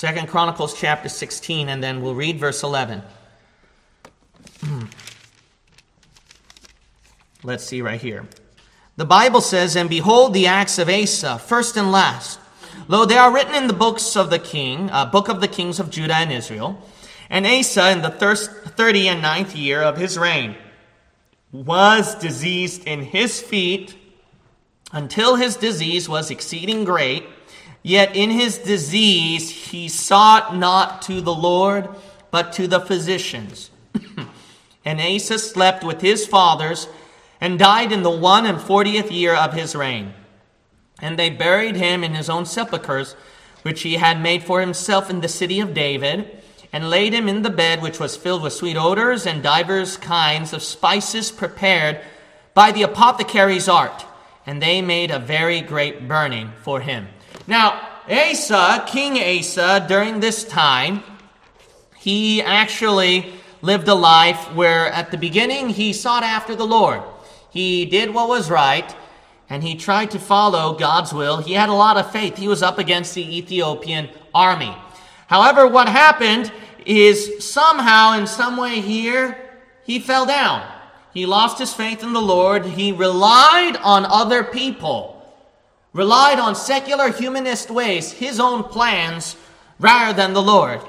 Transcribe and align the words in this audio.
Second 0.00 0.28
Chronicles 0.28 0.72
chapter 0.72 1.10
16, 1.10 1.68
and 1.68 1.84
then 1.84 2.00
we'll 2.00 2.14
read 2.14 2.38
verse 2.38 2.62
11. 2.62 3.02
Let's 7.42 7.64
see 7.64 7.82
right 7.82 8.00
here. 8.00 8.26
The 8.96 9.04
Bible 9.04 9.42
says, 9.42 9.76
And 9.76 9.90
behold 9.90 10.32
the 10.32 10.46
acts 10.46 10.78
of 10.78 10.88
Asa, 10.88 11.38
first 11.38 11.76
and 11.76 11.92
last. 11.92 12.40
Lo, 12.88 13.04
they 13.04 13.18
are 13.18 13.30
written 13.30 13.54
in 13.54 13.66
the 13.66 13.74
books 13.74 14.16
of 14.16 14.30
the 14.30 14.38
king, 14.38 14.88
uh, 14.88 15.04
book 15.04 15.28
of 15.28 15.42
the 15.42 15.48
kings 15.48 15.78
of 15.78 15.90
Judah 15.90 16.14
and 16.14 16.32
Israel. 16.32 16.82
And 17.28 17.46
Asa, 17.46 17.90
in 17.90 18.00
the 18.00 18.08
thirty 18.10 19.06
and 19.06 19.20
ninth 19.20 19.54
year 19.54 19.82
of 19.82 19.98
his 19.98 20.16
reign, 20.16 20.56
was 21.52 22.14
diseased 22.14 22.86
in 22.86 23.02
his 23.02 23.42
feet 23.42 23.94
until 24.92 25.36
his 25.36 25.56
disease 25.56 26.08
was 26.08 26.30
exceeding 26.30 26.84
great. 26.84 27.24
Yet 27.82 28.14
in 28.14 28.30
his 28.30 28.58
disease 28.58 29.50
he 29.50 29.88
sought 29.88 30.56
not 30.56 31.02
to 31.02 31.20
the 31.20 31.34
Lord, 31.34 31.88
but 32.30 32.52
to 32.54 32.66
the 32.66 32.80
physicians. 32.80 33.70
and 34.84 35.00
Asa 35.00 35.38
slept 35.38 35.82
with 35.82 36.00
his 36.00 36.26
fathers 36.26 36.88
and 37.40 37.58
died 37.58 37.90
in 37.90 38.02
the 38.02 38.10
one 38.10 38.44
and 38.44 38.60
fortieth 38.60 39.10
year 39.10 39.34
of 39.34 39.54
his 39.54 39.74
reign. 39.74 40.12
And 41.00 41.18
they 41.18 41.30
buried 41.30 41.76
him 41.76 42.04
in 42.04 42.14
his 42.14 42.28
own 42.28 42.44
sepulchres, 42.44 43.16
which 43.62 43.82
he 43.82 43.94
had 43.94 44.20
made 44.20 44.44
for 44.44 44.60
himself 44.60 45.08
in 45.08 45.20
the 45.20 45.28
city 45.28 45.60
of 45.60 45.72
David, 45.72 46.42
and 46.72 46.90
laid 46.90 47.14
him 47.14 47.28
in 47.28 47.42
the 47.42 47.50
bed 47.50 47.82
which 47.82 47.98
was 47.98 48.16
filled 48.16 48.42
with 48.42 48.52
sweet 48.52 48.76
odors 48.76 49.26
and 49.26 49.42
divers 49.42 49.96
kinds 49.96 50.52
of 50.52 50.62
spices 50.62 51.32
prepared 51.32 52.00
by 52.52 52.70
the 52.70 52.82
apothecary's 52.82 53.68
art. 53.68 54.04
And 54.46 54.62
they 54.62 54.82
made 54.82 55.10
a 55.10 55.18
very 55.18 55.62
great 55.62 56.06
burning 56.06 56.52
for 56.62 56.80
him. 56.80 57.08
Now, 57.50 57.98
Asa, 58.08 58.84
King 58.86 59.18
Asa, 59.18 59.84
during 59.88 60.20
this 60.20 60.44
time, 60.44 61.02
he 61.98 62.40
actually 62.40 63.32
lived 63.60 63.88
a 63.88 63.94
life 63.94 64.54
where 64.54 64.86
at 64.86 65.10
the 65.10 65.18
beginning 65.18 65.70
he 65.70 65.92
sought 65.92 66.22
after 66.22 66.54
the 66.54 66.64
Lord. 66.64 67.02
He 67.50 67.86
did 67.86 68.14
what 68.14 68.28
was 68.28 68.52
right 68.52 68.94
and 69.48 69.64
he 69.64 69.74
tried 69.74 70.12
to 70.12 70.20
follow 70.20 70.78
God's 70.78 71.12
will. 71.12 71.38
He 71.38 71.54
had 71.54 71.68
a 71.68 71.74
lot 71.74 71.96
of 71.96 72.12
faith. 72.12 72.36
He 72.36 72.46
was 72.46 72.62
up 72.62 72.78
against 72.78 73.16
the 73.16 73.38
Ethiopian 73.38 74.10
army. 74.32 74.72
However, 75.26 75.66
what 75.66 75.88
happened 75.88 76.52
is 76.86 77.44
somehow, 77.44 78.12
in 78.16 78.28
some 78.28 78.56
way 78.58 78.80
here, 78.80 79.36
he 79.82 79.98
fell 79.98 80.24
down. 80.24 80.64
He 81.12 81.26
lost 81.26 81.58
his 81.58 81.74
faith 81.74 82.04
in 82.04 82.12
the 82.12 82.22
Lord. 82.22 82.64
He 82.64 82.92
relied 82.92 83.76
on 83.82 84.06
other 84.06 84.44
people, 84.44 85.19
relied 85.92 86.38
on 86.38 86.54
secular 86.54 87.10
humanist 87.10 87.70
ways, 87.70 88.12
his 88.12 88.38
own 88.38 88.62
plans, 88.64 89.36
rather 89.78 90.14
than 90.16 90.32
the 90.32 90.42
Lord. 90.42 90.80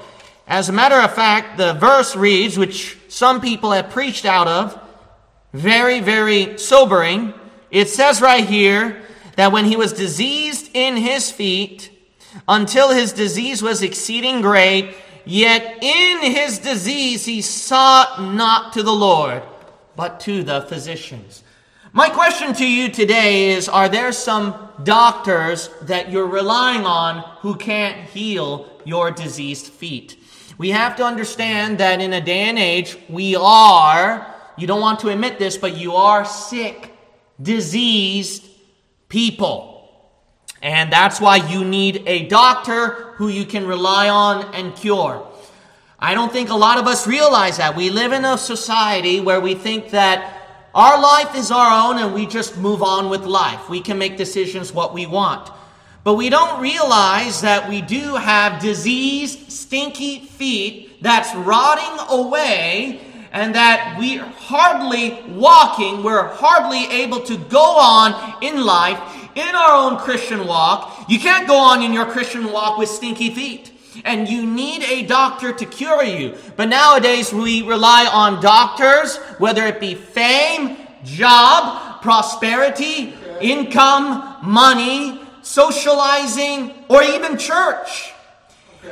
As 0.46 0.68
a 0.68 0.72
matter 0.72 0.96
of 0.96 1.14
fact, 1.14 1.56
the 1.56 1.74
verse 1.74 2.14
reads, 2.14 2.58
which 2.58 2.98
some 3.08 3.40
people 3.40 3.72
have 3.72 3.90
preached 3.90 4.24
out 4.24 4.48
of, 4.48 4.78
very, 5.52 6.00
very 6.00 6.58
sobering. 6.58 7.34
It 7.70 7.88
says 7.88 8.20
right 8.20 8.44
here 8.44 9.02
that 9.36 9.52
when 9.52 9.64
he 9.64 9.76
was 9.76 9.92
diseased 9.92 10.70
in 10.74 10.96
his 10.96 11.30
feet, 11.30 11.90
until 12.48 12.90
his 12.90 13.12
disease 13.12 13.62
was 13.62 13.82
exceeding 13.82 14.40
great, 14.40 14.94
yet 15.24 15.82
in 15.82 16.32
his 16.32 16.58
disease 16.58 17.24
he 17.24 17.42
sought 17.42 18.22
not 18.22 18.72
to 18.72 18.82
the 18.82 18.92
Lord, 18.92 19.42
but 19.96 20.20
to 20.20 20.42
the 20.42 20.62
physicians. 20.62 21.42
My 21.94 22.08
question 22.08 22.54
to 22.54 22.66
you 22.66 22.88
today 22.88 23.50
is 23.50 23.68
Are 23.68 23.86
there 23.86 24.12
some 24.12 24.70
doctors 24.82 25.68
that 25.82 26.10
you're 26.10 26.26
relying 26.26 26.86
on 26.86 27.18
who 27.40 27.54
can't 27.54 28.08
heal 28.08 28.80
your 28.86 29.10
diseased 29.10 29.66
feet? 29.66 30.16
We 30.56 30.70
have 30.70 30.96
to 30.96 31.04
understand 31.04 31.76
that 31.78 32.00
in 32.00 32.14
a 32.14 32.20
day 32.22 32.48
and 32.48 32.58
age, 32.58 32.96
we 33.10 33.36
are 33.36 34.26
you 34.56 34.66
don't 34.66 34.80
want 34.80 35.00
to 35.00 35.08
admit 35.08 35.38
this, 35.38 35.58
but 35.58 35.76
you 35.76 35.94
are 35.94 36.24
sick, 36.24 36.94
diseased 37.40 38.48
people. 39.10 40.10
And 40.62 40.90
that's 40.90 41.20
why 41.20 41.36
you 41.36 41.62
need 41.62 42.04
a 42.06 42.26
doctor 42.28 43.12
who 43.16 43.28
you 43.28 43.44
can 43.44 43.66
rely 43.66 44.08
on 44.08 44.54
and 44.54 44.74
cure. 44.74 45.26
I 45.98 46.14
don't 46.14 46.32
think 46.32 46.48
a 46.48 46.54
lot 46.54 46.78
of 46.78 46.86
us 46.86 47.06
realize 47.06 47.58
that. 47.58 47.76
We 47.76 47.90
live 47.90 48.12
in 48.12 48.24
a 48.24 48.38
society 48.38 49.20
where 49.20 49.40
we 49.40 49.54
think 49.54 49.90
that 49.90 50.41
our 50.74 51.00
life 51.00 51.34
is 51.34 51.50
our 51.50 51.90
own 51.90 51.98
and 51.98 52.14
we 52.14 52.26
just 52.26 52.56
move 52.56 52.82
on 52.82 53.10
with 53.10 53.24
life. 53.24 53.68
We 53.68 53.80
can 53.80 53.98
make 53.98 54.16
decisions 54.16 54.72
what 54.72 54.94
we 54.94 55.06
want. 55.06 55.50
But 56.04 56.14
we 56.14 56.30
don't 56.30 56.60
realize 56.60 57.42
that 57.42 57.68
we 57.68 57.80
do 57.80 58.16
have 58.16 58.60
diseased, 58.60 59.52
stinky 59.52 60.20
feet 60.20 61.02
that's 61.02 61.34
rotting 61.34 62.06
away 62.08 63.00
and 63.32 63.54
that 63.54 63.96
we're 63.98 64.24
hardly 64.24 65.22
walking, 65.28 66.02
we're 66.02 66.28
hardly 66.28 66.84
able 67.02 67.20
to 67.20 67.36
go 67.36 67.78
on 67.78 68.42
in 68.42 68.64
life 68.64 69.00
in 69.34 69.54
our 69.54 69.72
own 69.72 69.96
Christian 69.98 70.46
walk. 70.46 71.06
You 71.08 71.18
can't 71.18 71.48
go 71.48 71.56
on 71.56 71.82
in 71.82 71.92
your 71.92 72.06
Christian 72.06 72.52
walk 72.52 72.78
with 72.78 72.88
stinky 72.88 73.30
feet. 73.30 73.71
And 74.04 74.28
you 74.28 74.46
need 74.46 74.82
a 74.84 75.06
doctor 75.06 75.52
to 75.52 75.66
cure 75.66 76.02
you. 76.02 76.36
But 76.56 76.68
nowadays 76.68 77.32
we 77.32 77.62
rely 77.62 78.08
on 78.10 78.42
doctors, 78.42 79.16
whether 79.38 79.66
it 79.66 79.80
be 79.80 79.94
fame, 79.94 80.78
job, 81.04 82.00
prosperity, 82.02 83.14
income, 83.40 84.36
money, 84.42 85.20
socializing, 85.42 86.72
or 86.88 87.02
even 87.02 87.36
church. 87.38 88.12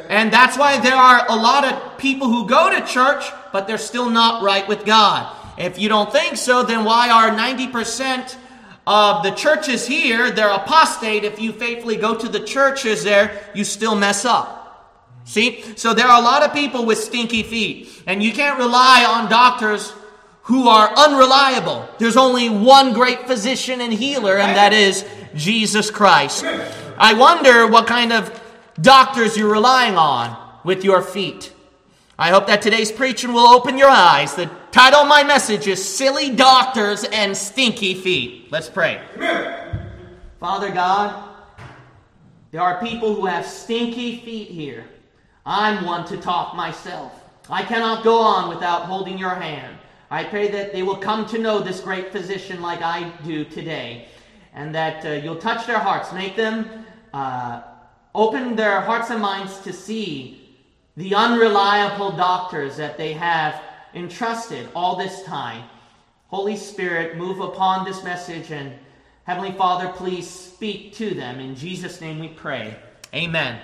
And 0.09 0.33
that's 0.33 0.57
why 0.57 0.79
there 0.81 0.95
are 0.95 1.27
a 1.29 1.37
lot 1.37 1.65
of 1.65 1.99
people 1.99 2.29
who 2.29 2.49
go 2.49 2.71
to 2.71 2.87
church, 2.87 3.25
but 3.53 3.67
they're 3.67 3.79
still 3.79 4.11
not 4.11 4.43
right 4.43 4.67
with 4.69 4.85
God. 4.85 5.37
If 5.59 5.79
you 5.79 5.89
don't 5.89 6.13
think 6.13 6.37
so, 6.37 6.63
then 6.63 6.85
why 6.85 7.11
are 7.11 7.31
90% 7.31 8.37
of 8.87 9.23
the 9.23 9.31
churches 9.33 9.87
here, 9.87 10.31
they're 10.31 10.49
apostate. 10.49 11.25
If 11.25 11.41
you 11.41 11.53
faithfully 11.53 11.97
go 11.97 12.15
to 12.15 12.29
the 12.29 12.41
churches 12.41 13.05
there, 13.05 13.41
you 13.55 13.65
still 13.65 13.95
mess 13.95 14.25
up. 14.25 14.60
See? 15.31 15.63
So 15.77 15.95
there 15.95 16.09
are 16.09 16.21
a 16.21 16.25
lot 16.25 16.43
of 16.43 16.53
people 16.53 16.85
with 16.85 16.99
stinky 16.99 17.45
feet. 17.45 18.03
And 18.05 18.21
you 18.21 18.33
can't 18.33 18.59
rely 18.59 19.05
on 19.09 19.31
doctors 19.31 19.93
who 20.43 20.67
are 20.67 20.93
unreliable. 20.97 21.89
There's 21.99 22.17
only 22.17 22.49
one 22.49 22.93
great 22.95 23.29
physician 23.29 23.81
and 23.81 23.93
healer, 23.93 24.39
and 24.39 24.57
that 24.57 24.73
is 24.73 25.05
Jesus 25.37 25.89
Christ. 25.89 26.45
I 26.99 27.15
wonder 27.15 27.69
what 27.69 27.87
kind 27.87 28.13
of 28.13 28.43
doctors 28.83 29.37
you're 29.37 29.53
relying 29.53 29.97
on 29.97 30.37
with 30.65 30.83
your 30.83 31.01
feet. 31.01 31.53
I 32.19 32.31
hope 32.31 32.49
that 32.49 32.61
today's 32.61 32.91
preaching 32.91 33.33
will 33.33 33.47
open 33.47 33.79
your 33.79 33.89
eyes. 33.89 34.35
The 34.35 34.51
title 34.73 35.03
of 35.03 35.09
my 35.09 35.23
message 35.23 35.69
is 35.69 35.83
Silly 35.83 36.35
Doctors 36.35 37.05
and 37.05 37.37
Stinky 37.37 37.95
Feet. 37.95 38.51
Let's 38.51 38.69
pray. 38.69 39.01
Father 40.41 40.71
God, 40.71 41.29
there 42.51 42.63
are 42.63 42.81
people 42.81 43.15
who 43.15 43.27
have 43.27 43.47
stinky 43.47 44.19
feet 44.23 44.49
here. 44.49 44.87
I'm 45.45 45.85
one 45.85 46.05
to 46.07 46.17
talk 46.17 46.55
myself. 46.55 47.25
I 47.49 47.63
cannot 47.63 48.05
go 48.05 48.19
on 48.19 48.49
without 48.49 48.83
holding 48.83 49.19
your 49.19 49.35
hand. 49.35 49.77
I 50.11 50.25
pray 50.25 50.49
that 50.49 50.73
they 50.73 50.83
will 50.83 50.97
come 50.97 51.27
to 51.27 51.39
know 51.39 51.61
this 51.61 51.81
great 51.81 52.13
physician 52.13 52.61
like 52.61 52.83
I 52.83 53.11
do 53.25 53.45
today, 53.45 54.09
and 54.53 54.75
that 54.75 55.05
uh, 55.07 55.11
you'll 55.23 55.37
touch 55.37 55.67
their 55.67 55.79
hearts, 55.79 56.13
make 56.13 56.37
them 56.37 56.85
uh, 57.13 57.63
open 58.15 58.57
their 58.57 58.81
hearts 58.81 59.11
and 59.11 59.23
minds 59.23 59.59
to 59.61 59.73
see 59.73 60.59
the 60.97 61.15
unreliable 61.15 62.13
doctors 62.13 62.77
that 62.77 62.97
they 62.97 63.13
have 63.13 63.63
entrusted 63.95 64.69
all 64.75 64.97
this 64.97 65.23
time. 65.23 65.65
Holy 66.29 66.57
Spirit, 66.57 67.17
move 67.17 67.41
upon 67.41 67.85
this 67.85 68.05
message 68.05 68.51
and 68.51 68.73
Heavenly 69.25 69.53
Father, 69.53 69.89
please 69.89 70.29
speak 70.29 70.95
to 70.95 71.15
them. 71.15 71.39
In 71.39 71.55
Jesus' 71.55 72.01
name 72.01 72.19
we 72.19 72.29
pray. 72.29 72.75
Amen. 73.15 73.61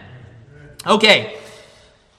Okay. 0.86 1.38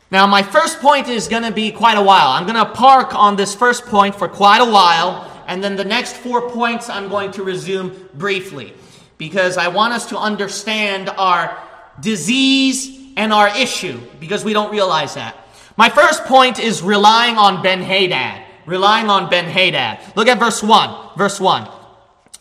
Now, 0.10 0.26
my 0.26 0.42
first 0.42 0.80
point 0.80 1.10
is 1.10 1.28
going 1.28 1.44
to 1.44 1.52
be 1.52 1.72
quite 1.72 1.98
a 1.98 2.02
while. 2.02 2.30
I'm 2.30 2.46
going 2.46 2.56
to 2.56 2.72
park 2.72 3.14
on 3.14 3.36
this 3.36 3.54
first 3.54 3.86
point 3.86 4.16
for 4.16 4.28
quite 4.28 4.62
a 4.62 4.72
while, 4.72 5.30
and 5.48 5.64
then 5.64 5.76
the 5.76 5.86
next 5.86 6.16
four 6.16 6.50
points 6.50 6.90
I'm 6.90 7.10
going 7.10 7.32
to 7.34 7.44
resume 7.44 8.10
briefly 8.14 8.74
because 9.18 9.58
I 9.58 9.68
want 9.68 9.94
us 9.94 10.08
to 10.10 10.18
understand 10.18 11.10
our 11.10 11.58
disease, 12.00 12.98
and 13.18 13.34
our 13.34 13.50
issue 13.58 14.00
because 14.22 14.46
we 14.46 14.54
don't 14.54 14.72
realize 14.72 15.16
that. 15.16 15.36
My 15.76 15.90
first 15.90 16.24
point 16.26 16.60
is 16.60 16.82
relying 16.82 17.38
on 17.38 17.62
Ben 17.62 17.82
Hadad. 17.82 18.46
Relying 18.66 19.10
on 19.10 19.30
Ben 19.30 19.46
Hadad. 19.46 20.00
Look 20.16 20.28
at 20.28 20.40
verse 20.40 20.64
1. 20.64 21.18
Verse 21.18 21.40
1 21.40 21.68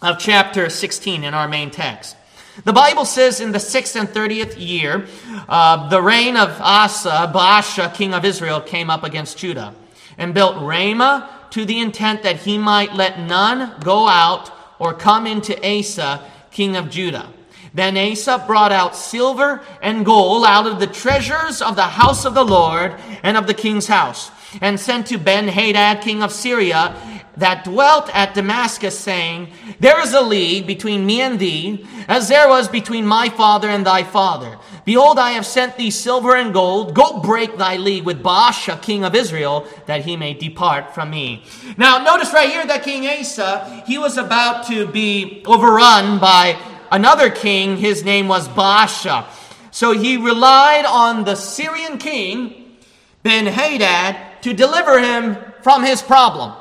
of 0.02 0.18
chapter 0.18 0.68
16 0.68 1.24
in 1.24 1.34
our 1.34 1.48
main 1.48 1.70
text. 1.70 2.15
The 2.64 2.72
Bible 2.72 3.04
says 3.04 3.40
in 3.40 3.52
the 3.52 3.60
sixth 3.60 3.96
and 3.96 4.08
thirtieth 4.08 4.56
year, 4.56 5.06
uh, 5.48 5.88
the 5.88 6.00
reign 6.00 6.36
of 6.36 6.56
Asa, 6.60 7.30
Baasha, 7.34 7.92
king 7.92 8.14
of 8.14 8.24
Israel, 8.24 8.60
came 8.60 8.88
up 8.88 9.04
against 9.04 9.36
Judah 9.36 9.74
and 10.16 10.32
built 10.32 10.62
Ramah 10.62 11.48
to 11.50 11.64
the 11.66 11.78
intent 11.80 12.22
that 12.22 12.36
he 12.36 12.56
might 12.56 12.94
let 12.94 13.20
none 13.20 13.74
go 13.80 14.08
out 14.08 14.50
or 14.78 14.94
come 14.94 15.26
into 15.26 15.54
Asa, 15.64 16.22
king 16.50 16.76
of 16.76 16.88
Judah. 16.88 17.30
Then 17.74 17.98
Asa 17.98 18.42
brought 18.46 18.72
out 18.72 18.96
silver 18.96 19.60
and 19.82 20.06
gold 20.06 20.46
out 20.46 20.66
of 20.66 20.80
the 20.80 20.86
treasures 20.86 21.60
of 21.60 21.76
the 21.76 21.82
house 21.82 22.24
of 22.24 22.32
the 22.32 22.44
Lord 22.44 22.94
and 23.22 23.36
of 23.36 23.46
the 23.46 23.54
king's 23.54 23.86
house, 23.86 24.30
and 24.62 24.80
sent 24.80 25.08
to 25.08 25.18
Ben 25.18 25.46
Hadad, 25.46 26.00
king 26.00 26.22
of 26.22 26.32
Syria, 26.32 26.96
that 27.36 27.64
dwelt 27.64 28.08
at 28.14 28.34
Damascus, 28.34 28.98
saying, 28.98 29.48
There 29.78 30.00
is 30.00 30.14
a 30.14 30.20
league 30.20 30.66
between 30.66 31.04
me 31.04 31.20
and 31.20 31.38
thee, 31.38 31.86
as 32.08 32.28
there 32.28 32.48
was 32.48 32.68
between 32.68 33.06
my 33.06 33.28
father 33.28 33.68
and 33.68 33.84
thy 33.84 34.02
father. 34.02 34.58
Behold, 34.84 35.18
I 35.18 35.32
have 35.32 35.44
sent 35.44 35.76
thee 35.76 35.90
silver 35.90 36.36
and 36.36 36.52
gold. 36.52 36.94
Go 36.94 37.20
break 37.20 37.58
thy 37.58 37.76
league 37.76 38.04
with 38.04 38.22
Baasha, 38.22 38.80
king 38.80 39.04
of 39.04 39.14
Israel, 39.14 39.66
that 39.86 40.04
he 40.04 40.16
may 40.16 40.32
depart 40.32 40.94
from 40.94 41.10
me. 41.10 41.42
Now, 41.76 41.98
notice 41.98 42.32
right 42.32 42.48
here 42.48 42.64
that 42.66 42.84
King 42.84 43.06
Asa, 43.06 43.82
he 43.86 43.98
was 43.98 44.16
about 44.16 44.66
to 44.68 44.86
be 44.86 45.42
overrun 45.46 46.18
by 46.18 46.56
another 46.90 47.30
king. 47.30 47.76
His 47.76 48.04
name 48.04 48.28
was 48.28 48.48
Baasha. 48.48 49.26
So 49.72 49.92
he 49.92 50.16
relied 50.16 50.86
on 50.86 51.24
the 51.24 51.34
Syrian 51.34 51.98
king, 51.98 52.76
Ben 53.22 53.46
Hadad, 53.46 54.42
to 54.42 54.54
deliver 54.54 55.00
him 55.00 55.36
from 55.62 55.84
his 55.84 56.00
problem. 56.00 56.54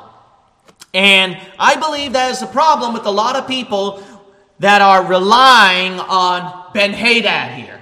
And 0.95 1.37
I 1.59 1.75
believe 1.75 2.13
that 2.13 2.31
is 2.31 2.41
a 2.41 2.47
problem 2.47 2.93
with 2.93 3.05
a 3.05 3.11
lot 3.11 3.35
of 3.35 3.49
people 3.49 4.01
that 4.59 4.81
are 4.81 5.05
relying 5.05 5.99
on 5.99 6.71
Ben 6.73 6.93
Hadad 6.93 7.59
here. 7.59 7.81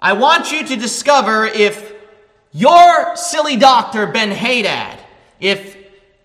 I 0.00 0.12
want 0.12 0.52
you 0.52 0.64
to 0.64 0.76
discover 0.76 1.46
if 1.46 1.92
your 2.52 3.16
silly 3.16 3.56
doctor, 3.56 4.06
Ben 4.06 4.30
Hadad, 4.30 5.00
if 5.40 5.76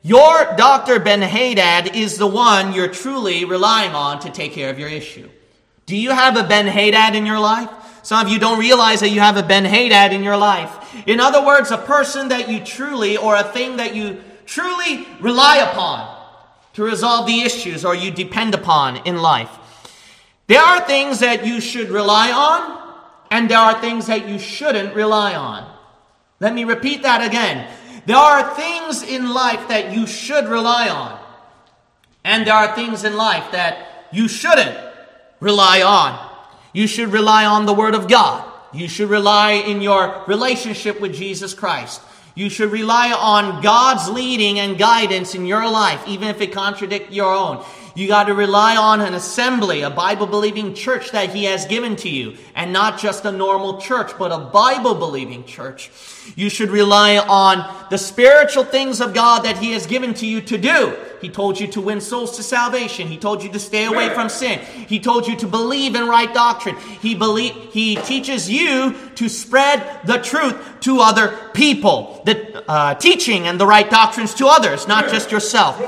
your 0.03 0.56
doctor, 0.56 1.00
Ben 1.00 1.24
Hadad, 1.24 1.95
is 1.95 2.19
the 2.19 2.27
one 2.27 2.71
you're 2.71 2.88
truly 2.88 3.44
relying 3.44 3.95
on 3.95 4.19
to 4.19 4.29
take 4.29 4.51
care 4.51 4.69
of 4.69 4.77
your 4.77 4.89
issue. 4.89 5.27
Do 5.88 5.97
you 5.97 6.12
have 6.12 6.38
a 6.38 6.44
Ben 6.44 6.68
Hadad 6.68 7.15
in 7.15 7.25
your 7.25 7.39
life? 7.39 7.71
Some 8.03 8.24
of 8.24 8.31
you 8.31 8.38
don't 8.38 8.59
realize 8.59 9.00
that 9.00 9.09
you 9.09 9.21
have 9.21 9.38
a 9.38 9.44
Ben 9.44 9.65
Hadad 9.65 10.13
in 10.13 10.21
your 10.21 10.38
life. 10.38 10.95
In 11.07 11.19
other 11.19 11.44
words, 11.44 11.71
a 11.71 11.77
person 11.79 12.27
that 12.27 12.50
you 12.50 12.63
truly, 12.63 13.18
or 13.18 13.36
a 13.36 13.44
thing 13.44 13.77
that 13.77 13.95
you 13.95 14.21
truly 14.45 15.07
rely 15.19 15.57
upon 15.57 16.09
to 16.73 16.83
resolve 16.83 17.27
the 17.27 17.41
issues 17.41 17.85
or 17.85 17.95
you 17.95 18.11
depend 18.11 18.53
upon 18.53 18.97
in 19.05 19.17
life. 19.17 19.49
There 20.47 20.61
are 20.61 20.81
things 20.81 21.19
that 21.19 21.45
you 21.45 21.61
should 21.61 21.89
rely 21.89 22.31
on, 22.31 22.79
and 23.31 23.49
there 23.49 23.57
are 23.57 23.79
things 23.79 24.07
that 24.07 24.27
you 24.27 24.37
shouldn't 24.37 24.95
rely 24.95 25.35
on. 25.35 25.69
Let 26.39 26.53
me 26.53 26.65
repeat 26.65 27.03
that 27.03 27.25
again. 27.25 27.71
There 28.05 28.17
are 28.17 28.53
things 28.55 29.03
in 29.03 29.33
life 29.33 29.69
that 29.69 29.93
you 29.93 30.05
should 30.05 30.45
rely 30.49 30.89
on, 30.89 31.17
and 32.23 32.45
there 32.45 32.53
are 32.53 32.75
things 32.75 33.03
in 33.03 33.15
life 33.15 33.51
that 33.53 34.07
you 34.11 34.27
shouldn't 34.27 34.77
rely 35.39 35.81
on. 35.81 36.19
You 36.73 36.87
should 36.87 37.09
rely 37.09 37.45
on 37.45 37.65
the 37.65 37.73
Word 37.73 37.95
of 37.95 38.07
God. 38.07 38.49
You 38.73 38.87
should 38.87 39.09
rely 39.09 39.51
in 39.51 39.81
your 39.81 40.23
relationship 40.27 40.99
with 40.99 41.13
Jesus 41.13 41.53
Christ. 41.53 42.01
You 42.35 42.50
should 42.50 42.71
rely 42.71 43.12
on 43.12 43.62
God's 43.62 44.09
leading 44.09 44.59
and 44.59 44.77
guidance 44.77 45.35
in 45.35 45.45
your 45.45 45.69
life, 45.69 46.03
even 46.07 46.30
if 46.30 46.41
it 46.41 46.51
contradicts 46.51 47.13
your 47.13 47.33
own. 47.33 47.63
You 47.95 48.07
got 48.07 48.24
to 48.24 48.33
rely 48.33 48.75
on 48.75 49.01
an 49.01 49.13
assembly, 49.13 49.81
a 49.81 49.91
Bible 49.91 50.25
believing 50.25 50.74
church 50.74 51.12
that 51.12 51.30
He 51.30 51.44
has 51.44 51.68
given 51.68 51.95
to 51.97 52.09
you, 52.09 52.38
and 52.56 52.74
not 52.74 53.00
just 53.00 53.25
a 53.25 53.31
normal 53.31 53.80
church, 53.80 54.13
but 54.18 54.31
a 54.31 54.39
Bible 54.39 54.95
believing 54.95 55.44
church. 55.44 55.91
You 56.35 56.49
should 56.49 56.69
rely 56.69 57.17
on 57.17 57.87
the 57.89 57.97
spiritual 57.97 58.63
things 58.63 59.01
of 59.01 59.13
God 59.13 59.43
that 59.43 59.57
He 59.57 59.73
has 59.73 59.85
given 59.85 60.13
to 60.15 60.25
you 60.25 60.41
to 60.41 60.57
do. 60.57 60.95
He 61.21 61.29
told 61.29 61.57
you 61.57 61.67
to 61.67 61.79
win 61.79 62.01
souls 62.01 62.35
to 62.35 62.43
salvation. 62.43 63.07
He 63.07 63.17
told 63.17 63.43
you 63.43 63.49
to 63.53 63.59
stay 63.59 63.85
away 63.85 64.09
from 64.09 64.27
sin. 64.27 64.59
He 64.59 64.99
told 64.99 65.25
you 65.25 65.37
to 65.37 65.47
believe 65.47 65.95
in 65.95 66.07
right 66.09 66.33
doctrine. 66.33 66.75
He 67.01 67.15
believe, 67.15 67.53
He 67.71 67.95
teaches 67.95 68.49
you 68.49 68.93
to 69.15 69.29
spread 69.29 70.01
the 70.05 70.17
truth 70.17 70.81
to 70.81 70.99
other 70.99 71.49
people, 71.53 72.21
the 72.25 72.69
uh, 72.69 72.95
teaching 72.95 73.47
and 73.47 73.57
the 73.57 73.65
right 73.65 73.89
doctrines 73.89 74.33
to 74.35 74.47
others, 74.47 74.85
not 74.85 75.09
just 75.09 75.31
yourself. 75.31 75.79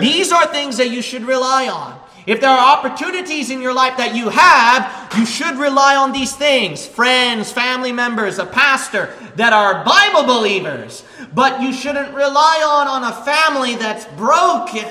These 0.00 0.32
are 0.32 0.46
things 0.46 0.76
that 0.76 0.90
you 0.90 1.00
should 1.00 1.22
rely 1.22 1.68
on. 1.68 1.98
If 2.26 2.40
there 2.40 2.50
are 2.50 2.78
opportunities 2.78 3.50
in 3.50 3.60
your 3.60 3.74
life 3.74 3.98
that 3.98 4.14
you 4.14 4.30
have, 4.30 5.18
you 5.18 5.26
should 5.26 5.58
rely 5.58 5.96
on 5.96 6.12
these 6.12 6.34
things 6.34 6.86
friends, 6.86 7.52
family 7.52 7.92
members, 7.92 8.38
a 8.38 8.46
pastor 8.46 9.12
that 9.36 9.52
are 9.52 9.84
Bible 9.84 10.24
believers. 10.24 11.04
But 11.34 11.60
you 11.60 11.72
shouldn't 11.72 12.14
rely 12.14 12.64
on, 12.66 12.88
on 12.88 13.04
a 13.04 13.24
family 13.24 13.74
that's 13.74 14.06
broken 14.16 14.86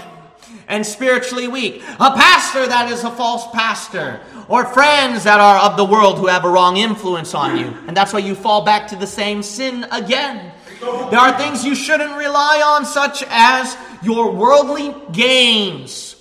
and 0.68 0.86
spiritually 0.86 1.48
weak, 1.48 1.82
a 2.00 2.12
pastor 2.12 2.68
that 2.68 2.92
is 2.92 3.04
a 3.04 3.12
false 3.12 3.48
pastor, 3.52 4.22
or 4.48 4.66
friends 4.66 5.24
that 5.24 5.40
are 5.40 5.70
of 5.70 5.78
the 5.78 5.84
world 5.84 6.18
who 6.20 6.28
have 6.28 6.46
a 6.46 6.50
wrong 6.50 6.78
influence 6.78 7.34
on 7.34 7.58
you. 7.58 7.66
And 7.88 7.98
that's 7.98 8.14
why 8.14 8.20
you 8.20 8.36
fall 8.36 8.64
back 8.64 8.88
to 8.90 8.96
the 8.96 9.08
same 9.08 9.42
sin 9.44 9.86
again. 9.92 10.52
There 10.80 11.20
are 11.20 11.38
things 11.38 11.66
you 11.66 11.76
shouldn't 11.76 12.16
rely 12.16 12.62
on, 12.64 12.86
such 12.86 13.24
as 13.28 13.76
your 14.04 14.32
worldly 14.32 14.96
gains 15.12 16.13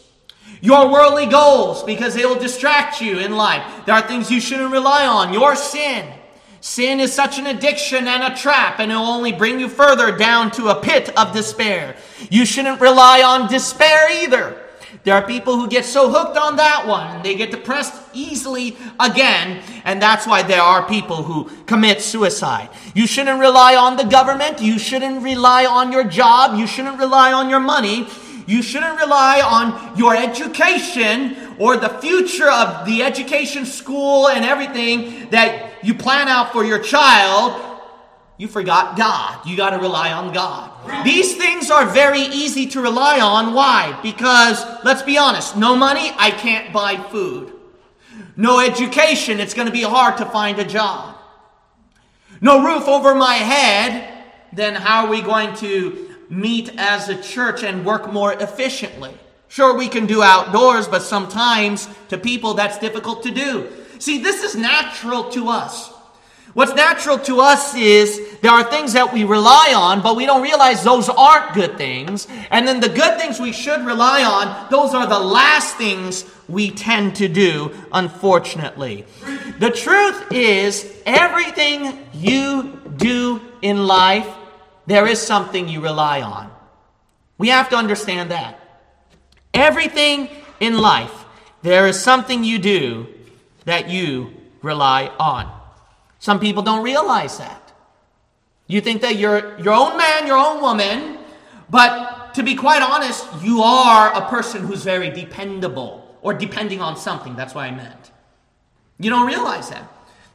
your 0.62 0.90
worldly 0.90 1.26
goals 1.26 1.82
because 1.82 2.14
they 2.14 2.24
will 2.24 2.38
distract 2.38 3.02
you 3.02 3.18
in 3.18 3.32
life. 3.32 3.84
There 3.84 3.94
are 3.94 4.00
things 4.00 4.30
you 4.30 4.40
shouldn't 4.40 4.72
rely 4.72 5.06
on. 5.06 5.34
Your 5.34 5.56
sin. 5.56 6.10
Sin 6.60 7.00
is 7.00 7.12
such 7.12 7.40
an 7.40 7.48
addiction 7.48 8.06
and 8.06 8.22
a 8.22 8.36
trap, 8.36 8.78
and 8.78 8.92
it 8.92 8.94
will 8.94 9.02
only 9.02 9.32
bring 9.32 9.58
you 9.58 9.68
further 9.68 10.16
down 10.16 10.52
to 10.52 10.68
a 10.68 10.80
pit 10.80 11.10
of 11.18 11.34
despair. 11.34 11.96
You 12.30 12.46
shouldn't 12.46 12.80
rely 12.80 13.22
on 13.22 13.50
despair 13.50 14.08
either. 14.22 14.56
There 15.02 15.14
are 15.16 15.26
people 15.26 15.56
who 15.56 15.66
get 15.66 15.84
so 15.84 16.08
hooked 16.08 16.36
on 16.36 16.54
that 16.56 16.86
one, 16.86 17.16
and 17.16 17.24
they 17.24 17.34
get 17.34 17.50
depressed 17.50 18.00
easily 18.12 18.76
again, 19.00 19.60
and 19.84 20.00
that's 20.00 20.28
why 20.28 20.44
there 20.44 20.62
are 20.62 20.86
people 20.86 21.24
who 21.24 21.50
commit 21.64 22.00
suicide. 22.00 22.68
You 22.94 23.08
shouldn't 23.08 23.40
rely 23.40 23.74
on 23.74 23.96
the 23.96 24.04
government. 24.04 24.62
You 24.62 24.78
shouldn't 24.78 25.24
rely 25.24 25.66
on 25.66 25.90
your 25.90 26.04
job. 26.04 26.56
You 26.56 26.68
shouldn't 26.68 27.00
rely 27.00 27.32
on 27.32 27.50
your 27.50 27.58
money. 27.58 28.06
You 28.46 28.62
shouldn't 28.62 28.98
rely 28.98 29.40
on 29.40 29.96
your 29.96 30.16
education 30.16 31.36
or 31.58 31.76
the 31.76 31.88
future 31.88 32.50
of 32.50 32.86
the 32.86 33.02
education 33.02 33.66
school 33.66 34.28
and 34.28 34.44
everything 34.44 35.28
that 35.30 35.84
you 35.84 35.94
plan 35.94 36.28
out 36.28 36.52
for 36.52 36.64
your 36.64 36.78
child. 36.78 37.60
You 38.38 38.48
forgot 38.48 38.96
God. 38.96 39.46
You 39.46 39.56
got 39.56 39.70
to 39.70 39.78
rely 39.78 40.12
on 40.12 40.32
God. 40.32 41.04
These 41.04 41.36
things 41.36 41.70
are 41.70 41.86
very 41.86 42.22
easy 42.22 42.66
to 42.68 42.80
rely 42.80 43.20
on. 43.20 43.54
Why? 43.54 43.98
Because, 44.02 44.64
let's 44.84 45.02
be 45.02 45.16
honest, 45.16 45.56
no 45.56 45.76
money, 45.76 46.10
I 46.16 46.30
can't 46.30 46.72
buy 46.72 46.96
food. 46.96 47.52
No 48.36 48.60
education, 48.60 49.38
it's 49.38 49.54
going 49.54 49.66
to 49.66 49.72
be 49.72 49.82
hard 49.82 50.16
to 50.16 50.26
find 50.26 50.58
a 50.58 50.64
job. 50.64 51.16
No 52.40 52.64
roof 52.64 52.88
over 52.88 53.14
my 53.14 53.34
head, 53.34 54.24
then 54.52 54.74
how 54.74 55.04
are 55.04 55.10
we 55.10 55.22
going 55.22 55.54
to 55.56 56.11
meet 56.32 56.72
as 56.78 57.10
a 57.10 57.22
church 57.22 57.62
and 57.62 57.84
work 57.84 58.10
more 58.10 58.32
efficiently. 58.32 59.12
Sure, 59.48 59.76
we 59.76 59.86
can 59.86 60.06
do 60.06 60.22
outdoors, 60.22 60.88
but 60.88 61.02
sometimes 61.02 61.86
to 62.08 62.16
people 62.16 62.54
that's 62.54 62.78
difficult 62.78 63.22
to 63.22 63.30
do. 63.30 63.70
See, 63.98 64.22
this 64.22 64.42
is 64.42 64.56
natural 64.56 65.24
to 65.30 65.48
us. 65.50 65.90
What's 66.54 66.74
natural 66.74 67.18
to 67.18 67.40
us 67.40 67.74
is 67.74 68.38
there 68.40 68.50
are 68.50 68.64
things 68.64 68.94
that 68.94 69.12
we 69.12 69.24
rely 69.24 69.74
on, 69.76 70.02
but 70.02 70.16
we 70.16 70.24
don't 70.24 70.42
realize 70.42 70.82
those 70.82 71.10
aren't 71.10 71.52
good 71.54 71.76
things. 71.76 72.26
And 72.50 72.66
then 72.66 72.80
the 72.80 72.88
good 72.88 73.20
things 73.20 73.38
we 73.38 73.52
should 73.52 73.84
rely 73.84 74.24
on, 74.24 74.70
those 74.70 74.94
are 74.94 75.06
the 75.06 75.18
last 75.18 75.76
things 75.76 76.24
we 76.48 76.70
tend 76.70 77.16
to 77.16 77.28
do, 77.28 77.74
unfortunately. 77.92 79.04
The 79.58 79.70
truth 79.70 80.32
is, 80.32 80.90
everything 81.04 82.06
you 82.14 82.80
do 82.96 83.40
in 83.60 83.86
life 83.86 84.26
there 84.92 85.06
is 85.06 85.20
something 85.20 85.68
you 85.68 85.80
rely 85.80 86.20
on. 86.20 86.50
We 87.38 87.48
have 87.48 87.70
to 87.70 87.76
understand 87.76 88.30
that. 88.30 88.58
Everything 89.54 90.28
in 90.60 90.78
life, 90.78 91.24
there 91.62 91.86
is 91.86 91.98
something 91.98 92.44
you 92.44 92.58
do 92.58 93.06
that 93.64 93.88
you 93.88 94.34
rely 94.62 95.10
on. 95.18 95.50
Some 96.18 96.38
people 96.38 96.62
don't 96.62 96.82
realize 96.82 97.38
that. 97.38 97.72
You 98.66 98.80
think 98.80 99.02
that 99.02 99.16
you're 99.16 99.58
your 99.58 99.74
own 99.74 99.96
man, 99.96 100.26
your 100.26 100.38
own 100.38 100.60
woman, 100.60 101.18
but 101.68 102.34
to 102.34 102.42
be 102.42 102.54
quite 102.54 102.82
honest, 102.82 103.26
you 103.42 103.62
are 103.62 104.12
a 104.14 104.28
person 104.28 104.62
who's 104.62 104.84
very 104.84 105.10
dependable 105.10 106.16
or 106.22 106.32
depending 106.32 106.80
on 106.80 106.96
something. 106.96 107.34
That's 107.34 107.54
what 107.54 107.64
I 107.64 107.70
meant. 107.70 108.10
You 108.98 109.10
don't 109.10 109.26
realize 109.26 109.70
that. 109.70 109.90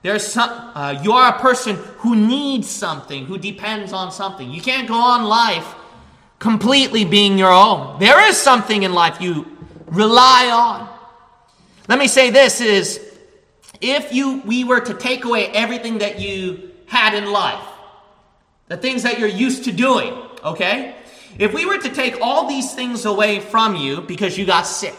There's 0.08 0.26
some, 0.26 0.50
uh, 0.50 1.02
you 1.04 1.12
are 1.12 1.36
a 1.36 1.40
person 1.40 1.76
who 1.98 2.16
needs 2.16 2.70
something, 2.70 3.26
who 3.26 3.38
depends 3.38 3.92
on 3.92 4.10
something. 4.10 4.50
You 4.50 4.62
can't 4.62 4.88
go 4.88 4.94
on 4.94 5.26
life 5.26 5.76
completely 6.40 7.04
being 7.04 7.38
your 7.38 7.52
own. 7.52 8.00
There 8.00 8.26
is 8.30 8.38
something 8.38 8.84
in 8.84 8.94
life 8.94 9.20
you 9.20 9.46
rely 9.88 10.50
on. 10.50 10.88
Let 11.90 12.00
me 12.00 12.08
say 12.08 12.30
this 12.30 12.62
is 12.62 13.06
if 13.82 14.14
you 14.14 14.42
we 14.46 14.64
were 14.64 14.80
to 14.80 14.94
take 14.94 15.26
away 15.26 15.48
everything 15.48 15.98
that 15.98 16.22
you 16.22 16.72
had 16.86 17.14
in 17.14 17.30
life, 17.30 17.68
the 18.70 18.78
things 18.78 19.04
that 19.04 19.20
you're 19.20 19.28
used 19.28 19.66
to 19.66 19.74
doing, 19.74 20.14
okay? 20.42 20.96
If 21.38 21.54
we 21.54 21.66
were 21.66 21.80
to 21.80 21.90
take 21.90 22.22
all 22.22 22.48
these 22.48 22.74
things 22.74 23.04
away 23.04 23.42
from 23.42 23.76
you 23.76 24.00
because 24.00 24.38
you 24.38 24.46
got 24.46 24.68
sick. 24.68 24.96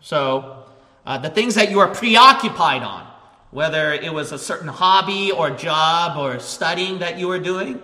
So, 0.00 0.62
uh, 1.04 1.18
the 1.18 1.30
things 1.30 1.56
that 1.56 1.72
you 1.72 1.80
are 1.80 1.92
preoccupied 1.92 2.84
on, 2.84 3.03
whether 3.54 3.92
it 3.92 4.12
was 4.12 4.32
a 4.32 4.38
certain 4.38 4.66
hobby 4.66 5.30
or 5.30 5.48
job 5.48 6.18
or 6.18 6.40
studying 6.40 6.98
that 6.98 7.16
you 7.16 7.28
were 7.28 7.38
doing. 7.38 7.80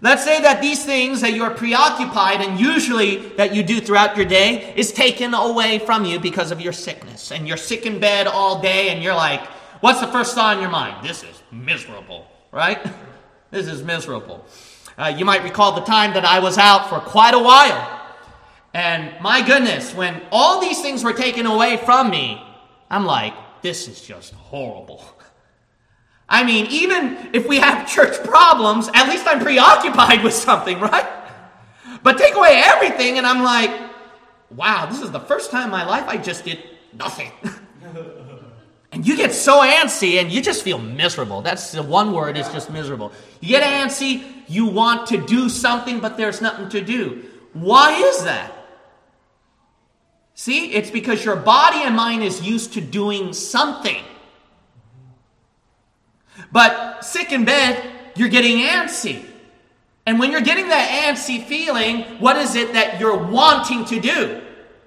Let's 0.00 0.22
say 0.22 0.40
that 0.42 0.62
these 0.62 0.84
things 0.84 1.20
that 1.22 1.32
you 1.32 1.42
are 1.42 1.52
preoccupied 1.52 2.40
and 2.40 2.58
usually 2.58 3.16
that 3.30 3.52
you 3.52 3.64
do 3.64 3.80
throughout 3.80 4.16
your 4.16 4.26
day 4.26 4.72
is 4.76 4.92
taken 4.92 5.34
away 5.34 5.80
from 5.80 6.04
you 6.04 6.20
because 6.20 6.52
of 6.52 6.60
your 6.60 6.72
sickness. 6.72 7.32
And 7.32 7.48
you're 7.48 7.56
sick 7.56 7.84
in 7.84 7.98
bed 7.98 8.28
all 8.28 8.62
day 8.62 8.90
and 8.90 9.02
you're 9.02 9.14
like, 9.14 9.44
what's 9.80 10.00
the 10.00 10.06
first 10.06 10.36
thought 10.36 10.54
in 10.54 10.62
your 10.62 10.70
mind? 10.70 11.04
This 11.04 11.24
is 11.24 11.42
miserable, 11.50 12.26
right? 12.52 12.78
This 13.50 13.66
is 13.66 13.82
miserable. 13.82 14.46
Uh, 14.96 15.12
you 15.14 15.26
might 15.26 15.42
recall 15.42 15.74
the 15.74 15.82
time 15.82 16.14
that 16.14 16.24
I 16.24 16.38
was 16.38 16.56
out 16.56 16.88
for 16.88 17.00
quite 17.00 17.34
a 17.34 17.38
while. 17.38 18.00
And 18.72 19.12
my 19.20 19.46
goodness, 19.46 19.94
when 19.94 20.22
all 20.32 20.58
these 20.58 20.80
things 20.80 21.04
were 21.04 21.12
taken 21.12 21.44
away 21.44 21.76
from 21.76 22.08
me, 22.08 22.42
I'm 22.88 23.04
like, 23.04 23.34
this 23.62 23.88
is 23.88 24.02
just 24.02 24.34
horrible. 24.34 25.04
I 26.28 26.44
mean, 26.44 26.66
even 26.70 27.30
if 27.32 27.46
we 27.46 27.58
have 27.58 27.88
church 27.88 28.22
problems, 28.24 28.88
at 28.94 29.08
least 29.08 29.26
I'm 29.26 29.40
preoccupied 29.40 30.24
with 30.24 30.34
something, 30.34 30.80
right? 30.80 31.06
But 32.02 32.18
take 32.18 32.34
away 32.34 32.62
everything, 32.64 33.18
and 33.18 33.26
I'm 33.26 33.42
like, 33.42 33.70
wow, 34.50 34.86
this 34.86 35.00
is 35.00 35.10
the 35.10 35.20
first 35.20 35.50
time 35.50 35.66
in 35.66 35.70
my 35.70 35.84
life 35.84 36.04
I 36.08 36.16
just 36.16 36.44
did 36.44 36.58
nothing. 36.92 37.30
and 38.92 39.06
you 39.06 39.16
get 39.16 39.32
so 39.32 39.60
antsy 39.60 40.20
and 40.20 40.30
you 40.30 40.42
just 40.42 40.62
feel 40.62 40.78
miserable. 40.78 41.42
That's 41.42 41.72
the 41.72 41.82
one 41.82 42.12
word, 42.12 42.36
it's 42.36 42.52
just 42.52 42.70
miserable. 42.70 43.12
You 43.40 43.48
get 43.48 43.62
antsy, 43.62 44.24
you 44.48 44.66
want 44.66 45.08
to 45.08 45.24
do 45.24 45.48
something, 45.48 46.00
but 46.00 46.16
there's 46.16 46.40
nothing 46.40 46.68
to 46.70 46.80
do. 46.80 47.24
Why 47.52 47.92
is 47.92 48.24
that? 48.24 48.52
See, 50.34 50.72
it's 50.72 50.90
because 50.90 51.24
your 51.24 51.36
body 51.36 51.82
and 51.82 51.94
mind 51.94 52.22
is 52.22 52.42
used 52.42 52.72
to 52.74 52.80
doing 52.80 53.32
something. 53.32 54.02
But 56.50 57.04
sick 57.04 57.32
in 57.32 57.44
bed, 57.44 57.90
you're 58.16 58.28
getting 58.28 58.58
antsy. 58.58 59.24
And 60.06 60.18
when 60.18 60.32
you're 60.32 60.40
getting 60.40 60.68
that 60.68 61.04
antsy 61.04 61.44
feeling, 61.44 62.02
what 62.18 62.36
is 62.36 62.54
it 62.56 62.72
that 62.72 62.98
you're 62.98 63.16
wanting 63.16 63.84
to 63.86 64.00
do? 64.00 64.42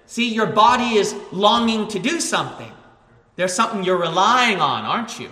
See, 0.08 0.34
your 0.34 0.48
body 0.48 0.96
is 0.96 1.16
longing 1.32 1.88
to 1.90 2.00
do 2.00 2.20
something. 2.20 2.72
There's 3.36 3.54
something 3.54 3.84
you're 3.84 3.98
relying 3.98 4.60
on, 4.60 4.84
aren't 4.84 5.20
you? 5.20 5.30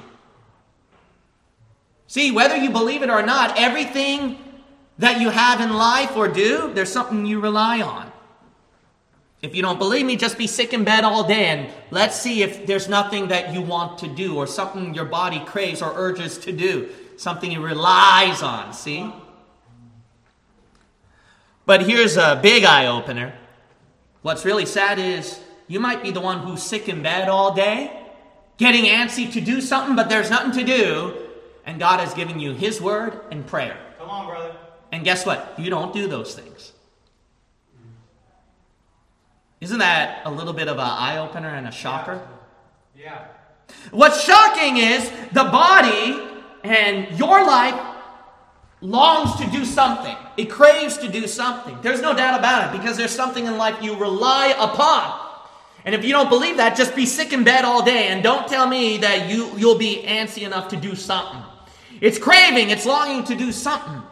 See, 2.07 2.31
whether 2.31 2.55
you 2.55 2.69
believe 2.69 3.01
it 3.01 3.09
or 3.09 3.23
not, 3.23 3.57
everything 3.57 4.37
that 4.99 5.19
you 5.19 5.29
have 5.29 5.61
in 5.61 5.73
life 5.73 6.15
or 6.15 6.27
do, 6.27 6.71
there's 6.73 6.91
something 6.91 7.25
you 7.25 7.39
rely 7.39 7.81
on. 7.81 8.12
If 9.43 9.53
you 9.53 9.61
don't 9.61 9.77
believe 9.77 10.05
me, 10.05 10.15
just 10.15 10.37
be 10.37 10.47
sick 10.47 10.71
in 10.71 10.85
bed 10.85 11.03
all 11.03 11.27
day 11.27 11.47
and 11.47 11.69
let's 11.91 12.15
see 12.15 12.43
if 12.43 12.65
there's 12.65 12.87
nothing 12.87 13.27
that 13.27 13.53
you 13.53 13.61
want 13.61 13.97
to 13.97 14.07
do 14.07 14.37
or 14.37 14.47
something 14.47 14.93
your 14.93 15.03
body 15.03 15.41
craves 15.41 15.81
or 15.81 15.91
urges 15.95 16.37
to 16.39 16.53
do, 16.53 16.89
something 17.17 17.51
it 17.51 17.59
relies 17.59 18.41
on, 18.41 18.71
see? 18.71 19.13
But 21.65 21.83
here's 21.83 22.15
a 22.15 22.39
big 22.41 22.63
eye 22.63 22.87
opener. 22.87 23.33
What's 24.21 24.45
really 24.45 24.65
sad 24.65 24.97
is 24.97 25.41
you 25.67 25.81
might 25.81 26.01
be 26.01 26.11
the 26.11 26.21
one 26.21 26.39
who's 26.39 26.63
sick 26.63 26.87
in 26.87 27.03
bed 27.03 27.27
all 27.27 27.53
day, 27.53 27.91
getting 28.55 28.85
antsy 28.85 29.29
to 29.33 29.41
do 29.41 29.59
something, 29.59 29.93
but 29.93 30.07
there's 30.07 30.29
nothing 30.29 30.53
to 30.53 30.63
do, 30.63 31.17
and 31.65 31.79
God 31.79 31.99
has 31.99 32.13
given 32.13 32.39
you 32.39 32.53
His 32.53 32.79
word 32.79 33.19
and 33.29 33.45
prayer. 33.45 33.77
Come 33.97 34.09
on, 34.09 34.25
brother. 34.27 34.55
And 34.93 35.03
guess 35.03 35.25
what? 35.25 35.53
You 35.57 35.69
don't 35.69 35.93
do 35.93 36.07
those 36.07 36.33
things. 36.33 36.72
Isn't 39.63 39.79
that 39.79 40.23
a 40.25 40.29
little 40.29 40.51
bit 40.51 40.67
of 40.67 40.75
an 40.75 40.85
eye 40.85 41.19
opener 41.19 41.47
and 41.47 41.65
a 41.65 41.71
shocker? 41.71 42.21
Yeah. 42.97 43.27
What's 43.91 44.21
shocking 44.21 44.75
is 44.75 45.09
the 45.31 45.45
body 45.45 46.21
and 46.65 47.17
your 47.17 47.45
life 47.45 47.79
longs 48.81 49.33
to 49.37 49.49
do 49.51 49.63
something. 49.63 50.17
It 50.35 50.49
craves 50.49 50.97
to 50.97 51.07
do 51.07 51.27
something. 51.27 51.77
There's 51.81 52.01
no 52.01 52.13
doubt 52.13 52.37
about 52.37 52.67
it 52.67 52.77
because 52.77 52.97
there's 52.97 53.15
something 53.15 53.45
in 53.45 53.57
life 53.57 53.81
you 53.81 53.95
rely 53.95 54.53
upon. 54.59 55.17
And 55.85 55.95
if 55.95 56.03
you 56.03 56.11
don't 56.11 56.27
believe 56.27 56.57
that, 56.57 56.75
just 56.75 56.93
be 56.93 57.05
sick 57.05 57.31
in 57.31 57.45
bed 57.45 57.63
all 57.63 57.85
day 57.85 58.09
and 58.09 58.21
don't 58.21 58.49
tell 58.49 58.67
me 58.67 58.97
that 58.97 59.29
you, 59.29 59.49
you'll 59.57 59.77
be 59.77 60.03
antsy 60.05 60.45
enough 60.45 60.67
to 60.69 60.75
do 60.75 60.93
something. 60.93 61.41
It's 62.01 62.17
craving, 62.17 62.69
it's 62.69 62.85
longing 62.85 63.23
to 63.27 63.35
do 63.35 63.53
something. 63.53 64.03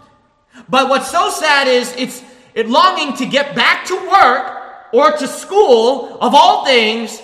But 0.70 0.88
what's 0.88 1.12
so 1.12 1.30
sad 1.30 1.68
is 1.68 1.94
it's 1.98 2.24
it 2.54 2.70
longing 2.70 3.18
to 3.18 3.26
get 3.26 3.54
back 3.54 3.86
to 3.88 3.96
work 4.10 4.61
or 4.94 5.12
to 5.12 5.28
school 5.28 6.18
of 6.20 6.34
all 6.36 6.66
things 6.66 7.22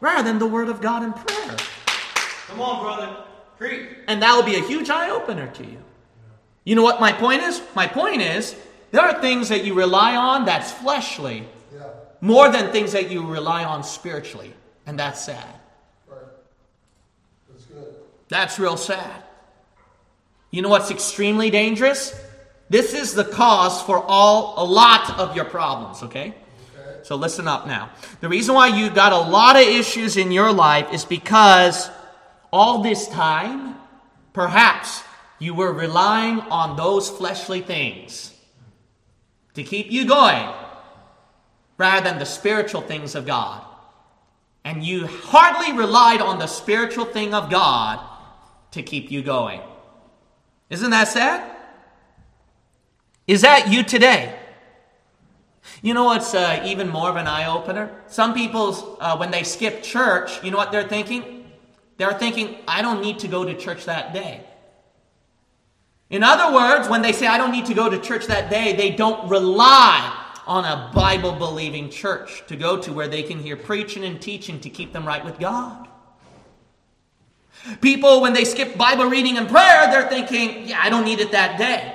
rather 0.00 0.22
than 0.22 0.38
the 0.38 0.46
Word 0.46 0.68
of 0.68 0.80
God 0.80 1.02
and 1.02 1.14
prayer. 1.14 1.56
Come 2.48 2.60
on, 2.60 2.82
brother. 2.82 3.16
Preach. 3.58 3.88
And 4.08 4.22
that 4.22 4.34
will 4.34 4.42
be 4.44 4.56
a 4.56 4.62
huge 4.66 4.88
eye 4.90 5.10
opener 5.10 5.48
to 5.48 5.64
you. 5.64 5.78
You 6.64 6.74
know 6.74 6.82
what 6.82 7.00
my 7.00 7.12
point 7.12 7.42
is? 7.42 7.60
My 7.74 7.86
point 7.86 8.22
is 8.22 8.54
there 8.90 9.02
are 9.02 9.20
things 9.20 9.48
that 9.50 9.64
you 9.64 9.74
rely 9.74 10.16
on 10.16 10.44
that's 10.44 10.70
fleshly 10.72 11.46
Yeah, 11.74 11.84
more 12.20 12.50
than 12.50 12.72
things 12.72 12.92
that 12.92 13.10
you 13.10 13.26
rely 13.26 13.64
on 13.64 13.82
spiritually. 13.84 14.52
And 14.86 14.98
that's 14.98 15.20
sad. 15.22 15.44
right. 16.08 16.18
That's 17.50 17.64
good. 17.66 17.94
That's 18.28 18.58
real 18.58 18.76
sad. 18.76 19.22
You 20.50 20.62
know 20.62 20.68
what's 20.68 20.90
extremely 20.90 21.50
dangerous? 21.50 22.18
This 22.70 22.94
is 22.94 23.14
the 23.14 23.24
cause 23.24 23.82
for 23.82 24.02
all 24.04 24.54
a 24.56 24.64
lot 24.64 25.18
of 25.18 25.36
your 25.36 25.44
problems, 25.44 26.02
okay? 26.04 26.34
So 27.10 27.16
listen 27.16 27.48
up 27.48 27.66
now. 27.66 27.90
The 28.20 28.28
reason 28.28 28.54
why 28.54 28.68
you 28.68 28.88
got 28.88 29.12
a 29.12 29.18
lot 29.18 29.56
of 29.56 29.62
issues 29.62 30.16
in 30.16 30.30
your 30.30 30.52
life 30.52 30.92
is 30.92 31.04
because 31.04 31.90
all 32.52 32.84
this 32.84 33.08
time, 33.08 33.74
perhaps 34.32 35.02
you 35.40 35.52
were 35.52 35.72
relying 35.72 36.38
on 36.38 36.76
those 36.76 37.10
fleshly 37.10 37.62
things 37.62 38.32
to 39.54 39.64
keep 39.64 39.90
you 39.90 40.06
going 40.06 40.54
rather 41.78 42.08
than 42.08 42.20
the 42.20 42.24
spiritual 42.24 42.80
things 42.80 43.16
of 43.16 43.26
God. 43.26 43.60
And 44.64 44.84
you 44.84 45.08
hardly 45.08 45.76
relied 45.76 46.20
on 46.20 46.38
the 46.38 46.46
spiritual 46.46 47.06
thing 47.06 47.34
of 47.34 47.50
God 47.50 47.98
to 48.70 48.84
keep 48.84 49.10
you 49.10 49.20
going. 49.20 49.62
Isn't 50.68 50.90
that 50.90 51.08
sad? 51.08 51.56
Is 53.26 53.40
that 53.40 53.66
you 53.66 53.82
today? 53.82 54.39
You 55.82 55.94
know 55.94 56.04
what's 56.04 56.34
uh, 56.34 56.62
even 56.64 56.88
more 56.88 57.08
of 57.08 57.16
an 57.16 57.26
eye 57.26 57.46
opener? 57.46 57.90
Some 58.06 58.34
people, 58.34 58.98
uh, 59.00 59.16
when 59.16 59.30
they 59.30 59.42
skip 59.42 59.82
church, 59.82 60.42
you 60.44 60.50
know 60.50 60.56
what 60.56 60.72
they're 60.72 60.88
thinking? 60.88 61.50
They're 61.96 62.12
thinking, 62.14 62.56
I 62.66 62.82
don't 62.82 63.00
need 63.00 63.18
to 63.20 63.28
go 63.28 63.44
to 63.44 63.54
church 63.54 63.84
that 63.86 64.12
day. 64.12 64.44
In 66.10 66.22
other 66.22 66.52
words, 66.54 66.88
when 66.88 67.02
they 67.02 67.12
say, 67.12 67.26
I 67.26 67.38
don't 67.38 67.52
need 67.52 67.66
to 67.66 67.74
go 67.74 67.88
to 67.88 67.98
church 67.98 68.26
that 68.26 68.50
day, 68.50 68.74
they 68.74 68.90
don't 68.90 69.28
rely 69.30 70.16
on 70.46 70.64
a 70.64 70.90
Bible 70.92 71.32
believing 71.32 71.88
church 71.90 72.42
to 72.48 72.56
go 72.56 72.76
to 72.82 72.92
where 72.92 73.06
they 73.06 73.22
can 73.22 73.38
hear 73.38 73.56
preaching 73.56 74.04
and 74.04 74.20
teaching 74.20 74.58
to 74.60 74.70
keep 74.70 74.92
them 74.92 75.06
right 75.06 75.24
with 75.24 75.38
God. 75.38 75.86
People, 77.80 78.20
when 78.22 78.32
they 78.32 78.44
skip 78.44 78.76
Bible 78.76 79.04
reading 79.04 79.36
and 79.36 79.48
prayer, 79.48 79.86
they're 79.90 80.08
thinking, 80.08 80.68
yeah, 80.68 80.80
I 80.82 80.90
don't 80.90 81.04
need 81.04 81.20
it 81.20 81.32
that 81.32 81.58
day. 81.58 81.94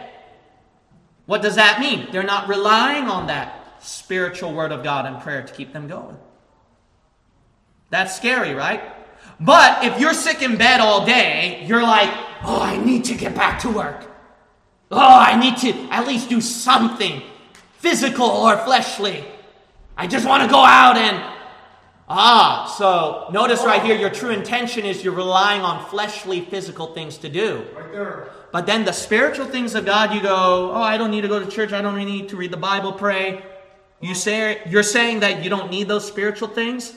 What 1.26 1.42
does 1.42 1.56
that 1.56 1.80
mean? 1.80 2.08
They're 2.12 2.24
not 2.24 2.48
relying 2.48 3.06
on 3.06 3.28
that 3.28 3.65
spiritual 3.82 4.54
word 4.54 4.72
of 4.72 4.84
God 4.84 5.06
and 5.06 5.22
prayer 5.22 5.44
to 5.44 5.54
keep 5.54 5.74
them 5.74 5.88
going. 5.88 6.18
That's 7.90 8.16
scary, 8.16 8.54
right? 8.54 8.82
But 9.40 9.84
if 9.84 10.00
you're 10.00 10.14
sick 10.14 10.42
in 10.42 10.58
bed 10.58 10.80
all 10.80 11.06
day, 11.06 11.64
you're 11.68 11.84
like, 11.84 12.10
oh, 12.44 12.62
I 12.62 12.78
need 12.78 13.06
to 13.06 13.16
get 13.16 13.36
back 13.36 13.60
to 13.62 13.70
work. 13.70 14.06
Oh, 14.92 15.00
I 15.00 15.40
need 15.40 15.58
to 15.58 15.74
at 15.92 16.08
least 16.08 16.30
do 16.30 16.42
something 16.42 17.22
physical 17.78 18.28
or 18.28 18.58
fleshly. 18.58 19.26
I 19.98 20.08
just 20.08 20.28
want 20.28 20.44
to 20.44 20.50
go 20.50 20.64
out 20.64 20.98
and. 20.98 21.32
Ah, 22.08 22.72
so 22.78 23.28
notice 23.34 23.64
right 23.64 23.82
here, 23.82 23.96
your 23.96 24.12
true 24.12 24.30
intention 24.30 24.86
is 24.86 25.04
you're 25.04 25.14
relying 25.14 25.62
on 25.62 25.84
fleshly, 25.90 26.42
physical 26.42 26.94
things 26.94 27.18
to 27.18 27.30
do. 27.30 27.66
Right 27.76 27.92
there. 27.92 28.30
But 28.52 28.68
then 28.68 28.86
the 28.86 28.92
spiritual 28.92 29.48
things 29.48 29.74
of 29.74 29.86
God, 29.86 30.14
you 30.14 30.22
go, 30.22 30.72
oh, 30.72 30.82
I 30.82 30.98
don't 30.98 31.10
need 31.10 31.22
to 31.22 31.28
go 31.28 31.40
to 31.40 31.50
church. 31.50 31.74
I 31.74 31.82
don't 31.82 31.98
need 31.98 32.30
to 32.30 32.38
read 32.38 32.52
the 32.52 32.58
Bible, 32.58 32.94
pray. 32.94 33.44
You 34.06 34.14
say 34.14 34.62
you're 34.70 34.84
saying 34.84 35.22
that 35.22 35.44
you 35.44 35.50
don't 35.50 35.72
need 35.72 35.88
those 35.88 36.06
spiritual 36.06 36.48
things. 36.48 36.94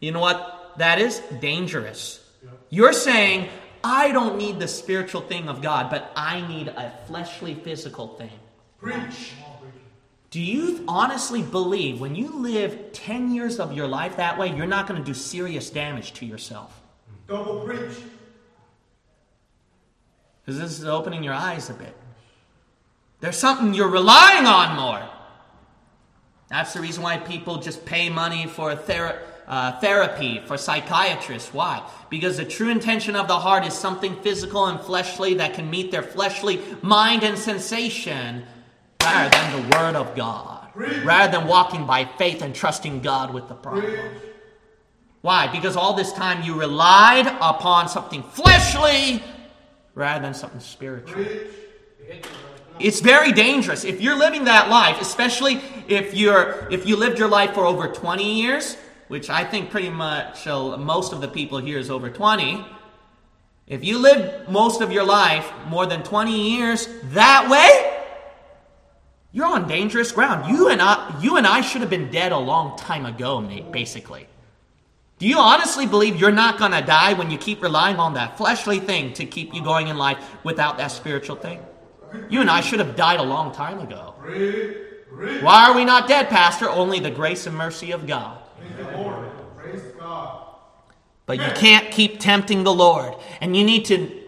You 0.00 0.12
know 0.12 0.20
what 0.20 0.72
that 0.78 0.98
is? 0.98 1.20
Dangerous. 1.40 2.24
You're 2.70 2.94
saying 2.94 3.50
I 3.84 4.12
don't 4.12 4.38
need 4.38 4.58
the 4.58 4.66
spiritual 4.66 5.20
thing 5.20 5.50
of 5.50 5.60
God, 5.60 5.90
but 5.90 6.10
I 6.16 6.40
need 6.48 6.68
a 6.68 6.90
fleshly, 7.06 7.54
physical 7.54 8.08
thing. 8.16 8.30
Preach. 8.80 9.34
Do 10.30 10.40
you 10.40 10.82
honestly 10.88 11.42
believe 11.42 12.00
when 12.00 12.14
you 12.14 12.40
live 12.40 12.92
10 12.94 13.34
years 13.34 13.60
of 13.60 13.74
your 13.74 13.86
life 13.86 14.16
that 14.16 14.38
way, 14.38 14.56
you're 14.56 14.66
not 14.66 14.86
going 14.86 14.98
to 14.98 15.04
do 15.04 15.12
serious 15.12 15.68
damage 15.68 16.14
to 16.14 16.24
yourself? 16.24 16.80
Double 17.28 17.60
preach. 17.60 17.98
Because 20.40 20.58
this 20.58 20.78
is 20.78 20.86
opening 20.86 21.22
your 21.22 21.34
eyes 21.34 21.68
a 21.68 21.74
bit. 21.74 21.94
There's 23.20 23.36
something 23.36 23.74
you're 23.74 23.88
relying 23.88 24.46
on 24.46 24.76
more. 24.76 25.10
That's 26.48 26.72
the 26.72 26.80
reason 26.80 27.02
why 27.02 27.18
people 27.18 27.56
just 27.56 27.84
pay 27.84 28.08
money 28.08 28.46
for 28.46 28.74
thera- 28.76 29.18
uh, 29.48 29.78
therapy 29.80 30.40
for 30.46 30.56
psychiatrists. 30.56 31.52
Why? 31.52 31.82
Because 32.08 32.36
the 32.36 32.44
true 32.44 32.68
intention 32.68 33.16
of 33.16 33.26
the 33.26 33.38
heart 33.38 33.66
is 33.66 33.74
something 33.74 34.14
physical 34.22 34.66
and 34.66 34.80
fleshly 34.80 35.34
that 35.34 35.54
can 35.54 35.68
meet 35.68 35.90
their 35.90 36.02
fleshly 36.02 36.60
mind 36.82 37.24
and 37.24 37.36
sensation 37.36 38.44
rather 39.02 39.30
than 39.30 39.52
the 39.70 39.76
Word 39.76 39.96
of 39.96 40.14
God. 40.14 40.68
Rather 41.04 41.38
than 41.38 41.48
walking 41.48 41.86
by 41.86 42.04
faith 42.04 42.42
and 42.42 42.54
trusting 42.54 43.00
God 43.00 43.32
with 43.32 43.48
the 43.48 43.54
problem. 43.54 43.94
Why? 45.22 45.48
Because 45.48 45.76
all 45.76 45.94
this 45.94 46.12
time 46.12 46.42
you 46.42 46.54
relied 46.58 47.26
upon 47.26 47.88
something 47.88 48.22
fleshly 48.22 49.22
rather 49.94 50.22
than 50.22 50.34
something 50.34 50.60
spiritual. 50.60 51.24
It's 52.78 53.00
very 53.00 53.32
dangerous. 53.32 53.84
If 53.84 54.00
you're 54.00 54.18
living 54.18 54.44
that 54.44 54.68
life, 54.68 55.00
especially 55.00 55.60
if 55.88 56.14
you're 56.14 56.68
if 56.70 56.86
you 56.86 56.96
lived 56.96 57.18
your 57.18 57.28
life 57.28 57.54
for 57.54 57.64
over 57.64 57.88
20 57.88 58.40
years, 58.40 58.76
which 59.08 59.30
I 59.30 59.44
think 59.44 59.70
pretty 59.70 59.88
much 59.88 60.46
uh, 60.46 60.76
most 60.76 61.12
of 61.12 61.20
the 61.20 61.28
people 61.28 61.58
here 61.58 61.78
is 61.78 61.90
over 61.90 62.10
20. 62.10 62.64
If 63.66 63.84
you 63.84 63.98
lived 63.98 64.48
most 64.48 64.80
of 64.80 64.92
your 64.92 65.04
life 65.04 65.50
more 65.68 65.86
than 65.86 66.02
20 66.02 66.56
years 66.56 66.88
that 67.04 67.48
way, 67.50 68.04
you're 69.32 69.46
on 69.46 69.66
dangerous 69.66 70.12
ground. 70.12 70.50
You 70.52 70.68
and 70.68 70.82
I 70.82 71.18
you 71.22 71.36
and 71.36 71.46
I 71.46 71.62
should 71.62 71.80
have 71.80 71.90
been 71.90 72.10
dead 72.10 72.32
a 72.32 72.38
long 72.38 72.76
time 72.76 73.06
ago, 73.06 73.40
mate, 73.40 73.72
basically. 73.72 74.28
Do 75.18 75.26
you 75.26 75.38
honestly 75.38 75.86
believe 75.86 76.16
you're 76.20 76.30
not 76.30 76.58
going 76.58 76.72
to 76.72 76.82
die 76.82 77.14
when 77.14 77.30
you 77.30 77.38
keep 77.38 77.62
relying 77.62 77.96
on 77.96 78.12
that 78.14 78.36
fleshly 78.36 78.80
thing 78.80 79.14
to 79.14 79.24
keep 79.24 79.54
you 79.54 79.64
going 79.64 79.88
in 79.88 79.96
life 79.96 80.18
without 80.44 80.76
that 80.76 80.88
spiritual 80.88 81.36
thing? 81.36 81.64
You 82.28 82.40
and 82.40 82.50
I 82.50 82.60
should 82.60 82.78
have 82.78 82.96
died 82.96 83.20
a 83.20 83.22
long 83.22 83.52
time 83.54 83.78
ago. 83.78 84.14
Why 85.40 85.68
are 85.68 85.74
we 85.74 85.84
not 85.84 86.08
dead, 86.08 86.28
Pastor? 86.28 86.68
Only 86.68 87.00
the 87.00 87.10
grace 87.10 87.46
and 87.46 87.56
mercy 87.56 87.92
of 87.92 88.06
God. 88.06 88.38
But 91.24 91.38
you 91.38 91.50
can't 91.54 91.90
keep 91.90 92.20
tempting 92.20 92.64
the 92.64 92.72
Lord. 92.72 93.14
And 93.40 93.56
you 93.56 93.64
need 93.64 93.86
to 93.86 94.22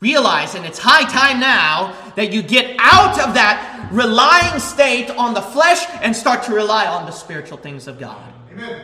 realize, 0.00 0.54
and 0.54 0.64
it's 0.64 0.78
high 0.78 1.08
time 1.08 1.40
now, 1.40 1.94
that 2.16 2.32
you 2.32 2.42
get 2.42 2.76
out 2.78 3.20
of 3.20 3.34
that 3.34 3.88
relying 3.92 4.58
state 4.60 5.10
on 5.10 5.34
the 5.34 5.42
flesh 5.42 5.84
and 6.02 6.14
start 6.14 6.42
to 6.44 6.52
rely 6.52 6.86
on 6.86 7.06
the 7.06 7.12
spiritual 7.12 7.58
things 7.58 7.86
of 7.86 7.98
God. 7.98 8.32
Amen. 8.52 8.80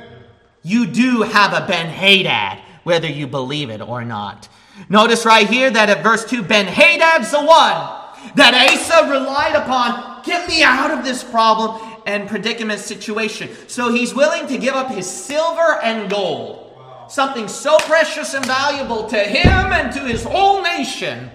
You 0.63 0.87
do 0.87 1.23
have 1.23 1.53
a 1.53 1.67
Ben 1.67 1.89
Hadad, 1.89 2.61
whether 2.85 3.09
you 3.09 3.27
believe 3.27 3.71
it 3.71 3.81
or 3.81 4.05
not. 4.05 4.49
Notice 4.89 5.25
right 5.25 5.49
here 5.49 5.71
that 5.71 5.91
at 5.91 6.03
verse 6.03 6.25
2, 6.25 6.43
Ben 6.43 6.67
Hadad's 6.67 7.31
the 7.31 7.43
one 7.43 8.04
that 8.35 8.55
Asa 8.55 9.11
relied 9.11 9.55
upon. 9.55 10.23
Get 10.25 10.49
me 10.49 10.63
out 10.63 10.91
of 10.91 11.05
this 11.05 11.23
problem 11.23 11.81
and 12.07 12.29
predicament 12.29 12.81
situation. 12.81 13.49
So 13.69 13.93
he's 13.93 14.15
willing 14.15 14.47
to 14.49 14.59
give 14.59 14.75
up 14.75 14.91
his 14.91 15.09
silver 15.09 15.81
and 15.83 16.11
gold, 16.11 16.79
something 17.09 17.49
so 17.49 17.79
precious 17.79 18.35
and 18.35 18.45
valuable 18.45 19.07
to 19.09 19.19
him 19.19 19.73
and 19.73 19.93
to 19.93 20.01
his 20.01 20.23
whole 20.25 20.63
nation, 20.63 21.31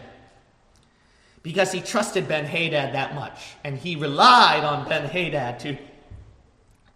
because 1.41 1.71
he 1.71 1.81
trusted 1.81 2.27
Ben 2.27 2.45
Hadad 2.45 2.93
that 2.93 3.15
much. 3.15 3.39
And 3.63 3.77
he 3.77 3.95
relied 3.95 4.63
on 4.63 4.87
Ben 4.87 5.05
Hadad 5.05 5.59
to 5.61 5.77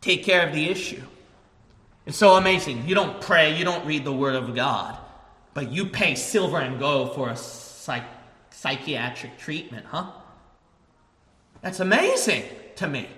take 0.02 0.24
care 0.24 0.46
of 0.46 0.54
the 0.54 0.70
issue. 0.70 1.02
It's 2.06 2.18
so 2.18 2.36
amazing. 2.36 2.88
You 2.88 2.96
don't 2.96 3.22
pray, 3.22 3.56
you 3.58 3.64
don't 3.64 3.86
read 3.86 4.04
the 4.04 4.12
Word 4.12 4.36
of 4.36 4.54
God, 4.54 4.98
but 5.54 5.72
you 5.72 5.86
pay 5.86 6.16
silver 6.16 6.58
and 6.58 6.78
gold 6.78 7.16
for 7.16 7.30
a 7.30 7.38
psych- 7.38 8.13
psychiatric 8.64 9.38
treatment, 9.38 9.86
huh? 9.86 10.10
That's 11.62 11.82
amazing 11.82 12.44
to 12.78 12.88
me. 12.88 13.10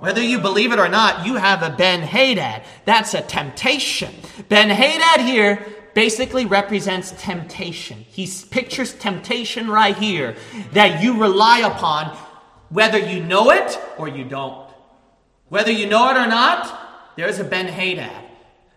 Whether 0.00 0.22
you 0.22 0.38
believe 0.38 0.72
it 0.72 0.78
or 0.78 0.88
not, 0.88 1.26
you 1.26 1.34
have 1.34 1.62
a 1.62 1.68
Ben 1.68 2.00
Hadad. 2.00 2.62
That's 2.86 3.12
a 3.12 3.20
temptation. 3.20 4.14
Ben 4.48 4.70
Hadad 4.70 5.26
here 5.26 5.66
basically 5.92 6.46
represents 6.46 7.12
temptation. 7.18 7.98
He 8.08 8.26
pictures 8.50 8.94
temptation 8.94 9.68
right 9.68 9.96
here 9.96 10.36
that 10.72 11.02
you 11.02 11.20
rely 11.20 11.58
upon 11.58 12.16
whether 12.70 12.98
you 12.98 13.22
know 13.22 13.50
it 13.50 13.78
or 13.98 14.08
you 14.08 14.24
don't. 14.24 14.70
Whether 15.50 15.70
you 15.70 15.86
know 15.86 16.10
it 16.10 16.16
or 16.16 16.26
not, 16.26 17.12
there's 17.16 17.40
a 17.40 17.44
Ben 17.44 17.66
Hadad. 17.66 18.24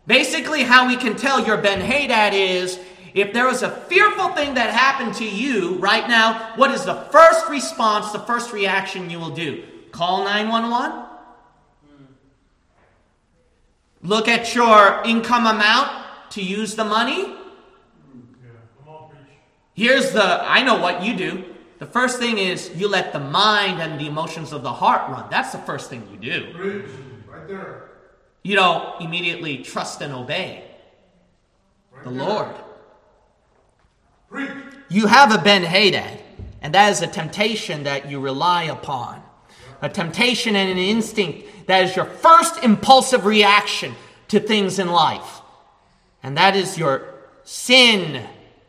Basically, 0.08 0.64
how 0.64 0.88
we 0.88 0.98
can 0.98 1.16
tell 1.16 1.48
your 1.48 1.58
Ben 1.58 1.80
Hadad 1.80 2.34
is 2.34 2.78
if 3.16 3.32
there 3.32 3.48
was 3.48 3.64
a 3.64 3.72
fearful 3.72 4.30
thing 4.30 4.56
that 4.56 4.72
happened 4.72 5.16
to 5.16 5.26
you 5.26 5.78
right 5.78 6.08
now, 6.08 6.54
what 6.58 6.70
is 6.72 6.84
the 6.84 6.96
first 7.12 7.50
response, 7.50 8.12
the 8.12 8.20
first 8.20 8.52
reaction 8.52 9.10
you 9.10 9.18
will 9.20 9.34
do? 9.34 9.64
Call 9.92 10.26
911? 10.26 11.06
Look 14.04 14.28
at 14.28 14.54
your 14.54 15.02
income 15.06 15.48
amount 15.48 15.90
to 16.32 16.44
use 16.44 16.76
the 16.76 16.84
money? 16.84 17.34
Here's 19.74 20.12
the 20.12 20.44
I 20.44 20.62
know 20.64 20.78
what 20.80 21.02
you 21.02 21.16
do. 21.16 21.46
The 21.80 21.86
first 21.86 22.20
thing 22.20 22.38
is 22.38 22.72
you 22.76 22.90
let 22.90 23.14
the 23.14 23.20
mind 23.20 23.82
and 23.82 24.00
the 24.00 24.08
emotions 24.08 24.52
of 24.52 24.62
the 24.62 24.72
heart 24.72 25.10
run. 25.10 25.30
That's 25.30 25.54
the 25.54 25.58
first 25.60 25.90
thing 25.90 26.08
you 26.12 26.18
do. 26.18 26.86
Right 27.28 27.48
there. 27.48 27.90
You 28.44 28.56
don't 28.56 29.02
immediately 29.02 29.58
trust 29.60 30.02
and 30.02 30.14
obey 30.14 30.66
Right 31.92 32.04
the 32.04 32.12
there. 32.12 32.20
Lord. 32.20 32.56
You 34.90 35.08
have 35.08 35.34
a 35.34 35.38
Ben 35.38 35.64
Hadad, 35.64 36.22
and 36.62 36.74
that 36.74 36.92
is 36.92 37.02
a 37.02 37.08
temptation 37.08 37.84
that 37.84 38.10
you 38.10 38.20
rely 38.20 38.64
upon. 38.64 39.22
A 39.82 39.90
temptation 39.90 40.56
and 40.56 40.70
an 40.70 40.78
instinct 40.78 41.68
that 41.68 41.84
is 41.84 41.96
your 41.96 42.06
first 42.06 42.64
impulsive 42.64 43.26
reaction 43.26 43.96
to 44.30 44.40
things 44.40 44.80
in 44.80 44.88
life. 44.88 45.42
And 46.24 46.38
that 46.38 46.56
is 46.56 46.78
your 46.78 47.14
sin, 47.44 48.26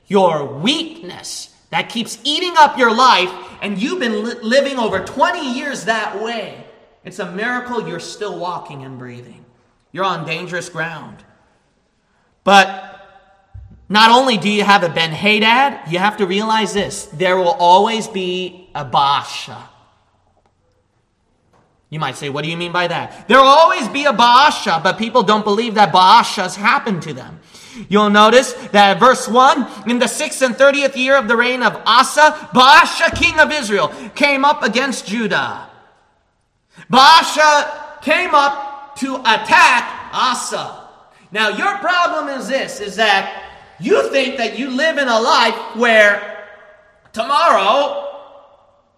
your 0.07 0.44
weakness 0.44 1.55
that 1.70 1.88
keeps 1.88 2.18
eating 2.24 2.55
up 2.57 2.79
your 2.79 2.94
life, 2.94 3.31
and 3.61 3.81
you've 3.81 3.98
been 3.98 4.24
li- 4.24 4.40
living 4.42 4.79
over 4.79 5.00
20 5.05 5.55
years 5.55 5.85
that 5.85 6.22
way. 6.22 6.64
It's 7.05 7.18
a 7.18 7.31
miracle 7.31 7.88
you're 7.88 8.00
still 8.00 8.38
walking 8.38 8.85
and 8.85 8.98
breathing. 8.98 9.44
You're 9.92 10.05
on 10.05 10.26
dangerous 10.26 10.68
ground. 10.68 11.24
But 12.44 12.96
not 13.88 14.11
only 14.11 14.37
do 14.37 14.51
you 14.51 14.64
have 14.64 14.83
a 14.83 14.88
Ben 14.88 15.12
Hadad, 15.12 15.90
you 15.90 15.99
have 15.99 16.16
to 16.16 16.27
realize 16.27 16.72
this 16.72 17.07
there 17.07 17.37
will 17.37 17.57
always 17.59 18.09
be 18.09 18.68
a 18.75 18.85
Baasha. 18.85 19.62
You 21.88 22.01
might 22.01 22.16
say, 22.16 22.29
what 22.29 22.42
do 22.42 22.51
you 22.51 22.57
mean 22.57 22.72
by 22.72 22.88
that? 22.88 23.29
There 23.29 23.38
will 23.38 23.46
always 23.46 23.88
be 23.88 24.07
a 24.07 24.12
Baasha, 24.12 24.83
but 24.83 24.99
people 24.99 25.22
don't 25.22 25.44
believe 25.44 25.75
that 25.75 25.92
Baashas 25.92 26.57
happened 26.57 27.03
to 27.03 27.14
them. 27.14 27.40
You'll 27.88 28.11
notice 28.11 28.53
that 28.72 28.99
verse 28.99 29.29
1 29.29 29.88
in 29.88 29.99
the 29.99 30.09
sixth 30.09 30.42
and 30.42 30.57
thirtieth 30.57 30.96
year 30.96 31.16
of 31.16 31.29
the 31.29 31.37
reign 31.37 31.62
of 31.62 31.81
Asa, 31.87 32.33
Baasha, 32.53 33.14
king 33.14 33.38
of 33.38 33.53
Israel, 33.53 33.88
came 34.14 34.44
up 34.44 34.62
against 34.62 35.07
Judah. 35.07 35.68
Baasha 36.90 38.03
came 38.03 38.35
up 38.35 38.96
to 38.96 39.16
attack 39.20 40.11
Asa. 40.12 40.88
Now, 41.31 41.51
your 41.51 41.77
problem 41.79 42.29
is 42.29 42.49
this 42.49 42.81
is 42.81 42.96
that 42.96 43.46
you 43.79 44.11
think 44.11 44.39
that 44.39 44.59
you 44.59 44.71
live 44.71 44.99
in 44.99 45.09
a 45.09 45.21
life 45.21 45.77
where 45.77 46.49
tomorrow 47.12 48.03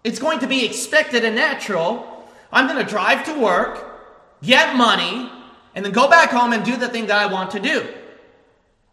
it's 0.05 0.19
going 0.19 0.38
to 0.41 0.47
be 0.47 0.64
expected 0.64 1.25
and 1.25 1.35
natural. 1.35 2.25
I'm 2.53 2.67
going 2.67 2.85
to 2.85 2.88
drive 2.88 3.25
to 3.25 3.38
work, 3.38 3.85
get 4.43 4.77
money, 4.77 5.31
and 5.75 5.85
then 5.85 5.93
go 5.93 6.09
back 6.09 6.31
home 6.31 6.53
and 6.53 6.64
do 6.64 6.77
the 6.77 6.88
thing 6.88 7.07
that 7.07 7.19
I 7.19 7.33
want 7.33 7.51
to 7.53 7.61
do. 7.61 7.87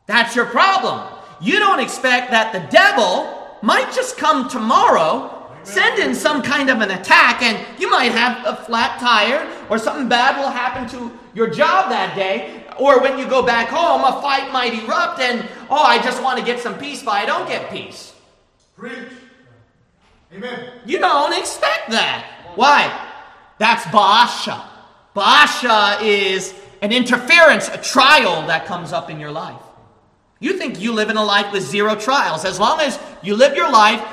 That's 0.08 0.36
your 0.36 0.46
problem. 0.46 1.08
You 1.42 1.60
don't 1.60 1.80
expect 1.80 2.32
that 2.32 2.54
the 2.54 2.60
devil 2.72 3.58
might 3.62 3.92
just 3.94 4.18
come 4.18 4.50
tomorrow, 4.50 5.50
send 5.64 6.00
in 6.00 6.14
some 6.14 6.42
kind 6.42 6.70
of 6.70 6.82
an 6.82 6.92
attack, 6.92 7.42
and 7.42 7.66
you 7.80 7.90
might 7.90 8.12
have 8.12 8.46
a 8.46 8.56
flat 8.64 9.00
tire, 9.00 9.48
or 9.70 9.80
something 9.80 10.08
bad 10.08 10.38
will 10.38 10.52
happen 10.52 10.88
to 10.90 11.18
your 11.34 11.50
job 11.50 11.90
that 11.90 12.16
day, 12.16 12.65
or 12.80 13.02
when 13.02 13.18
you 13.18 13.28
go 13.28 13.42
back 13.44 13.70
home, 13.70 14.02
a 14.04 14.22
fight 14.22 14.52
might 14.52 14.74
erupt, 14.74 15.20
and 15.20 15.48
oh, 15.70 15.84
I 15.84 16.02
just 16.02 16.22
want 16.22 16.40
to 16.40 16.46
get 16.46 16.60
some 16.60 16.78
peace, 16.78 17.04
but 17.04 17.12
I 17.12 17.26
don't 17.26 17.48
get 17.48 17.70
peace. 17.70 18.14
Preach. 18.76 19.10
Amen. 20.34 20.72
You 20.86 21.00
don't 21.00 21.38
expect 21.38 21.90
that. 21.90 22.52
Why? 22.56 22.92
That's 23.58 23.84
Baasha. 23.86 24.62
Baasha 25.16 26.02
is 26.02 26.54
an 26.82 26.92
interference, 26.92 27.70
a 27.70 27.78
trial 27.78 28.46
that 28.48 28.66
comes 28.66 28.92
up 28.92 29.10
in 29.10 29.20
your 29.20 29.32
life. 29.32 29.62
You 30.40 30.58
think 30.58 30.82
you 30.82 30.92
live 30.92 31.10
in 31.10 31.18
a 31.18 31.24
life 31.24 31.52
with 31.54 31.64
zero 31.64 31.96
trials. 31.96 32.44
As 32.44 32.60
long 32.60 32.82
as 32.82 33.00
you 33.24 33.36
live 33.36 33.56
your 33.56 33.72
life 33.72 34.06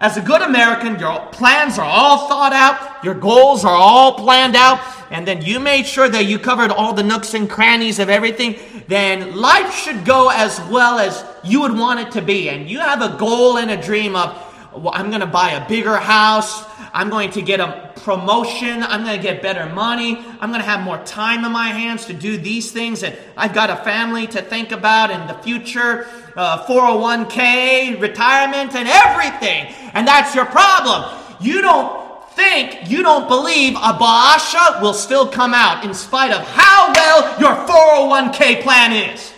as 0.00 0.16
a 0.16 0.20
good 0.20 0.42
American, 0.42 0.98
your 0.98 1.26
plans 1.32 1.78
are 1.78 1.84
all 1.84 2.28
thought 2.28 2.52
out, 2.52 3.02
your 3.02 3.14
goals 3.14 3.64
are 3.64 3.74
all 3.74 4.14
planned 4.14 4.56
out, 4.56 4.78
and 5.10 5.26
then 5.26 5.42
you 5.42 5.58
made 5.58 5.86
sure 5.86 6.08
that 6.08 6.26
you 6.26 6.38
covered 6.38 6.70
all 6.70 6.92
the 6.92 7.02
nooks 7.02 7.34
and 7.34 7.50
crannies 7.50 7.98
of 7.98 8.08
everything, 8.08 8.56
then 8.86 9.36
life 9.36 9.74
should 9.74 10.04
go 10.04 10.28
as 10.28 10.60
well 10.70 10.98
as 11.00 11.24
you 11.42 11.60
would 11.62 11.76
want 11.76 11.98
it 11.98 12.12
to 12.12 12.22
be. 12.22 12.48
And 12.48 12.70
you 12.70 12.78
have 12.78 13.02
a 13.02 13.16
goal 13.18 13.58
and 13.58 13.72
a 13.72 13.76
dream 13.76 14.14
of, 14.14 14.36
well, 14.72 14.92
I'm 14.94 15.08
going 15.08 15.20
to 15.20 15.26
buy 15.26 15.50
a 15.50 15.68
bigger 15.68 15.96
house. 15.96 16.64
I'm 16.92 17.10
going 17.10 17.30
to 17.32 17.42
get 17.42 17.58
a 17.58 17.92
promotion. 18.04 18.84
I'm 18.84 19.04
going 19.04 19.16
to 19.16 19.22
get 19.22 19.42
better 19.42 19.66
money. 19.74 20.24
I'm 20.40 20.50
going 20.50 20.62
to 20.62 20.68
have 20.68 20.80
more 20.80 20.98
time 21.04 21.44
in 21.44 21.50
my 21.50 21.68
hands 21.68 22.06
to 22.06 22.12
do 22.12 22.36
these 22.36 22.70
things. 22.70 23.02
And 23.02 23.16
I've 23.36 23.52
got 23.52 23.68
a 23.68 23.76
family 23.76 24.28
to 24.28 24.42
think 24.42 24.70
about 24.70 25.10
in 25.10 25.26
the 25.26 25.34
future, 25.42 26.06
uh, 26.36 26.64
401k, 26.66 28.00
retirement, 28.00 28.76
and 28.76 28.88
everything. 28.88 29.74
And 29.92 30.06
that's 30.06 30.36
your 30.36 30.46
problem. 30.46 31.18
You 31.40 31.62
don't 31.62 32.09
think, 32.40 32.90
you 32.90 33.02
don't 33.02 33.28
believe 33.28 33.74
a 33.74 33.92
Baasha 33.92 34.80
will 34.80 34.94
still 34.94 35.26
come 35.26 35.52
out 35.52 35.84
in 35.84 35.92
spite 35.92 36.32
of 36.32 36.40
how 36.40 36.92
well 36.94 37.40
your 37.40 37.54
401k 37.66 38.62
plan 38.62 38.92
is. 38.92 39.32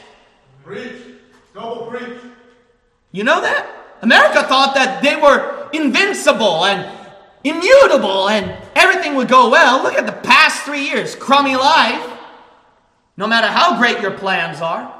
Preach. 0.64 0.92
Double 1.54 1.86
preach. 1.86 2.18
You 3.10 3.24
know 3.24 3.40
that? 3.40 3.66
America 4.02 4.42
thought 4.44 4.74
that 4.74 5.02
they 5.02 5.16
were 5.16 5.68
invincible 5.72 6.64
and 6.64 6.80
immutable 7.44 8.28
and 8.28 8.56
everything 8.74 9.14
would 9.16 9.28
go 9.28 9.50
well. 9.50 9.82
Look 9.82 9.94
at 9.94 10.06
the 10.06 10.12
past 10.12 10.62
three 10.62 10.84
years 10.84 11.14
crummy 11.14 11.56
life. 11.56 12.08
No 13.16 13.26
matter 13.26 13.48
how 13.48 13.78
great 13.78 14.00
your 14.00 14.12
plans 14.12 14.60
are, 14.60 14.90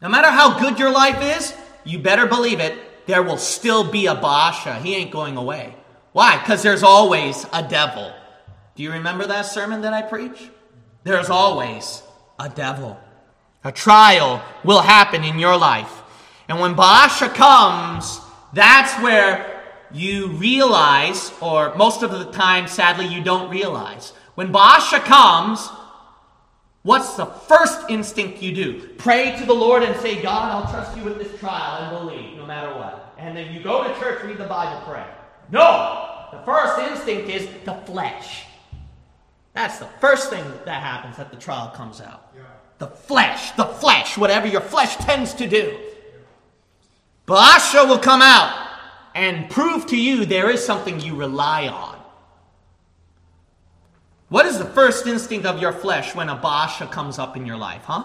no 0.00 0.08
matter 0.08 0.30
how 0.30 0.60
good 0.60 0.78
your 0.78 0.92
life 0.92 1.20
is, 1.36 1.52
you 1.84 1.98
better 1.98 2.26
believe 2.26 2.60
it, 2.60 2.78
there 3.06 3.22
will 3.22 3.38
still 3.38 3.90
be 3.90 4.06
a 4.06 4.14
Baasha. 4.14 4.80
He 4.80 4.94
ain't 4.94 5.10
going 5.10 5.36
away. 5.36 5.74
Why? 6.18 6.36
Because 6.36 6.64
there's 6.64 6.82
always 6.82 7.46
a 7.52 7.62
devil. 7.62 8.12
Do 8.74 8.82
you 8.82 8.90
remember 8.90 9.24
that 9.28 9.42
sermon 9.42 9.82
that 9.82 9.92
I 9.92 10.02
preach? 10.02 10.50
There's 11.04 11.30
always 11.30 12.02
a 12.40 12.48
devil. 12.48 12.98
A 13.62 13.70
trial 13.70 14.42
will 14.64 14.80
happen 14.80 15.22
in 15.22 15.38
your 15.38 15.56
life. 15.56 16.02
And 16.48 16.58
when 16.58 16.74
Baasha 16.74 17.32
comes, 17.32 18.18
that's 18.52 19.00
where 19.00 19.62
you 19.92 20.30
realize, 20.30 21.32
or 21.40 21.72
most 21.76 22.02
of 22.02 22.10
the 22.10 22.32
time, 22.32 22.66
sadly, 22.66 23.06
you 23.06 23.22
don't 23.22 23.48
realize. 23.48 24.12
When 24.34 24.52
Baasha 24.52 24.98
comes, 24.98 25.68
what's 26.82 27.14
the 27.14 27.26
first 27.26 27.88
instinct 27.90 28.42
you 28.42 28.52
do? 28.52 28.88
Pray 28.98 29.38
to 29.38 29.46
the 29.46 29.54
Lord 29.54 29.84
and 29.84 29.94
say, 30.00 30.20
God, 30.20 30.50
I'll 30.50 30.68
trust 30.72 30.96
you 30.96 31.04
with 31.04 31.18
this 31.18 31.38
trial 31.38 31.84
and 31.84 31.96
believe 31.96 32.36
no 32.36 32.44
matter 32.44 32.76
what. 32.76 33.14
And 33.18 33.36
then 33.36 33.54
you 33.54 33.62
go 33.62 33.84
to 33.84 34.00
church, 34.00 34.24
read 34.24 34.38
the 34.38 34.48
Bible, 34.48 34.82
pray. 34.84 35.06
No! 35.52 36.07
The 36.32 36.38
first 36.44 36.78
instinct 36.78 37.30
is 37.30 37.48
the 37.64 37.74
flesh. 37.86 38.44
That's 39.54 39.78
the 39.78 39.88
first 40.00 40.30
thing 40.30 40.44
that 40.64 40.82
happens 40.82 41.16
that 41.16 41.30
the 41.30 41.36
trial 41.36 41.70
comes 41.74 42.00
out. 42.00 42.32
Yeah. 42.34 42.42
The 42.78 42.86
flesh, 42.86 43.52
the 43.52 43.64
flesh, 43.64 44.16
whatever 44.16 44.46
your 44.46 44.60
flesh 44.60 44.96
tends 44.96 45.34
to 45.34 45.48
do. 45.48 45.76
Baasha 47.26 47.88
will 47.88 47.98
come 47.98 48.22
out 48.22 48.68
and 49.14 49.50
prove 49.50 49.86
to 49.86 49.96
you 49.96 50.24
there 50.24 50.48
is 50.48 50.64
something 50.64 51.00
you 51.00 51.16
rely 51.16 51.68
on. 51.68 51.98
What 54.28 54.46
is 54.46 54.58
the 54.58 54.64
first 54.64 55.06
instinct 55.06 55.46
of 55.46 55.60
your 55.60 55.72
flesh 55.72 56.14
when 56.14 56.28
a 56.28 56.36
Baasha 56.36 56.90
comes 56.90 57.18
up 57.18 57.36
in 57.36 57.46
your 57.46 57.56
life, 57.56 57.82
huh? 57.84 58.04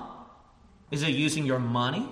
Is 0.90 1.04
it 1.04 1.10
using 1.10 1.46
your 1.46 1.60
money? 1.60 2.08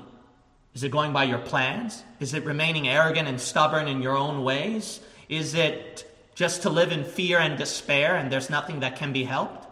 Is 0.73 0.83
it 0.83 0.91
going 0.91 1.13
by 1.13 1.23
your 1.25 1.39
plans? 1.39 2.03
Is 2.19 2.33
it 2.33 2.45
remaining 2.45 2.87
arrogant 2.87 3.27
and 3.27 3.39
stubborn 3.39 3.87
in 3.87 4.01
your 4.01 4.17
own 4.17 4.43
ways? 4.43 4.99
Is 5.31 5.55
it 5.55 6.05
just 6.35 6.61
to 6.63 6.69
live 6.69 6.91
in 6.91 7.05
fear 7.05 7.39
and 7.39 7.57
despair 7.57 8.17
and 8.17 8.29
there's 8.29 8.49
nothing 8.49 8.81
that 8.81 8.97
can 8.97 9.13
be 9.13 9.23
helped? 9.23 9.65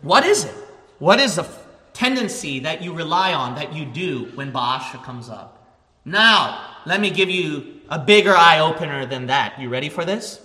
What 0.00 0.24
is 0.24 0.46
it? 0.46 0.54
What 0.98 1.20
is 1.20 1.36
the 1.36 1.42
f- 1.42 1.66
tendency 1.92 2.60
that 2.60 2.80
you 2.82 2.94
rely 2.94 3.34
on, 3.34 3.54
that 3.56 3.74
you 3.74 3.84
do 3.84 4.30
when 4.34 4.50
Baasha 4.50 5.04
comes 5.04 5.28
up? 5.28 5.76
Now, 6.06 6.76
let 6.86 7.02
me 7.02 7.10
give 7.10 7.28
you 7.28 7.82
a 7.90 7.98
bigger 7.98 8.34
eye 8.34 8.60
opener 8.60 9.04
than 9.04 9.26
that. 9.26 9.60
You 9.60 9.68
ready 9.68 9.90
for 9.90 10.06
this? 10.06 10.40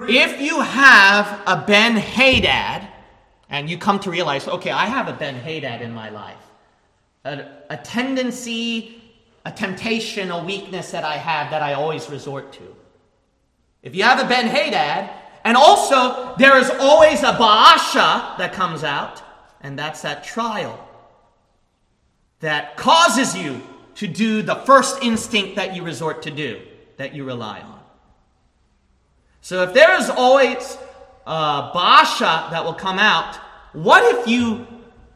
If 0.00 0.40
you 0.40 0.60
have 0.60 1.40
a 1.46 1.64
Ben 1.64 1.96
Hadad, 1.96 2.88
and 3.48 3.70
you 3.70 3.78
come 3.78 4.00
to 4.00 4.10
realize, 4.10 4.48
okay, 4.48 4.70
I 4.70 4.86
have 4.86 5.06
a 5.06 5.12
Ben 5.12 5.36
Hadad 5.36 5.82
in 5.82 5.92
my 5.92 6.08
life, 6.08 6.42
a, 7.24 7.44
a 7.68 7.76
tendency, 7.76 8.99
a 9.44 9.50
temptation, 9.50 10.30
a 10.30 10.44
weakness 10.44 10.90
that 10.90 11.04
I 11.04 11.16
have 11.16 11.50
that 11.50 11.62
I 11.62 11.74
always 11.74 12.10
resort 12.10 12.52
to. 12.54 12.76
If 13.82 13.94
you 13.94 14.02
have 14.02 14.20
a 14.20 14.28
Ben 14.28 14.46
Hadad, 14.46 15.10
and 15.44 15.56
also 15.56 16.34
there 16.36 16.58
is 16.58 16.70
always 16.78 17.22
a 17.22 17.32
Baasha 17.32 18.36
that 18.38 18.52
comes 18.52 18.84
out, 18.84 19.22
and 19.62 19.78
that's 19.78 20.02
that 20.02 20.24
trial 20.24 20.86
that 22.40 22.76
causes 22.76 23.36
you 23.36 23.60
to 23.94 24.06
do 24.06 24.42
the 24.42 24.54
first 24.54 25.02
instinct 25.02 25.56
that 25.56 25.74
you 25.76 25.82
resort 25.82 26.22
to 26.22 26.30
do, 26.30 26.60
that 26.96 27.14
you 27.14 27.24
rely 27.24 27.60
on. 27.60 27.80
So 29.42 29.62
if 29.62 29.74
there 29.74 29.98
is 29.98 30.10
always 30.10 30.78
a 31.26 31.70
Baasha 31.74 32.50
that 32.50 32.64
will 32.64 32.74
come 32.74 32.98
out, 32.98 33.36
what 33.72 34.02
if 34.16 34.26
you 34.26 34.66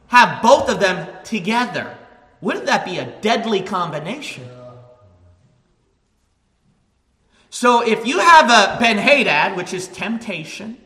have 0.08 0.42
both 0.42 0.68
of 0.68 0.80
them 0.80 1.08
together? 1.24 1.96
Wouldn't 2.44 2.66
that 2.66 2.84
be 2.84 2.98
a 2.98 3.06
deadly 3.22 3.62
combination? 3.62 4.46
So 7.48 7.80
if 7.80 8.06
you 8.06 8.18
have 8.18 8.50
a 8.50 8.78
Ben 8.78 8.98
Hadad, 8.98 9.56
which 9.56 9.72
is 9.72 9.88
temptation, 9.88 10.76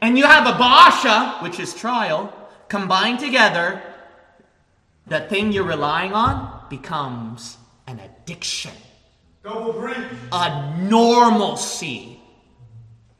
and 0.00 0.16
you 0.16 0.24
have 0.24 0.46
a 0.46 0.52
Baasha, 0.52 1.42
which 1.42 1.60
is 1.60 1.74
trial, 1.74 2.32
combined 2.68 3.18
together, 3.18 3.82
the 5.06 5.20
thing 5.20 5.52
you're 5.52 5.64
relying 5.64 6.14
on 6.14 6.62
becomes 6.70 7.58
an 7.86 8.00
addiction, 8.00 8.72
a 10.32 10.74
normalcy 10.78 12.18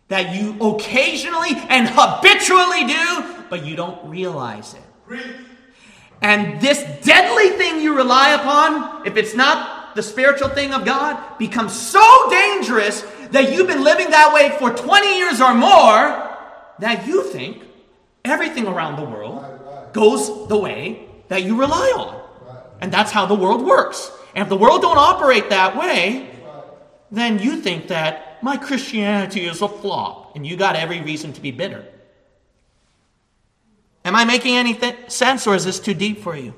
that 0.08 0.34
you 0.34 0.56
occasionally 0.60 1.50
and 1.68 1.86
habitually 1.90 2.86
do, 2.86 3.44
but 3.50 3.66
you 3.66 3.76
don't 3.76 4.08
realize 4.08 4.72
it. 4.72 4.80
And 6.20 6.60
this 6.60 6.82
deadly 7.04 7.50
thing 7.50 7.80
you 7.80 7.96
rely 7.96 8.30
upon, 8.30 9.06
if 9.06 9.16
it's 9.16 9.34
not 9.34 9.94
the 9.94 10.02
spiritual 10.02 10.48
thing 10.48 10.72
of 10.72 10.84
God, 10.84 11.38
becomes 11.38 11.78
so 11.78 12.30
dangerous 12.30 13.02
that 13.30 13.52
you've 13.52 13.66
been 13.66 13.84
living 13.84 14.10
that 14.10 14.32
way 14.32 14.56
for 14.58 14.70
20 14.70 15.18
years 15.18 15.40
or 15.40 15.54
more 15.54 16.36
that 16.78 17.06
you 17.06 17.24
think 17.24 17.62
everything 18.24 18.66
around 18.66 18.96
the 18.96 19.04
world 19.04 19.44
goes 19.92 20.48
the 20.48 20.56
way 20.56 21.08
that 21.28 21.42
you 21.42 21.58
rely 21.58 21.92
on. 21.96 22.20
And 22.80 22.92
that's 22.92 23.10
how 23.10 23.26
the 23.26 23.34
world 23.34 23.64
works. 23.64 24.10
And 24.34 24.42
if 24.42 24.48
the 24.48 24.56
world 24.56 24.82
don't 24.82 24.98
operate 24.98 25.50
that 25.50 25.76
way, 25.76 26.30
then 27.10 27.38
you 27.38 27.56
think 27.60 27.88
that 27.88 28.42
my 28.42 28.56
Christianity 28.56 29.46
is 29.46 29.62
a 29.62 29.68
flop 29.68 30.36
and 30.36 30.46
you 30.46 30.56
got 30.56 30.76
every 30.76 31.00
reason 31.00 31.32
to 31.32 31.40
be 31.40 31.50
bitter. 31.50 31.84
Am 34.08 34.16
I 34.16 34.24
making 34.24 34.56
any 34.56 34.72
th- 34.72 34.96
sense 35.08 35.46
or 35.46 35.54
is 35.54 35.66
this 35.66 35.78
too 35.78 35.92
deep 35.92 36.22
for 36.22 36.34
you? 36.34 36.54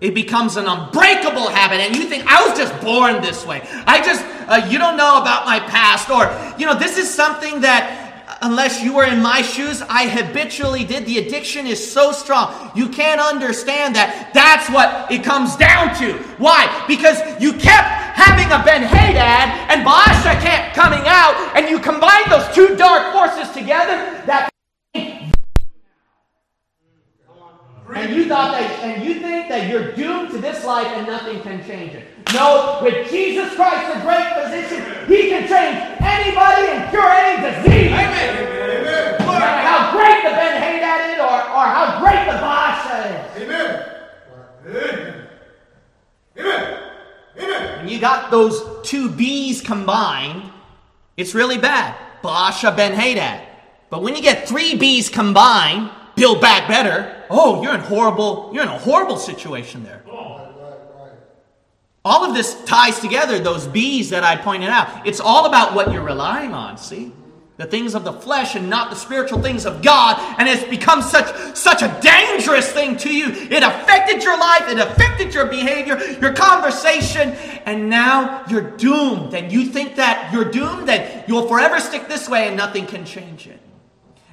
It 0.00 0.14
becomes 0.14 0.56
an 0.56 0.66
unbreakable 0.66 1.48
habit, 1.48 1.80
and 1.80 1.96
you 1.96 2.04
think, 2.04 2.22
I 2.28 2.46
was 2.46 2.56
just 2.56 2.80
born 2.80 3.20
this 3.22 3.44
way. 3.44 3.66
I 3.88 4.00
just, 4.06 4.24
uh, 4.46 4.68
you 4.70 4.78
don't 4.78 4.96
know 4.96 5.20
about 5.20 5.46
my 5.46 5.58
past, 5.58 6.08
or, 6.08 6.30
you 6.60 6.64
know, 6.64 6.78
this 6.78 6.96
is 6.96 7.12
something 7.12 7.62
that, 7.62 8.38
unless 8.40 8.84
you 8.84 8.94
were 8.94 9.04
in 9.04 9.20
my 9.20 9.42
shoes, 9.42 9.82
I 9.82 10.06
habitually 10.06 10.84
did. 10.84 11.06
The 11.06 11.18
addiction 11.18 11.66
is 11.66 11.80
so 11.92 12.12
strong. 12.12 12.70
You 12.76 12.88
can't 12.88 13.20
understand 13.20 13.96
that. 13.96 14.30
That's 14.32 14.70
what 14.70 15.10
it 15.10 15.24
comes 15.24 15.56
down 15.56 15.92
to. 15.96 16.12
Why? 16.38 16.84
Because 16.86 17.18
you 17.42 17.52
kept 17.54 17.88
having 18.14 18.46
a 18.52 18.62
Ben 18.62 18.82
Hadad, 18.82 19.74
and 19.74 19.84
Baasha 19.84 20.40
kept 20.40 20.76
coming 20.76 21.02
out, 21.04 21.34
and 21.56 21.68
you 21.68 21.80
combine 21.80 22.28
those 22.30 22.46
two 22.54 22.76
dark 22.76 23.12
forces 23.12 23.52
together, 23.52 24.22
that 24.26 24.50
And 27.94 28.14
you 28.14 28.26
thought 28.28 28.52
that, 28.52 28.70
and 28.82 29.04
you 29.04 29.20
think 29.20 29.48
that 29.48 29.70
you're 29.70 29.92
doomed 29.92 30.30
to 30.32 30.38
this 30.38 30.64
life 30.64 30.86
and 30.88 31.06
nothing 31.06 31.40
can 31.42 31.64
change 31.64 31.94
it. 31.94 32.08
No, 32.34 32.80
with 32.82 33.08
Jesus 33.08 33.54
Christ, 33.54 33.94
the 33.94 34.00
great 34.00 34.26
physician, 34.34 34.84
He 35.06 35.28
can 35.28 35.46
change 35.46 35.78
anybody 36.00 36.68
and 36.68 36.90
cure 36.90 37.08
any 37.08 37.40
disease. 37.42 37.92
Amen. 37.92 39.16
No 39.20 39.26
matter 39.26 39.62
how 39.62 39.92
great 39.92 40.24
the 40.24 40.36
Ben 40.36 40.60
Hadad 40.60 41.14
is 41.14 41.20
or, 41.20 41.26
or 41.26 41.64
how 41.64 42.00
great 42.00 42.26
the 42.26 42.38
Baasha 42.42 42.96
is. 43.06 43.42
Amen. 43.42 43.92
Amen. 44.66 45.28
Amen. 46.38 46.80
Amen. 47.38 47.78
When 47.78 47.88
you 47.88 48.00
got 48.00 48.30
those 48.32 48.62
two 48.82 49.08
B's 49.08 49.60
combined, 49.60 50.50
it's 51.16 51.34
really 51.34 51.58
bad. 51.58 51.96
Baasha 52.22 52.76
Ben 52.76 52.92
Hadad. 52.92 53.46
But 53.88 54.02
when 54.02 54.16
you 54.16 54.22
get 54.22 54.48
three 54.48 54.76
B's 54.76 55.08
combined, 55.08 55.90
build 56.16 56.40
back 56.40 56.66
better. 56.68 57.15
Oh, 57.30 57.62
you're 57.62 57.74
in 57.74 57.80
horrible, 57.80 58.50
you're 58.52 58.62
in 58.62 58.68
a 58.68 58.78
horrible 58.78 59.16
situation 59.16 59.84
there. 59.84 60.02
Oh, 60.10 60.36
all 62.06 62.24
of 62.24 62.34
this 62.36 62.64
ties 62.66 63.00
together, 63.00 63.40
those 63.40 63.66
B's 63.66 64.10
that 64.10 64.22
I 64.22 64.36
pointed 64.36 64.68
out. 64.68 65.04
It's 65.04 65.18
all 65.18 65.46
about 65.46 65.74
what 65.74 65.92
you're 65.92 66.04
relying 66.04 66.54
on, 66.54 66.78
see? 66.78 67.10
The 67.56 67.64
things 67.66 67.96
of 67.96 68.04
the 68.04 68.12
flesh 68.12 68.54
and 68.54 68.70
not 68.70 68.90
the 68.90 68.96
spiritual 68.96 69.42
things 69.42 69.66
of 69.66 69.82
God. 69.82 70.16
And 70.38 70.48
it's 70.48 70.62
become 70.62 71.02
such, 71.02 71.56
such 71.56 71.82
a 71.82 71.98
dangerous 72.00 72.70
thing 72.70 72.96
to 72.98 73.12
you. 73.12 73.32
It 73.32 73.64
affected 73.64 74.22
your 74.22 74.38
life, 74.38 74.68
it 74.68 74.78
affected 74.78 75.34
your 75.34 75.46
behavior, 75.46 76.00
your 76.20 76.32
conversation, 76.32 77.30
and 77.64 77.90
now 77.90 78.44
you're 78.48 78.70
doomed. 78.76 79.34
And 79.34 79.50
you 79.50 79.64
think 79.64 79.96
that 79.96 80.32
you're 80.32 80.48
doomed, 80.48 80.86
that 80.86 81.28
you'll 81.28 81.48
forever 81.48 81.80
stick 81.80 82.06
this 82.06 82.28
way 82.28 82.46
and 82.46 82.56
nothing 82.56 82.86
can 82.86 83.04
change 83.04 83.48
it. 83.48 83.58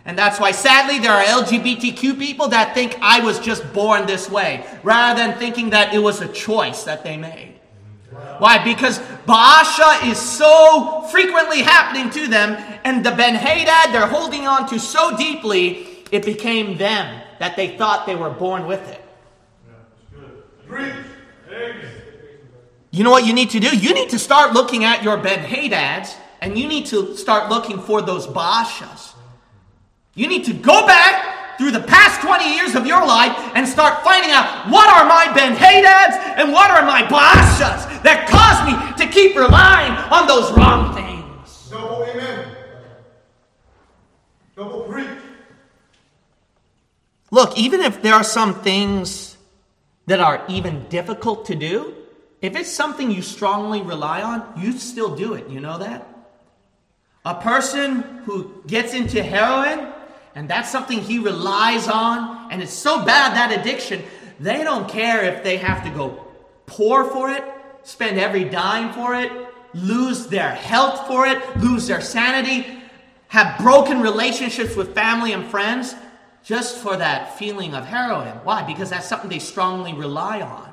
And 0.06 0.18
that's 0.18 0.40
why, 0.40 0.52
sadly, 0.52 1.00
there 1.00 1.14
are 1.14 1.24
LGBTQ 1.24 2.20
people 2.20 2.50
that 2.50 2.74
think 2.74 2.98
I 3.02 3.22
was 3.22 3.40
just 3.40 3.72
born 3.74 4.06
this 4.06 4.30
way, 4.30 4.66
rather 4.84 5.22
than 5.22 5.40
thinking 5.40 5.70
that 5.70 5.94
it 5.94 6.00
was 6.00 6.20
a 6.20 6.28
choice 6.28 6.84
that 6.84 7.04
they 7.04 7.16
made. 7.16 7.54
Why? 8.38 8.62
Because 8.64 9.00
Baasha 9.26 10.06
is 10.06 10.20
so 10.20 11.08
frequently 11.10 11.62
happening 11.62 12.10
to 12.12 12.28
them, 12.28 12.58
and 12.84 13.06
the 13.06 13.12
Ben 13.12 13.36
Hadad 13.36 13.94
they're 13.94 14.08
holding 14.08 14.46
on 14.46 14.68
to 14.70 14.80
so 14.80 15.16
deeply, 15.16 15.88
it 16.12 16.26
became 16.26 16.78
them 16.78 17.22
that 17.40 17.56
they 17.56 17.78
thought 17.78 18.06
they 18.06 18.16
were 18.16 18.30
born 18.30 18.68
with 18.68 18.88
it. 18.90 19.00
You 22.92 23.04
know 23.04 23.10
what 23.10 23.26
you 23.26 23.34
need 23.34 23.52
to 23.52 23.60
do? 23.60 23.76
You 23.76 23.94
need 23.94 24.10
to 24.10 24.20
start 24.20 24.54
looking 24.54 24.84
at 24.84 25.02
your 25.02 25.18
Ben 25.18 25.44
Hadads, 25.44 26.16
and 26.42 26.60
you 26.60 26.68
need 26.68 26.88
to 26.88 27.16
start 27.16 27.50
looking 27.50 27.80
for 27.80 28.02
those 28.02 28.28
Baashas. 28.28 29.13
You 30.16 30.28
need 30.28 30.46
to 30.46 30.54
go 30.54 30.86
back 30.86 31.58
through 31.58 31.72
the 31.72 31.82
past 31.82 32.22
20 32.22 32.56
years 32.56 32.76
of 32.76 32.86
your 32.86 33.06
life 33.06 33.32
and 33.56 33.68
start 33.68 34.04
finding 34.04 34.32
out 34.32 34.70
what 34.70 34.88
are 34.90 35.06
my 35.08 35.32
Ben 35.34 35.56
Hadads 35.56 36.16
and 36.38 36.52
what 36.52 36.70
are 36.70 36.86
my 36.86 37.02
Baashas 37.04 38.04
that 38.04 38.28
cause 38.30 38.62
me 38.66 39.06
to 39.06 39.12
keep 39.12 39.36
relying 39.36 39.92
on 40.12 40.28
those 40.28 40.52
wrong 40.52 40.94
things. 40.94 41.70
Double 41.70 42.04
amen. 42.06 42.48
Double 44.56 44.82
preach. 44.82 45.08
Look, 47.32 47.58
even 47.58 47.82
if 47.82 48.04
there 48.04 48.14
are 48.14 48.24
some 48.24 48.62
things 48.62 49.38
that 50.06 50.20
are 50.20 50.44
even 50.48 50.86
difficult 50.90 51.46
to 51.48 51.56
do, 51.56 51.96
if 52.42 52.56
it's 52.56 52.72
something 52.72 53.10
you 53.10 53.24
strongly 53.24 53.82
rely 53.82 54.22
on, 54.22 54.62
you 54.62 54.74
still 54.74 55.16
do 55.16 55.34
it. 55.34 55.50
You 55.50 55.60
know 55.60 55.80
that? 55.80 56.08
A 57.26 57.36
person 57.36 58.02
who 58.26 58.62
gets 58.68 58.94
into 58.94 59.24
heroin 59.24 59.94
and 60.36 60.50
that's 60.50 60.72
something 60.72 61.00
he 61.00 61.20
relies 61.20 61.88
on, 61.88 62.52
and 62.52 62.62
it's 62.62 62.74
so 62.74 63.06
bad 63.06 63.36
that 63.36 63.58
addiction, 63.60 64.02
they 64.40 64.64
don't 64.64 64.90
care 64.90 65.24
if 65.24 65.44
they 65.44 65.58
have 65.58 65.84
to 65.84 65.90
go 65.90 66.26
poor 66.66 67.06
for 67.06 67.30
it, 67.30 67.44
spend 67.84 68.20
every 68.20 68.44
dime 68.46 68.94
for 68.94 69.16
it, 69.16 69.32
lose 69.74 70.28
their 70.28 70.52
health 70.52 71.08
for 71.08 71.28
it, 71.28 71.58
lose 71.58 71.88
their 71.88 72.02
sanity, 72.02 72.80
have 73.28 73.60
broken 73.60 74.02
relationships 74.02 74.76
with 74.76 74.94
family 74.94 75.34
and 75.34 75.46
friends 75.46 75.96
just 76.44 76.78
for 76.78 76.98
that 76.98 77.38
feeling 77.38 77.74
of 77.74 77.86
heroin. 77.86 78.36
Why? 78.44 78.64
Because 78.64 78.90
that's 78.90 79.08
something 79.08 79.30
they 79.30 79.40
strongly 79.40 79.94
rely 79.94 80.42
on. 80.42 80.72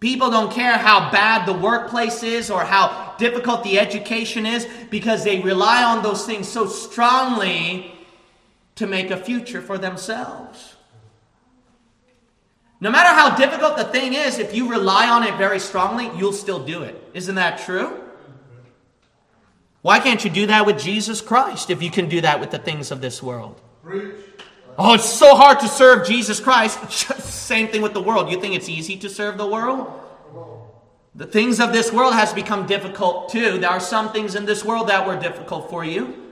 People 0.00 0.30
don't 0.30 0.52
care 0.52 0.76
how 0.76 1.10
bad 1.10 1.46
the 1.46 1.54
workplace 1.54 2.22
is 2.22 2.50
or 2.50 2.64
how 2.64 3.14
difficult 3.18 3.64
the 3.64 3.78
education 3.78 4.44
is 4.44 4.66
because 4.90 5.24
they 5.24 5.40
rely 5.40 5.82
on 5.84 6.02
those 6.02 6.26
things 6.26 6.46
so 6.46 6.66
strongly 6.66 7.95
to 8.76 8.86
make 8.86 9.10
a 9.10 9.16
future 9.16 9.60
for 9.60 9.78
themselves. 9.78 10.74
No 12.78 12.90
matter 12.90 13.08
how 13.08 13.36
difficult 13.36 13.76
the 13.76 13.84
thing 13.84 14.12
is, 14.12 14.38
if 14.38 14.54
you 14.54 14.70
rely 14.70 15.08
on 15.08 15.24
it 15.24 15.34
very 15.36 15.58
strongly, 15.58 16.10
you'll 16.18 16.34
still 16.34 16.64
do 16.64 16.82
it. 16.82 17.10
Isn't 17.14 17.36
that 17.36 17.60
true? 17.60 18.00
Why 19.80 19.98
can't 19.98 20.22
you 20.24 20.30
do 20.30 20.46
that 20.48 20.66
with 20.66 20.78
Jesus 20.78 21.20
Christ 21.20 21.70
if 21.70 21.82
you 21.82 21.90
can 21.90 22.08
do 22.08 22.20
that 22.20 22.40
with 22.40 22.50
the 22.50 22.58
things 22.58 22.90
of 22.90 23.00
this 23.00 23.22
world? 23.22 23.60
Preach. 23.82 24.16
Oh, 24.78 24.94
it's 24.94 25.08
so 25.08 25.34
hard 25.34 25.60
to 25.60 25.68
serve 25.68 26.06
Jesus 26.06 26.38
Christ. 26.38 26.90
Same 27.22 27.68
thing 27.68 27.80
with 27.80 27.94
the 27.94 28.02
world. 28.02 28.30
You 28.30 28.38
think 28.40 28.54
it's 28.54 28.68
easy 28.68 28.96
to 28.98 29.08
serve 29.08 29.38
the 29.38 29.46
world? 29.46 29.90
The 31.14 31.26
things 31.26 31.60
of 31.60 31.72
this 31.72 31.90
world 31.90 32.12
has 32.12 32.34
become 32.34 32.66
difficult 32.66 33.30
too. 33.30 33.58
There 33.58 33.70
are 33.70 33.80
some 33.80 34.12
things 34.12 34.34
in 34.34 34.44
this 34.44 34.62
world 34.62 34.88
that 34.88 35.06
were 35.06 35.18
difficult 35.18 35.70
for 35.70 35.82
you. 35.82 36.25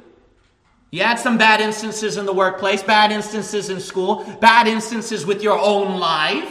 You 0.95 1.03
had 1.03 1.19
some 1.19 1.39
bad 1.39 1.61
instances 1.61 2.19
in 2.19 2.25
the 2.25 2.33
workplace, 2.33 2.81
bad 2.81 3.11
instances 3.11 3.69
in 3.69 3.81
school, 3.81 4.23
bad 4.41 4.69
instances 4.69 5.27
with 5.27 5.43
your 5.43 5.59
own 5.59 5.99
life. 5.99 6.49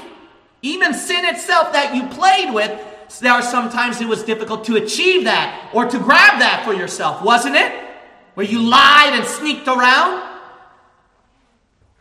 Even 0.61 0.93
sin 0.93 1.23
itself 1.23 1.71
that 1.71 1.95
you 1.95 2.07
played 2.07 2.53
with, 2.53 2.69
there 3.21 3.31
are 3.31 3.41
sometimes 3.41 4.01
it 4.01 4.07
was 4.09 4.21
difficult 4.21 4.65
to 4.65 4.75
achieve 4.75 5.23
that 5.23 5.69
or 5.73 5.85
to 5.85 5.97
grab 5.97 6.41
that 6.41 6.63
for 6.65 6.73
yourself, 6.73 7.23
wasn't 7.23 7.55
it? 7.55 7.71
Where 8.33 8.45
you 8.45 8.61
lied 8.61 9.13
and 9.13 9.25
sneaked 9.25 9.69
around. 9.69 10.29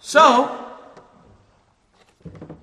So, 0.01 0.67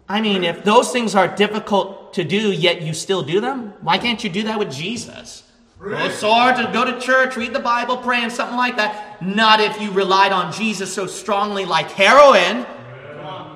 I 0.10 0.20
mean, 0.20 0.44
if 0.44 0.66
those 0.66 0.92
things 0.92 1.16
are 1.16 1.34
difficult 1.34 2.16
to 2.16 2.26
do, 2.26 2.52
yet 2.52 2.82
you 2.82 2.94
still 2.94 3.24
do 3.24 3.40
them, 3.40 3.76
why 3.80 3.98
can't 3.98 4.22
you 4.26 4.30
do 4.30 4.44
that 4.44 4.60
with 4.60 4.74
Jesus? 4.74 5.49
Well, 5.82 6.08
it's 6.08 6.20
so 6.20 6.30
to 6.30 6.70
go 6.74 6.84
to 6.84 7.00
church, 7.00 7.38
read 7.38 7.54
the 7.54 7.60
Bible, 7.60 7.98
pray, 7.98 8.22
and 8.22 8.32
something 8.32 8.58
like 8.58 8.76
that. 8.78 9.22
Not 9.22 9.62
if 9.62 9.80
you 9.82 9.92
relied 9.92 10.34
on 10.34 10.52
Jesus 10.52 10.94
so 10.94 11.08
strongly 11.08 11.64
like 11.64 11.90
heroin. 11.92 12.66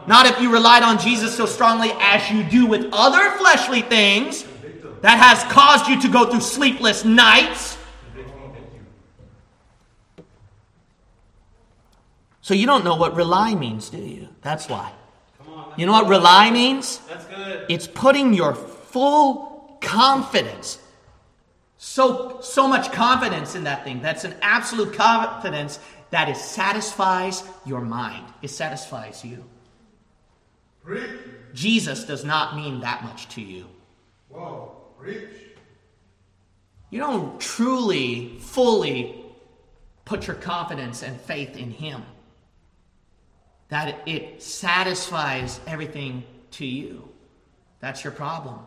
Not 0.08 0.26
if 0.26 0.40
you 0.40 0.52
relied 0.52 0.84
on 0.84 1.00
Jesus 1.00 1.36
so 1.36 1.46
strongly 1.46 1.92
as 2.00 2.30
you 2.32 2.44
do 2.44 2.66
with 2.66 2.90
other 2.94 3.32
fleshly 3.38 3.82
things 3.82 4.46
that 5.02 5.18
has 5.18 5.44
caused 5.52 5.88
you 5.88 6.02
to 6.02 6.08
go 6.08 6.30
through 6.30 6.42
sleepless 6.42 7.04
nights. 7.04 7.78
So 12.42 12.54
you 12.54 12.66
don't 12.66 12.84
know 12.84 12.96
what 12.96 13.16
rely 13.16 13.56
means, 13.56 13.90
do 13.90 13.98
you? 13.98 14.30
That's 14.42 14.68
why. 14.68 14.92
You 15.78 15.86
know 15.86 15.94
what 15.94 16.08
rely 16.08 16.52
means? 16.52 17.00
That's 17.10 17.26
good. 17.26 17.66
It's 17.70 17.88
putting 17.88 18.34
your 18.34 18.54
full 18.54 19.78
confidence. 19.82 20.80
So 21.86 22.40
so 22.40 22.66
much 22.66 22.94
confidence 22.94 23.56
in 23.56 23.66
that 23.66 23.84
thing. 23.84 24.02
That's 24.02 24.24
an 24.24 24.36
absolute 24.42 24.94
confidence 24.94 25.80
that 26.12 26.30
it 26.30 26.38
satisfies 26.38 27.44
your 27.66 27.82
mind. 27.82 28.26
It 28.42 28.52
satisfies 28.52 29.26
you. 29.26 29.44
Preach. 30.82 31.10
Jesus 31.54 32.06
does 32.06 32.24
not 32.24 32.56
mean 32.56 32.80
that 32.80 33.04
much 33.04 33.28
to 33.36 33.42
you. 33.42 33.66
Whoa. 34.30 34.72
Preach. 34.98 35.28
You 36.90 37.02
don't 37.02 37.38
truly, 37.42 38.38
fully 38.40 39.22
put 40.06 40.26
your 40.26 40.38
confidence 40.38 41.04
and 41.04 41.20
faith 41.20 41.58
in 41.58 41.70
Him. 41.70 42.02
That 43.68 44.08
it 44.08 44.42
satisfies 44.42 45.60
everything 45.68 46.24
to 46.52 46.66
you. 46.66 47.10
That's 47.82 48.06
your 48.06 48.14
problem. 48.14 48.60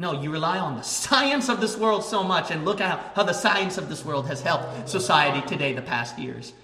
No, 0.00 0.12
you 0.12 0.32
rely 0.32 0.58
on 0.58 0.76
the 0.76 0.82
science 1.00 1.50
of 1.50 1.60
this 1.60 1.76
world 1.76 2.02
so 2.02 2.24
much, 2.24 2.50
and 2.50 2.64
look 2.64 2.80
at 2.80 3.12
how 3.14 3.22
the 3.22 3.34
science 3.34 3.76
of 3.76 3.90
this 3.90 4.02
world 4.02 4.26
has 4.28 4.40
helped 4.40 4.88
society 4.88 5.46
today 5.46 5.74
the 5.74 5.82
past 5.82 6.18
years. 6.18 6.54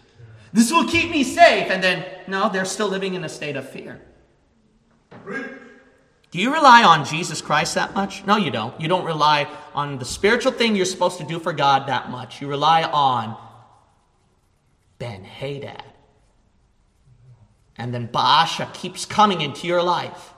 This 0.55 0.73
will 0.73 0.89
keep 0.89 1.11
me 1.11 1.23
safe, 1.23 1.71
and 1.71 1.85
then, 1.85 2.07
no, 2.27 2.49
they're 2.49 2.65
still 2.65 2.89
living 2.89 3.13
in 3.13 3.25
a 3.25 3.29
state 3.29 3.57
of 3.57 3.69
fear. 3.69 4.01
Do 6.31 6.41
you 6.41 6.51
rely 6.53 6.83
on 6.83 7.05
Jesus 7.05 7.43
Christ 7.43 7.75
that 7.75 7.95
much? 7.95 8.25
No, 8.25 8.37
you 8.37 8.51
don't. 8.51 8.81
You 8.81 8.89
don't 8.89 9.05
rely 9.05 9.47
on 9.75 9.99
the 9.99 10.07
spiritual 10.07 10.53
thing 10.53 10.75
you're 10.75 10.87
supposed 10.87 11.19
to 11.19 11.25
do 11.25 11.39
for 11.39 11.53
God 11.53 11.89
that 11.89 12.11
much. 12.11 12.41
You 12.41 12.49
rely 12.49 12.85
on 12.85 13.37
Ben 14.99 15.25
Hadad. 15.25 15.85
And 17.77 17.93
then 17.93 18.09
Baasha 18.09 18.73
keeps 18.73 19.05
coming 19.05 19.43
into 19.43 19.67
your 19.67 19.83
life. 19.83 20.33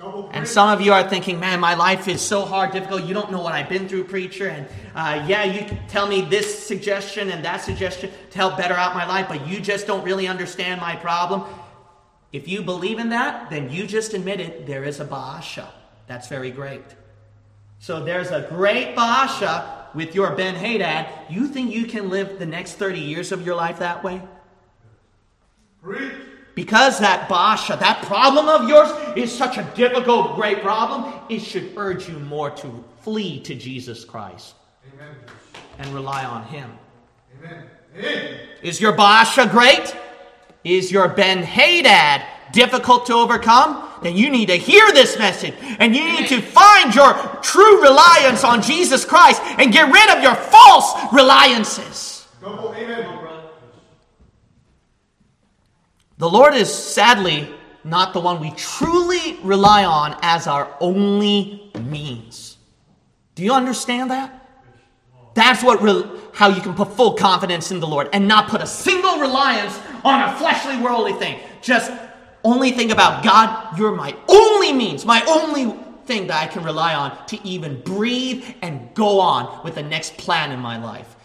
And 0.00 0.48
some 0.48 0.70
of 0.70 0.80
you 0.80 0.92
are 0.94 1.06
thinking, 1.06 1.38
man, 1.38 1.60
my 1.60 1.74
life 1.74 2.08
is 2.08 2.22
so 2.22 2.46
hard, 2.46 2.72
difficult. 2.72 3.04
You 3.04 3.12
don't 3.12 3.30
know 3.30 3.42
what 3.42 3.52
I've 3.52 3.68
been 3.68 3.86
through, 3.86 4.04
preacher. 4.04 4.48
And 4.48 4.66
uh, 4.94 5.26
yeah, 5.28 5.44
you 5.44 5.66
can 5.66 5.78
tell 5.88 6.06
me 6.06 6.22
this 6.22 6.66
suggestion 6.66 7.28
and 7.30 7.44
that 7.44 7.58
suggestion 7.58 8.10
to 8.30 8.38
help 8.38 8.56
better 8.56 8.72
out 8.74 8.94
my 8.94 9.06
life, 9.06 9.26
but 9.28 9.46
you 9.46 9.60
just 9.60 9.86
don't 9.86 10.02
really 10.02 10.26
understand 10.26 10.80
my 10.80 10.96
problem. 10.96 11.44
If 12.32 12.48
you 12.48 12.62
believe 12.62 12.98
in 12.98 13.10
that, 13.10 13.50
then 13.50 13.70
you 13.70 13.86
just 13.86 14.14
admitted 14.14 14.66
there 14.66 14.84
is 14.84 15.00
a 15.00 15.04
Baasha. 15.04 15.68
That's 16.06 16.28
very 16.28 16.50
great. 16.50 16.84
So 17.78 18.02
there's 18.02 18.30
a 18.30 18.46
great 18.48 18.96
Baasha 18.96 19.94
with 19.94 20.14
your 20.14 20.30
Ben 20.34 20.54
Hadad. 20.54 21.08
You 21.28 21.46
think 21.46 21.74
you 21.74 21.84
can 21.84 22.08
live 22.08 22.38
the 22.38 22.46
next 22.46 22.74
30 22.74 23.00
years 23.00 23.32
of 23.32 23.44
your 23.44 23.54
life 23.54 23.80
that 23.80 24.02
way? 24.02 24.22
Preach. 25.82 26.29
Because 26.54 26.98
that 27.00 27.28
Baasha, 27.28 27.78
that 27.78 28.02
problem 28.02 28.48
of 28.48 28.68
yours 28.68 28.90
is 29.16 29.36
such 29.36 29.56
a 29.56 29.62
difficult, 29.74 30.34
great 30.34 30.62
problem, 30.62 31.12
it 31.28 31.40
should 31.40 31.72
urge 31.76 32.08
you 32.08 32.18
more 32.18 32.50
to 32.50 32.84
flee 33.00 33.40
to 33.40 33.54
Jesus 33.54 34.04
Christ 34.04 34.54
Amen. 34.94 35.14
and 35.78 35.88
rely 35.94 36.24
on 36.24 36.44
Him. 36.44 36.70
Amen. 37.38 37.64
Amen. 37.96 38.38
Is 38.62 38.80
your 38.80 38.92
Baasha 38.92 39.50
great? 39.50 39.96
Is 40.64 40.92
your 40.92 41.08
Ben 41.08 41.42
Hadad 41.42 42.22
difficult 42.52 43.06
to 43.06 43.14
overcome? 43.14 43.88
Then 44.02 44.16
you 44.16 44.30
need 44.30 44.46
to 44.46 44.56
hear 44.56 44.92
this 44.92 45.18
message 45.18 45.54
and 45.60 45.94
you 45.94 46.04
need 46.04 46.28
to 46.28 46.40
find 46.40 46.94
your 46.94 47.14
true 47.42 47.82
reliance 47.82 48.44
on 48.44 48.62
Jesus 48.62 49.04
Christ 49.04 49.42
and 49.58 49.72
get 49.72 49.92
rid 49.92 50.16
of 50.16 50.22
your 50.22 50.34
false 50.34 50.94
reliances. 51.12 52.26
Double 52.40 52.74
amen. 52.74 53.02
Come 53.02 53.12
on, 53.12 53.20
brother. 53.20 53.40
The 56.20 56.28
Lord 56.28 56.54
is 56.54 56.70
sadly 56.70 57.48
not 57.82 58.12
the 58.12 58.20
one 58.20 58.40
we 58.40 58.50
truly 58.50 59.38
rely 59.42 59.86
on 59.86 60.14
as 60.20 60.46
our 60.46 60.76
only 60.78 61.72
means. 61.80 62.58
Do 63.34 63.42
you 63.42 63.54
understand 63.54 64.10
that? 64.10 64.46
That's 65.32 65.62
what 65.62 65.80
re- 65.80 66.04
how 66.34 66.48
you 66.48 66.60
can 66.60 66.74
put 66.74 66.92
full 66.92 67.14
confidence 67.14 67.70
in 67.70 67.80
the 67.80 67.86
Lord 67.86 68.10
and 68.12 68.28
not 68.28 68.48
put 68.48 68.60
a 68.60 68.66
single 68.66 69.18
reliance 69.18 69.80
on 70.04 70.20
a 70.28 70.36
fleshly, 70.36 70.76
worldly 70.76 71.14
thing. 71.14 71.40
Just 71.62 71.90
only 72.44 72.70
think 72.72 72.92
about 72.92 73.24
God, 73.24 73.78
you're 73.78 73.96
my 73.96 74.14
only 74.28 74.74
means, 74.74 75.06
my 75.06 75.22
only 75.26 75.74
thing 76.04 76.26
that 76.26 76.42
I 76.42 76.48
can 76.48 76.62
rely 76.64 76.94
on 76.94 77.16
to 77.28 77.42
even 77.48 77.80
breathe 77.80 78.44
and 78.60 78.92
go 78.92 79.20
on 79.20 79.64
with 79.64 79.74
the 79.74 79.82
next 79.82 80.18
plan 80.18 80.52
in 80.52 80.60
my 80.60 80.76
life. 80.76 81.16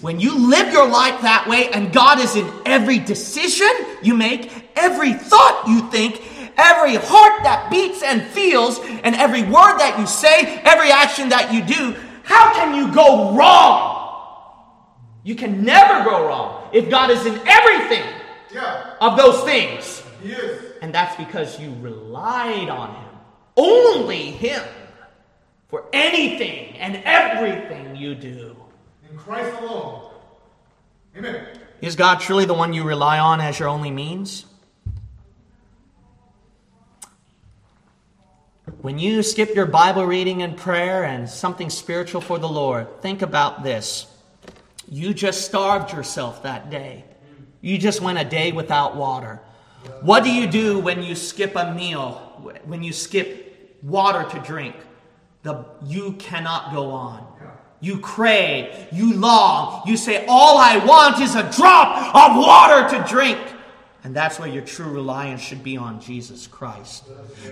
When 0.00 0.20
you 0.20 0.48
live 0.48 0.72
your 0.72 0.88
life 0.88 1.22
that 1.22 1.46
way 1.48 1.70
and 1.70 1.92
God 1.92 2.20
is 2.20 2.36
in 2.36 2.50
every 2.66 2.98
decision 2.98 3.70
you 4.02 4.14
make, 4.14 4.50
every 4.76 5.12
thought 5.14 5.64
you 5.66 5.90
think, 5.90 6.22
every 6.58 6.96
heart 6.96 7.42
that 7.44 7.68
beats 7.70 8.02
and 8.02 8.22
feels, 8.22 8.78
and 8.78 9.14
every 9.14 9.42
word 9.42 9.78
that 9.78 9.96
you 9.98 10.06
say, 10.06 10.58
every 10.64 10.90
action 10.90 11.28
that 11.30 11.52
you 11.52 11.62
do, 11.64 11.94
how 12.22 12.52
can 12.54 12.74
you 12.74 12.92
go 12.94 13.34
wrong? 13.36 13.94
You 15.24 15.34
can 15.34 15.64
never 15.64 16.08
go 16.08 16.26
wrong 16.26 16.68
if 16.72 16.88
God 16.90 17.10
is 17.10 17.24
in 17.26 17.40
everything 17.46 18.04
Yeah. 18.52 18.94
of 19.00 19.16
those 19.16 19.42
things. 19.44 20.02
He 20.22 20.32
is. 20.32 20.62
And 20.82 20.94
that's 20.94 21.16
because 21.16 21.58
you 21.60 21.74
relied 21.80 22.68
on 22.68 22.94
Him. 22.94 23.08
Only 23.56 24.30
Him. 24.30 24.62
For 25.68 25.84
anything 25.92 26.76
and 26.76 27.02
everything 27.04 27.96
you 27.96 28.14
do. 28.14 28.55
Christ 29.16 29.60
alone. 29.60 30.10
Amen. 31.16 31.46
Is 31.80 31.96
God 31.96 32.20
truly 32.20 32.44
the 32.44 32.54
one 32.54 32.72
you 32.72 32.84
rely 32.84 33.18
on 33.18 33.40
as 33.40 33.58
your 33.58 33.68
only 33.68 33.90
means? 33.90 34.46
When 38.80 38.98
you 38.98 39.22
skip 39.22 39.54
your 39.54 39.66
Bible 39.66 40.06
reading 40.06 40.42
and 40.42 40.56
prayer 40.56 41.04
and 41.04 41.28
something 41.28 41.70
spiritual 41.70 42.20
for 42.20 42.38
the 42.38 42.48
Lord, 42.48 43.02
think 43.02 43.22
about 43.22 43.62
this. 43.62 44.06
You 44.88 45.14
just 45.14 45.44
starved 45.44 45.92
yourself 45.92 46.42
that 46.42 46.70
day. 46.70 47.04
You 47.60 47.78
just 47.78 48.00
went 48.00 48.18
a 48.18 48.24
day 48.24 48.52
without 48.52 48.96
water. 48.96 49.40
What 50.02 50.24
do 50.24 50.32
you 50.32 50.46
do 50.46 50.78
when 50.78 51.02
you 51.02 51.14
skip 51.14 51.56
a 51.56 51.74
meal? 51.74 52.12
When 52.64 52.82
you 52.82 52.92
skip 52.92 53.76
water 53.82 54.28
to 54.30 54.38
drink? 54.46 54.76
The, 55.42 55.64
you 55.84 56.12
cannot 56.12 56.72
go 56.72 56.90
on. 56.90 57.25
You 57.80 57.98
crave, 57.98 58.88
you 58.92 59.14
long, 59.14 59.82
you 59.86 59.96
say, 59.96 60.24
All 60.26 60.58
I 60.58 60.78
want 60.84 61.20
is 61.20 61.34
a 61.34 61.50
drop 61.52 62.14
of 62.14 62.36
water 62.36 62.96
to 62.96 63.08
drink. 63.08 63.38
And 64.06 64.14
that's 64.14 64.38
where 64.38 64.46
your 64.46 64.62
true 64.62 64.88
reliance 64.88 65.40
should 65.40 65.64
be 65.64 65.76
on 65.76 66.00
Jesus 66.00 66.46
Christ. 66.46 67.02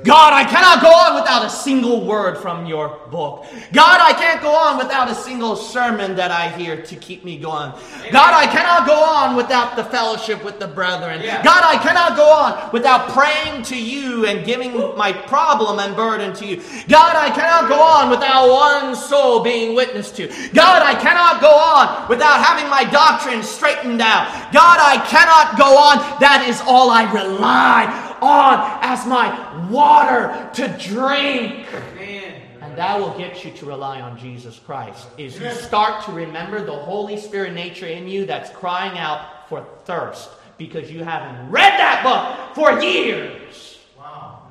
God, 0.04 0.32
I 0.32 0.44
cannot 0.44 0.82
go 0.82 0.88
on 0.88 1.16
without 1.16 1.44
a 1.44 1.50
single 1.50 2.06
word 2.06 2.38
from 2.38 2.64
your 2.64 3.00
book. 3.10 3.44
God, 3.72 3.98
I 4.00 4.12
can't 4.12 4.40
go 4.40 4.54
on 4.54 4.78
without 4.78 5.10
a 5.10 5.16
single 5.16 5.56
sermon 5.56 6.14
that 6.14 6.30
I 6.30 6.50
hear 6.50 6.80
to 6.80 6.94
keep 6.94 7.24
me 7.24 7.38
going. 7.38 7.72
God, 8.12 8.34
I 8.34 8.46
cannot 8.46 8.86
go 8.86 8.94
on 8.94 9.34
without 9.34 9.74
the 9.74 9.82
fellowship 9.82 10.44
with 10.44 10.60
the 10.60 10.68
brethren. 10.68 11.22
God, 11.42 11.64
I 11.64 11.76
cannot 11.82 12.16
go 12.16 12.30
on 12.30 12.70
without 12.70 13.08
praying 13.08 13.64
to 13.64 13.76
you 13.76 14.26
and 14.26 14.46
giving 14.46 14.74
my 14.96 15.10
problem 15.12 15.80
and 15.80 15.96
burden 15.96 16.36
to 16.36 16.46
you. 16.46 16.58
God, 16.86 17.16
I 17.16 17.30
cannot 17.34 17.68
go 17.68 17.82
on 17.82 18.10
without 18.10 18.48
one 18.48 18.94
soul 18.94 19.42
being 19.42 19.74
witnessed 19.74 20.14
to. 20.18 20.28
God, 20.54 20.82
I 20.82 20.94
cannot 20.94 21.40
go 21.40 21.50
on 21.50 22.08
without 22.08 22.38
having 22.40 22.70
my 22.70 22.84
doctrine 22.84 23.42
straightened 23.42 24.00
out. 24.00 24.52
God, 24.52 24.78
I 24.78 25.04
cannot 25.08 25.58
go 25.58 25.76
on. 25.76 25.98
That 26.20 26.43
is 26.48 26.60
all 26.62 26.90
I 26.90 27.10
rely 27.12 28.16
on 28.20 28.78
as 28.82 29.06
my 29.06 29.68
water 29.68 30.50
to 30.54 30.68
drink. 30.78 31.66
Amen. 31.72 32.42
And 32.60 32.76
that 32.78 32.98
will 32.98 33.16
get 33.18 33.44
you 33.44 33.50
to 33.52 33.66
rely 33.66 34.00
on 34.00 34.18
Jesus 34.18 34.58
Christ. 34.58 35.06
Is 35.18 35.38
you 35.38 35.50
start 35.50 36.04
to 36.06 36.12
remember 36.12 36.64
the 36.64 36.72
Holy 36.72 37.16
Spirit 37.16 37.54
nature 37.54 37.86
in 37.86 38.08
you 38.08 38.26
that's 38.26 38.50
crying 38.50 38.98
out 38.98 39.48
for 39.48 39.66
thirst 39.84 40.30
because 40.58 40.90
you 40.90 41.04
haven't 41.04 41.50
read 41.50 41.78
that 41.78 42.02
book 42.02 42.54
for 42.54 42.80
years. 42.82 43.78
Wow. 43.98 44.42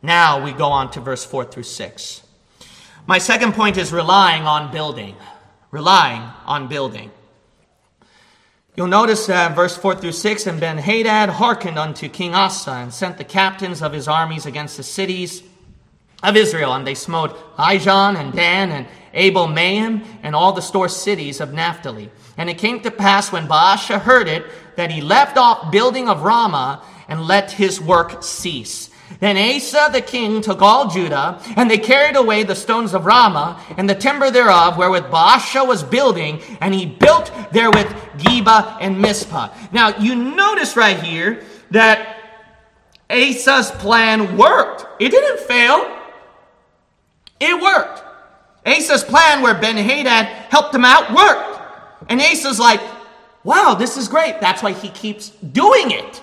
Now 0.00 0.44
we 0.44 0.52
go 0.52 0.66
on 0.66 0.90
to 0.92 1.00
verse 1.00 1.24
4 1.24 1.44
through 1.46 1.62
6. 1.64 2.22
My 3.06 3.18
second 3.18 3.54
point 3.54 3.76
is 3.76 3.92
relying 3.92 4.44
on 4.44 4.70
building. 4.70 5.16
Relying 5.70 6.22
on 6.46 6.68
building. 6.68 7.10
You'll 8.74 8.86
notice 8.86 9.26
that 9.26 9.54
verse 9.54 9.76
4 9.76 9.96
through 9.96 10.12
6 10.12 10.46
And 10.46 10.58
Ben 10.58 10.78
Hadad 10.78 11.28
hearkened 11.28 11.78
unto 11.78 12.08
King 12.08 12.34
Asa 12.34 12.70
and 12.70 12.92
sent 12.92 13.18
the 13.18 13.24
captains 13.24 13.82
of 13.82 13.92
his 13.92 14.08
armies 14.08 14.46
against 14.46 14.78
the 14.78 14.82
cities 14.82 15.42
of 16.22 16.36
Israel. 16.36 16.72
And 16.72 16.86
they 16.86 16.94
smote 16.94 17.36
Ijon 17.58 18.16
and 18.16 18.32
Dan 18.32 18.72
and 18.72 18.86
Abel 19.12 19.46
Maim 19.46 20.02
and 20.22 20.34
all 20.34 20.54
the 20.54 20.62
store 20.62 20.88
cities 20.88 21.38
of 21.38 21.52
Naphtali. 21.52 22.10
And 22.38 22.48
it 22.48 22.56
came 22.56 22.80
to 22.80 22.90
pass 22.90 23.30
when 23.30 23.46
Baasha 23.46 24.00
heard 24.00 24.26
it 24.26 24.46
that 24.76 24.90
he 24.90 25.02
left 25.02 25.36
off 25.36 25.70
building 25.70 26.08
of 26.08 26.22
Ramah 26.22 26.82
and 27.08 27.26
let 27.26 27.50
his 27.50 27.78
work 27.78 28.22
cease. 28.22 28.88
Then 29.20 29.36
Asa 29.36 29.88
the 29.92 30.00
king 30.00 30.40
took 30.40 30.62
all 30.62 30.88
Judah, 30.88 31.40
and 31.56 31.70
they 31.70 31.78
carried 31.78 32.16
away 32.16 32.42
the 32.42 32.54
stones 32.54 32.94
of 32.94 33.06
Ramah 33.06 33.60
and 33.76 33.88
the 33.88 33.94
timber 33.94 34.30
thereof, 34.30 34.76
wherewith 34.76 35.04
Baasha 35.04 35.66
was 35.66 35.82
building, 35.82 36.40
and 36.60 36.74
he 36.74 36.86
built 36.86 37.32
therewith 37.52 37.88
Geba 38.18 38.78
and 38.80 39.00
Mizpah. 39.00 39.54
Now 39.72 39.96
you 39.98 40.14
notice 40.14 40.76
right 40.76 40.98
here 40.98 41.44
that 41.70 42.16
Asa's 43.10 43.70
plan 43.72 44.36
worked. 44.36 44.86
It 45.00 45.10
didn't 45.10 45.40
fail. 45.40 45.98
It 47.40 47.60
worked. 47.60 48.02
Asa's 48.64 49.04
plan 49.04 49.42
where 49.42 49.54
Ben 49.54 49.76
Hadad 49.76 50.26
helped 50.26 50.74
him 50.74 50.84
out 50.84 51.12
worked. 51.12 51.60
And 52.08 52.20
Asa's 52.20 52.60
like, 52.60 52.80
wow, 53.44 53.74
this 53.74 53.96
is 53.96 54.08
great. 54.08 54.40
That's 54.40 54.62
why 54.62 54.72
he 54.72 54.88
keeps 54.88 55.30
doing 55.30 55.90
it. 55.90 56.22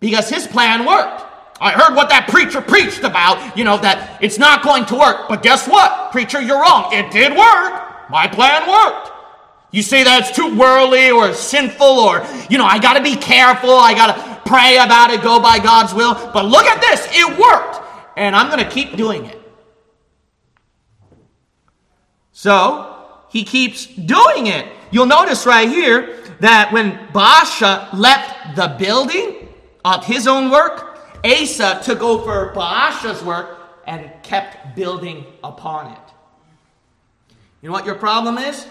Because 0.00 0.28
his 0.28 0.46
plan 0.46 0.84
worked. 0.84 1.24
I 1.62 1.70
heard 1.70 1.94
what 1.94 2.08
that 2.08 2.26
preacher 2.28 2.60
preached 2.60 3.04
about, 3.04 3.56
you 3.56 3.62
know, 3.62 3.78
that 3.78 4.20
it's 4.20 4.36
not 4.36 4.64
going 4.64 4.84
to 4.86 4.96
work. 4.96 5.28
But 5.28 5.44
guess 5.44 5.68
what? 5.68 6.10
Preacher, 6.10 6.40
you're 6.40 6.60
wrong. 6.60 6.92
It 6.92 7.12
did 7.12 7.30
work. 7.30 8.10
My 8.10 8.26
plan 8.26 8.68
worked. 8.68 9.10
You 9.70 9.82
say 9.82 10.02
that 10.02 10.20
it's 10.20 10.36
too 10.36 10.58
worldly 10.58 11.12
or 11.12 11.32
sinful 11.32 11.86
or, 11.86 12.26
you 12.50 12.58
know, 12.58 12.64
I 12.64 12.80
got 12.80 12.94
to 12.94 13.02
be 13.02 13.14
careful. 13.14 13.70
I 13.70 13.94
got 13.94 14.16
to 14.16 14.42
pray 14.50 14.76
about 14.76 15.10
it, 15.10 15.22
go 15.22 15.40
by 15.40 15.60
God's 15.60 15.94
will. 15.94 16.14
But 16.14 16.46
look 16.46 16.66
at 16.66 16.80
this. 16.80 17.06
It 17.12 17.38
worked. 17.38 17.80
And 18.16 18.34
I'm 18.34 18.50
going 18.50 18.62
to 18.62 18.70
keep 18.70 18.96
doing 18.96 19.24
it. 19.26 19.40
So 22.32 23.22
he 23.30 23.44
keeps 23.44 23.86
doing 23.86 24.48
it. 24.48 24.66
You'll 24.90 25.06
notice 25.06 25.46
right 25.46 25.68
here 25.68 26.18
that 26.40 26.72
when 26.72 26.98
Baasha 27.12 27.92
left 27.94 28.56
the 28.56 28.76
building 28.78 29.48
of 29.84 30.04
his 30.04 30.26
own 30.26 30.50
work, 30.50 30.91
Asa 31.24 31.80
took 31.84 32.02
over 32.02 32.52
Baasha's 32.54 33.22
work 33.22 33.58
and 33.86 34.10
kept 34.22 34.74
building 34.76 35.24
upon 35.42 35.92
it. 35.92 35.98
You 37.60 37.68
know 37.68 37.72
what 37.72 37.86
your 37.86 37.94
problem 37.94 38.38
is? 38.38 38.66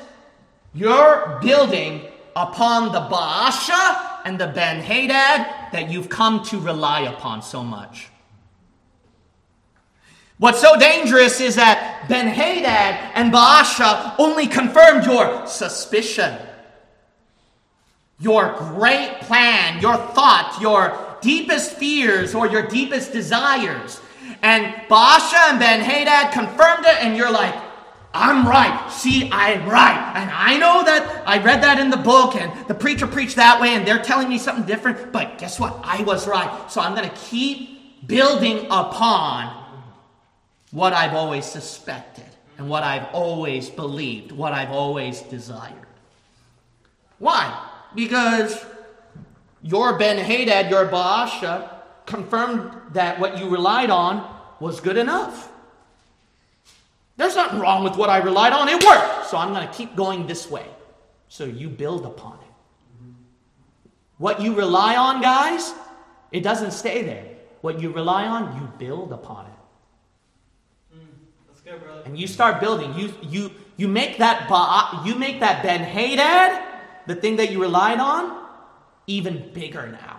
You're 0.73 1.39
building 1.41 2.01
upon 2.35 2.91
the 2.91 3.01
Baasha 3.01 4.21
and 4.25 4.39
the 4.39 4.47
Ben 4.47 4.81
Hadad 4.81 5.71
that 5.71 5.89
you've 5.89 6.09
come 6.09 6.43
to 6.45 6.59
rely 6.59 7.01
upon 7.01 7.41
so 7.41 7.63
much. 7.63 8.09
What's 10.37 10.59
so 10.59 10.77
dangerous 10.77 11.39
is 11.39 11.55
that 11.55 12.07
Ben 12.09 12.27
Hadad 12.27 13.11
and 13.15 13.31
Baasha 13.31 14.15
only 14.17 14.47
confirmed 14.47 15.05
your 15.05 15.45
suspicion, 15.45 16.35
your 18.19 18.55
great 18.57 19.19
plan, 19.21 19.79
your 19.81 19.97
thought, 19.97 20.57
your 20.59 21.10
deepest 21.21 21.73
fears, 21.73 22.35
or 22.35 22.47
your 22.47 22.67
deepest 22.67 23.13
desires. 23.13 24.01
And 24.41 24.65
Baasha 24.89 25.49
and 25.49 25.59
Ben 25.59 25.81
Hadad 25.81 26.33
confirmed 26.33 26.85
it, 26.85 27.03
and 27.03 27.15
you're 27.15 27.31
like, 27.31 27.55
I'm 28.13 28.45
right. 28.45 28.89
See, 28.91 29.29
I'm 29.31 29.69
right. 29.69 30.13
And 30.15 30.29
I 30.29 30.57
know 30.57 30.83
that 30.83 31.23
I 31.25 31.41
read 31.41 31.63
that 31.63 31.79
in 31.79 31.89
the 31.89 31.97
book, 31.97 32.35
and 32.35 32.67
the 32.67 32.73
preacher 32.73 33.07
preached 33.07 33.37
that 33.37 33.61
way, 33.61 33.75
and 33.75 33.87
they're 33.87 34.03
telling 34.03 34.27
me 34.27 34.37
something 34.37 34.65
different. 34.65 35.11
But 35.11 35.37
guess 35.37 35.59
what? 35.59 35.79
I 35.83 36.03
was 36.03 36.27
right. 36.27 36.69
So 36.69 36.81
I'm 36.81 36.93
going 36.95 37.09
to 37.09 37.15
keep 37.15 38.07
building 38.07 38.65
upon 38.65 39.57
what 40.71 40.93
I've 40.93 41.13
always 41.13 41.45
suspected 41.45 42.25
and 42.57 42.69
what 42.69 42.83
I've 42.83 43.13
always 43.13 43.69
believed, 43.69 44.31
what 44.31 44.53
I've 44.53 44.71
always 44.71 45.21
desired. 45.21 45.75
Why? 47.19 47.67
Because 47.95 48.65
your 49.61 49.97
Ben 49.97 50.17
Hadad, 50.17 50.69
your 50.69 50.87
Baasha, 50.87 51.69
confirmed 52.05 52.75
that 52.93 53.19
what 53.19 53.37
you 53.37 53.49
relied 53.49 53.89
on 53.89 54.27
was 54.59 54.79
good 54.79 54.97
enough. 54.97 55.51
There's 57.17 57.35
nothing 57.35 57.59
wrong 57.59 57.83
with 57.83 57.95
what 57.97 58.09
I 58.09 58.17
relied 58.17 58.53
on. 58.53 58.67
It 58.67 58.83
worked. 58.83 59.27
So 59.27 59.37
I'm 59.37 59.53
going 59.53 59.67
to 59.67 59.73
keep 59.73 59.95
going 59.95 60.27
this 60.27 60.49
way. 60.49 60.65
So 61.27 61.45
you 61.45 61.69
build 61.69 62.05
upon 62.05 62.33
it. 62.33 62.51
What 64.17 64.41
you 64.41 64.55
rely 64.55 64.95
on, 64.95 65.21
guys, 65.21 65.73
it 66.31 66.41
doesn't 66.41 66.71
stay 66.71 67.03
there. 67.03 67.25
What 67.61 67.79
you 67.79 67.91
rely 67.91 68.25
on, 68.25 68.59
you 68.59 68.67
build 68.77 69.11
upon 69.13 69.45
it. 69.45 69.51
And 72.05 72.19
you 72.19 72.27
start 72.27 72.59
building. 72.59 72.93
You 72.95 73.13
you 73.21 73.51
you 73.77 73.87
make 73.87 74.17
that 74.17 74.49
ba- 74.49 75.07
you 75.07 75.15
make 75.15 75.39
that 75.39 75.63
Ben 75.63 75.81
Hadad, 75.81 76.61
the 77.07 77.15
thing 77.15 77.35
that 77.37 77.51
you 77.51 77.61
relied 77.61 77.99
on, 77.99 78.40
even 79.11 79.51
bigger 79.53 79.87
now. 79.87 80.17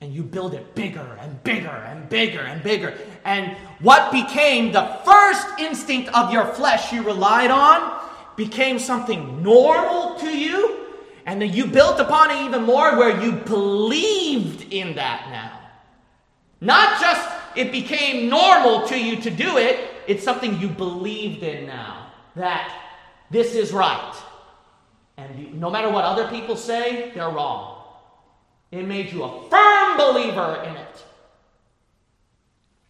And 0.00 0.12
you 0.12 0.22
build 0.22 0.54
it 0.54 0.74
bigger 0.74 1.16
and 1.20 1.42
bigger 1.44 1.68
and 1.68 2.08
bigger 2.08 2.40
and 2.40 2.62
bigger. 2.62 2.94
And 3.24 3.56
what 3.80 4.12
became 4.12 4.72
the 4.72 4.98
first 5.04 5.46
instinct 5.58 6.12
of 6.14 6.32
your 6.32 6.46
flesh 6.46 6.92
you 6.92 7.02
relied 7.02 7.50
on 7.50 8.02
became 8.36 8.78
something 8.78 9.42
normal 9.42 10.16
to 10.16 10.36
you. 10.36 10.80
And 11.26 11.40
then 11.40 11.52
you 11.52 11.66
built 11.66 12.00
upon 12.00 12.30
it 12.32 12.44
even 12.44 12.64
more 12.64 12.98
where 12.98 13.22
you 13.22 13.32
believed 13.32 14.72
in 14.72 14.96
that 14.96 15.28
now. 15.30 15.60
Not 16.60 17.00
just 17.00 17.26
it 17.56 17.72
became 17.72 18.28
normal 18.28 18.86
to 18.88 18.98
you 18.98 19.16
to 19.22 19.30
do 19.30 19.56
it, 19.56 19.88
it's 20.06 20.24
something 20.24 20.58
you 20.60 20.68
believed 20.68 21.42
in 21.42 21.66
now. 21.66 22.12
That 22.36 22.74
this 23.30 23.54
is 23.54 23.72
right. 23.72 24.14
And 25.16 25.58
no 25.60 25.70
matter 25.70 25.88
what 25.88 26.04
other 26.04 26.28
people 26.28 26.56
say, 26.56 27.12
they're 27.14 27.30
wrong. 27.30 27.73
It 28.74 28.86
made 28.86 29.12
you 29.12 29.22
a 29.22 29.48
firm 29.48 29.96
believer 29.96 30.64
in 30.68 30.74
it. 30.74 31.04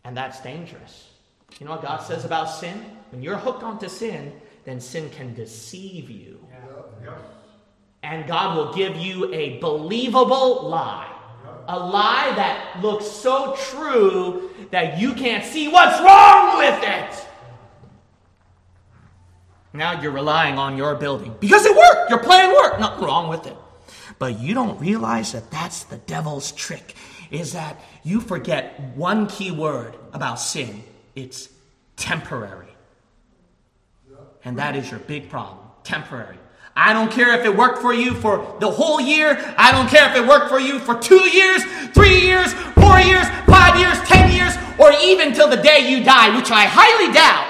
And 0.04 0.16
that's 0.16 0.40
dangerous. 0.40 1.10
You 1.58 1.66
know 1.66 1.72
what 1.72 1.82
God 1.82 1.98
says 1.98 2.24
about 2.24 2.46
sin? 2.46 2.84
When 3.10 3.22
you're 3.22 3.36
hooked 3.36 3.62
onto 3.62 3.88
sin, 3.88 4.32
then 4.64 4.80
sin 4.80 5.10
can 5.10 5.34
deceive 5.34 6.08
you. 6.08 6.40
And 8.02 8.26
God 8.26 8.56
will 8.56 8.72
give 8.74 8.96
you 8.96 9.32
a 9.32 9.58
believable 9.58 10.68
lie. 10.68 11.10
A 11.68 11.78
lie 11.78 12.32
that 12.36 12.78
looks 12.82 13.06
so 13.06 13.54
true 13.70 14.50
that 14.70 14.98
you 14.98 15.14
can't 15.14 15.44
see 15.44 15.68
what's 15.68 16.00
wrong 16.00 16.58
with 16.58 16.82
it. 16.82 17.26
Now 19.72 20.00
you're 20.00 20.12
relying 20.12 20.58
on 20.58 20.76
your 20.76 20.94
building 20.94 21.34
because 21.40 21.64
it 21.66 21.76
worked. 21.76 22.10
Your 22.10 22.20
plan 22.20 22.54
worked. 22.54 22.80
Nothing 22.80 23.04
wrong 23.04 23.28
with 23.28 23.46
it. 23.46 23.56
But 24.18 24.38
you 24.38 24.54
don't 24.54 24.80
realize 24.80 25.32
that 25.32 25.50
that's 25.50 25.84
the 25.84 25.98
devil's 25.98 26.52
trick. 26.52 26.94
Is 27.30 27.52
that 27.52 27.80
you 28.02 28.20
forget 28.20 28.80
one 28.94 29.26
key 29.26 29.50
word 29.50 29.96
about 30.12 30.40
sin. 30.40 30.84
It's 31.14 31.48
temporary. 31.96 32.68
And 34.44 34.58
that 34.58 34.76
is 34.76 34.90
your 34.90 35.00
big 35.00 35.30
problem. 35.30 35.58
Temporary. 35.82 36.38
I 36.76 36.92
don't 36.92 37.10
care 37.10 37.38
if 37.38 37.44
it 37.44 37.56
worked 37.56 37.78
for 37.80 37.94
you 37.94 38.14
for 38.14 38.56
the 38.60 38.70
whole 38.70 39.00
year. 39.00 39.38
I 39.56 39.70
don't 39.70 39.88
care 39.88 40.10
if 40.10 40.16
it 40.16 40.26
worked 40.26 40.48
for 40.48 40.58
you 40.58 40.78
for 40.80 40.98
two 40.98 41.28
years, 41.30 41.62
three 41.92 42.20
years, 42.20 42.52
four 42.74 42.98
years, 42.98 43.26
five 43.46 43.78
years, 43.78 43.98
ten 44.00 44.32
years, 44.32 44.54
or 44.78 44.92
even 45.02 45.32
till 45.32 45.48
the 45.48 45.56
day 45.56 45.88
you 45.88 46.04
die, 46.04 46.34
which 46.36 46.50
I 46.50 46.64
highly 46.66 47.12
doubt. 47.12 47.46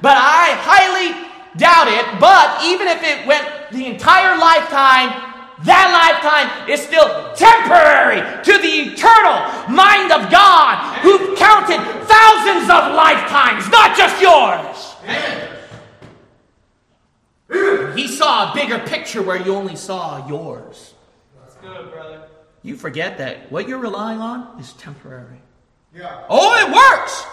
But 0.00 0.16
I 0.16 0.56
highly 0.64 1.28
doubt 1.56 1.88
it. 1.88 2.18
But 2.18 2.64
even 2.64 2.88
if 2.88 3.02
it 3.02 3.26
went 3.26 3.46
the 3.70 3.86
entire 3.86 4.38
lifetime, 4.38 5.31
that 5.64 5.86
lifetime 5.94 6.68
is 6.68 6.80
still 6.80 7.32
temporary 7.34 8.20
to 8.42 8.52
the 8.58 8.92
eternal 8.92 9.38
mind 9.68 10.10
of 10.12 10.30
God 10.30 10.98
who 11.02 11.36
counted 11.36 11.78
thousands 12.06 12.68
of 12.68 12.94
lifetimes, 12.94 13.68
not 13.70 13.96
just 13.96 14.20
yours. 14.20 14.92
He 17.96 18.08
saw 18.08 18.50
a 18.50 18.54
bigger 18.54 18.78
picture 18.78 19.22
where 19.22 19.36
you 19.36 19.54
only 19.54 19.76
saw 19.76 20.26
yours. 20.26 20.94
That's 21.40 21.56
good, 21.56 21.90
brother. 21.92 22.22
You 22.62 22.76
forget 22.76 23.18
that 23.18 23.50
what 23.52 23.68
you're 23.68 23.78
relying 23.78 24.20
on 24.20 24.58
is 24.58 24.72
temporary. 24.74 25.40
Yeah. 25.94 26.24
Oh, 26.28 26.56
it 26.56 26.72
works! 26.74 27.24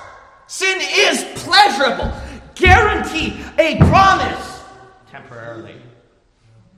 Sin 0.47 0.79
is 0.81 1.23
pleasurable. 1.43 2.11
Guarantee 2.55 3.39
a 3.57 3.77
promise. 3.77 4.61
Temporarily. 5.09 5.78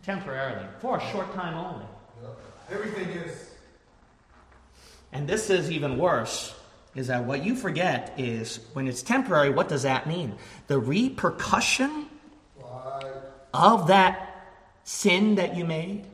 Temporarily. 0.03 0.65
For 0.79 0.97
a 0.97 1.11
short 1.11 1.33
time 1.33 1.55
only. 1.55 1.85
Everything 2.71 3.09
is. 3.09 3.49
And 5.11 5.27
this 5.27 5.49
is 5.49 5.69
even 5.69 5.97
worse. 5.97 6.55
Is 6.95 7.07
that 7.07 7.23
what 7.23 7.43
you 7.43 7.55
forget 7.55 8.13
is 8.17 8.59
when 8.73 8.87
it's 8.87 9.01
temporary, 9.01 9.49
what 9.49 9.69
does 9.69 9.83
that 9.83 10.07
mean? 10.07 10.35
The 10.67 10.79
repercussion 10.79 12.07
of 13.53 13.87
that 13.87 14.27
sin 14.83 15.35
that 15.35 15.55
you 15.55 15.65
made, 15.65 16.05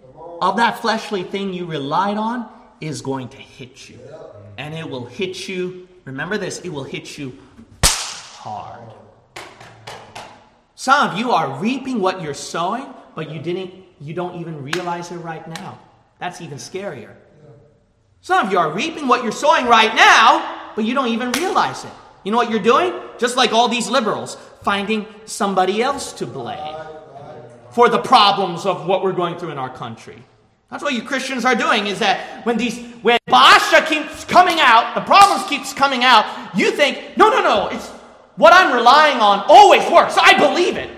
of 0.41 0.57
that 0.57 0.79
fleshly 0.79 1.23
thing 1.23 1.53
you 1.53 1.65
relied 1.65 2.17
on, 2.17 2.47
is 2.79 3.01
going 3.01 3.29
to 3.29 3.37
hit 3.37 3.89
you. 3.89 3.99
And 4.57 4.73
it 4.73 4.87
will 4.87 5.05
hit 5.05 5.47
you, 5.47 5.87
remember 6.05 6.37
this, 6.37 6.59
it 6.59 6.69
will 6.69 6.83
hit 6.83 7.17
you 7.17 7.37
hard. 7.83 8.93
Some 10.75 11.09
of 11.09 11.17
you 11.17 11.31
are 11.31 11.59
reaping 11.59 12.01
what 12.01 12.21
you're 12.21 12.35
sowing, 12.35 12.85
but 13.17 13.31
you 13.31 13.39
didn't 13.39 13.73
you 13.99 14.13
don't 14.13 14.39
even 14.39 14.61
realize 14.61 15.11
it 15.11 15.17
right 15.17 15.45
now. 15.47 15.79
That's 16.19 16.39
even 16.39 16.59
scarier. 16.59 17.15
Some 18.21 18.45
of 18.45 18.51
you 18.51 18.59
are 18.59 18.69
reaping 18.71 19.07
what 19.07 19.23
you're 19.23 19.31
sowing 19.31 19.65
right 19.65 19.93
now, 19.95 20.71
but 20.75 20.85
you 20.85 20.93
don't 20.93 21.07
even 21.07 21.31
realize 21.31 21.83
it. 21.83 21.89
You 22.23 22.31
know 22.31 22.37
what 22.37 22.51
you're 22.51 22.59
doing? 22.59 22.93
Just 23.17 23.35
like 23.35 23.53
all 23.53 23.69
these 23.69 23.89
liberals, 23.89 24.37
finding 24.61 25.07
somebody 25.25 25.81
else 25.81 26.13
to 26.13 26.27
blame 26.27 26.75
for 27.71 27.89
the 27.89 27.97
problems 27.97 28.67
of 28.67 28.85
what 28.85 29.01
we're 29.01 29.13
going 29.13 29.39
through 29.39 29.49
in 29.49 29.57
our 29.57 29.73
country. 29.75 30.21
That's 30.69 30.83
what 30.83 30.93
you 30.93 31.01
Christians 31.01 31.43
are 31.43 31.55
doing 31.55 31.87
is 31.87 31.97
that 31.97 32.45
when 32.45 32.57
these 32.57 32.77
when 33.01 33.17
Baasha 33.27 33.83
keeps 33.87 34.25
coming 34.25 34.59
out, 34.59 34.93
the 34.93 35.01
problems 35.01 35.49
keeps 35.49 35.73
coming 35.73 36.03
out, 36.03 36.55
you 36.55 36.69
think, 36.69 37.17
no, 37.17 37.29
no, 37.29 37.41
no, 37.41 37.69
it's 37.69 37.87
what 38.35 38.53
I'm 38.53 38.75
relying 38.75 39.17
on 39.17 39.43
always 39.47 39.89
works. 39.89 40.15
I 40.21 40.37
believe 40.37 40.77
it. 40.77 40.91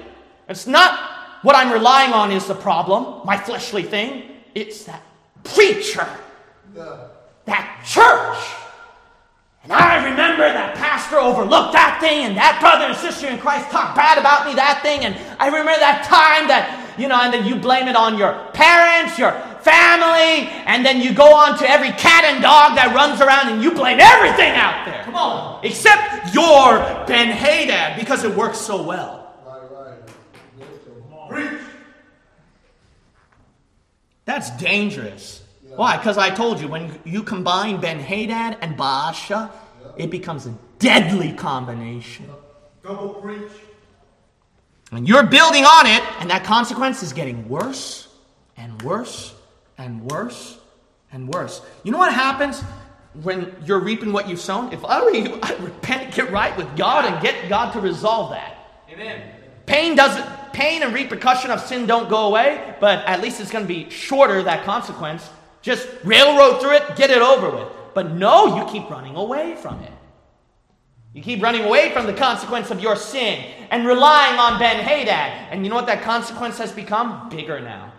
It's 0.50 0.68
not 0.68 1.09
what 1.42 1.56
I'm 1.56 1.72
relying 1.72 2.14
on 2.14 2.32
is 2.32 2.48
the 2.48 2.56
problem, 2.56 3.26
my 3.26 3.38
fleshly 3.38 3.84
thing. 3.84 4.24
It's 4.56 4.84
that 4.86 5.04
preacher, 5.44 6.08
that 7.46 7.84
church. 7.86 8.56
And 9.64 9.74
I 9.74 10.10
remember 10.10 10.44
that 10.44 10.76
pastor 10.76 11.18
overlooked 11.18 11.74
that 11.74 12.00
thing, 12.00 12.26
and 12.26 12.38
that 12.38 12.60
brother 12.62 12.86
and 12.86 12.96
sister 12.96 13.28
in 13.28 13.38
Christ 13.38 13.70
talked 13.70 13.96
bad 13.96 14.18
about 14.18 14.48
me, 14.48 14.56
that 14.56 14.82
thing. 14.82 15.04
And 15.04 15.16
I 15.38 15.48
remember 15.48 15.76
that 15.80 16.06
time 16.08 16.48
that, 16.48 16.96
you 16.98 17.08
know, 17.08 17.20
and 17.22 17.34
then 17.34 17.46
you 17.46 17.56
blame 17.56 17.88
it 17.88 17.96
on 17.96 18.18
your 18.18 18.34
parents, 18.54 19.20
your 19.20 19.32
family, 19.60 20.48
and 20.64 20.86
then 20.86 21.02
you 21.02 21.14
go 21.14 21.36
on 21.36 21.58
to 21.60 21.70
every 21.70 21.92
cat 21.92 22.24
and 22.24 22.42
dog 22.42 22.76
that 22.76 22.96
runs 22.96 23.20
around 23.20 23.52
and 23.52 23.62
you 23.62 23.72
blame 23.72 24.00
everything 24.00 24.56
out 24.56 24.86
there. 24.86 25.04
Come 25.04 25.16
on. 25.16 25.60
Except 25.64 26.34
your 26.34 26.80
Ben 27.06 27.28
Hadad, 27.28 28.00
because 28.00 28.24
it 28.24 28.34
works 28.34 28.58
so 28.58 28.82
well. 28.82 29.19
Preach. 31.30 31.62
That's 34.26 34.52
dangerous. 34.58 35.44
Why? 35.76 35.98
Because 35.98 36.18
I 36.18 36.30
told 36.30 36.60
you, 36.60 36.68
when 36.68 37.00
you 37.06 37.24
combine 37.24 37.80
Ben 37.80 38.00
Hadad 38.00 38.58
and 38.62 38.78
Baasha, 38.78 39.52
it 39.98 40.10
becomes 40.10 40.46
a 40.46 40.54
deadly 40.78 41.34
combination. 41.34 42.30
Double 42.84 43.16
preach. 43.16 43.52
And 44.92 45.08
you're 45.08 45.24
building 45.24 45.66
on 45.66 45.86
it, 45.86 46.04
and 46.20 46.30
that 46.32 46.44
consequence 46.44 47.04
is 47.04 47.14
getting 47.14 47.48
worse 47.48 48.08
and 48.58 48.82
worse 48.82 49.34
and 49.78 50.04
worse 50.04 50.58
and 51.12 51.28
worse. 51.28 51.62
You 51.84 51.92
know 51.92 51.98
what 51.98 52.14
happens 52.14 52.62
when 53.22 53.56
you're 53.66 53.80
reaping 53.80 54.12
what 54.12 54.28
you've 54.28 54.40
sown? 54.42 54.74
If 54.74 54.84
I 54.86 55.02
were 55.04 55.14
you, 55.14 55.40
I'd 55.44 55.60
repent, 55.62 56.14
get 56.16 56.32
right 56.32 56.56
with 56.58 56.76
God, 56.76 57.06
and 57.06 57.22
get 57.22 57.50
God 57.50 57.72
to 57.74 57.80
resolve 57.80 58.32
that. 58.32 58.58
Amen. 58.92 59.22
Pain 59.66 59.96
doesn't 59.96 60.26
pain 60.54 60.84
and 60.84 60.94
repercussion 60.94 61.52
of 61.52 61.60
sin 61.62 61.86
don't 61.86 62.10
go 62.10 62.28
away, 62.28 62.76
but 62.80 63.06
at 63.06 63.22
least 63.22 63.40
it's 63.40 63.52
going 63.52 63.66
to 63.66 63.68
be 63.68 63.90
shorter 63.90 64.44
that 64.44 64.66
consequence. 64.66 65.30
Just 65.62 65.88
railroad 66.04 66.62
through 66.62 66.76
it, 66.76 66.96
get 66.96 67.10
it 67.10 67.22
over 67.22 67.50
with. 67.50 67.68
But 67.94 68.12
no, 68.12 68.58
you 68.58 68.72
keep 68.72 68.90
running 68.90 69.16
away 69.16 69.56
from 69.56 69.82
it. 69.82 69.92
You 71.14 71.24
keep 71.24 71.42
running 71.42 71.64
away 71.64 71.92
from 71.92 72.06
the 72.06 72.14
consequence 72.14 72.70
of 72.70 72.80
your 72.80 72.96
sin 72.96 73.44
and 73.72 73.86
relying 73.86 74.40
on 74.40 74.60
Ben 74.60 74.84
Hadad. 74.84 75.52
And 75.52 75.64
you 75.64 75.70
know 75.70 75.76
what 75.76 75.88
that 75.88 76.04
consequence 76.04 76.58
has 76.60 76.72
become? 76.72 77.30
Bigger 77.30 77.60
now. 77.60 77.92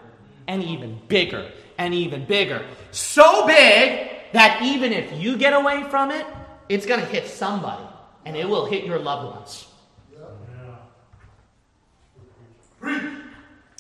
And 0.47 0.63
even 0.63 1.01
bigger. 1.09 1.51
And 1.77 1.93
even 1.93 2.25
bigger. 2.25 2.65
So 2.93 3.47
big 3.47 4.11
that 4.33 4.63
even 4.63 4.93
if 4.93 5.21
you 5.21 5.37
get 5.37 5.53
away 5.53 5.85
from 5.91 6.13
it, 6.13 6.25
it's 6.69 6.87
going 6.87 7.01
to 7.01 7.07
hit 7.07 7.27
somebody. 7.27 7.83
And 8.25 8.37
it 8.37 8.49
will 8.49 8.67
hit 8.67 8.85
your 8.85 8.99
loved 8.99 9.35
ones. 9.37 9.67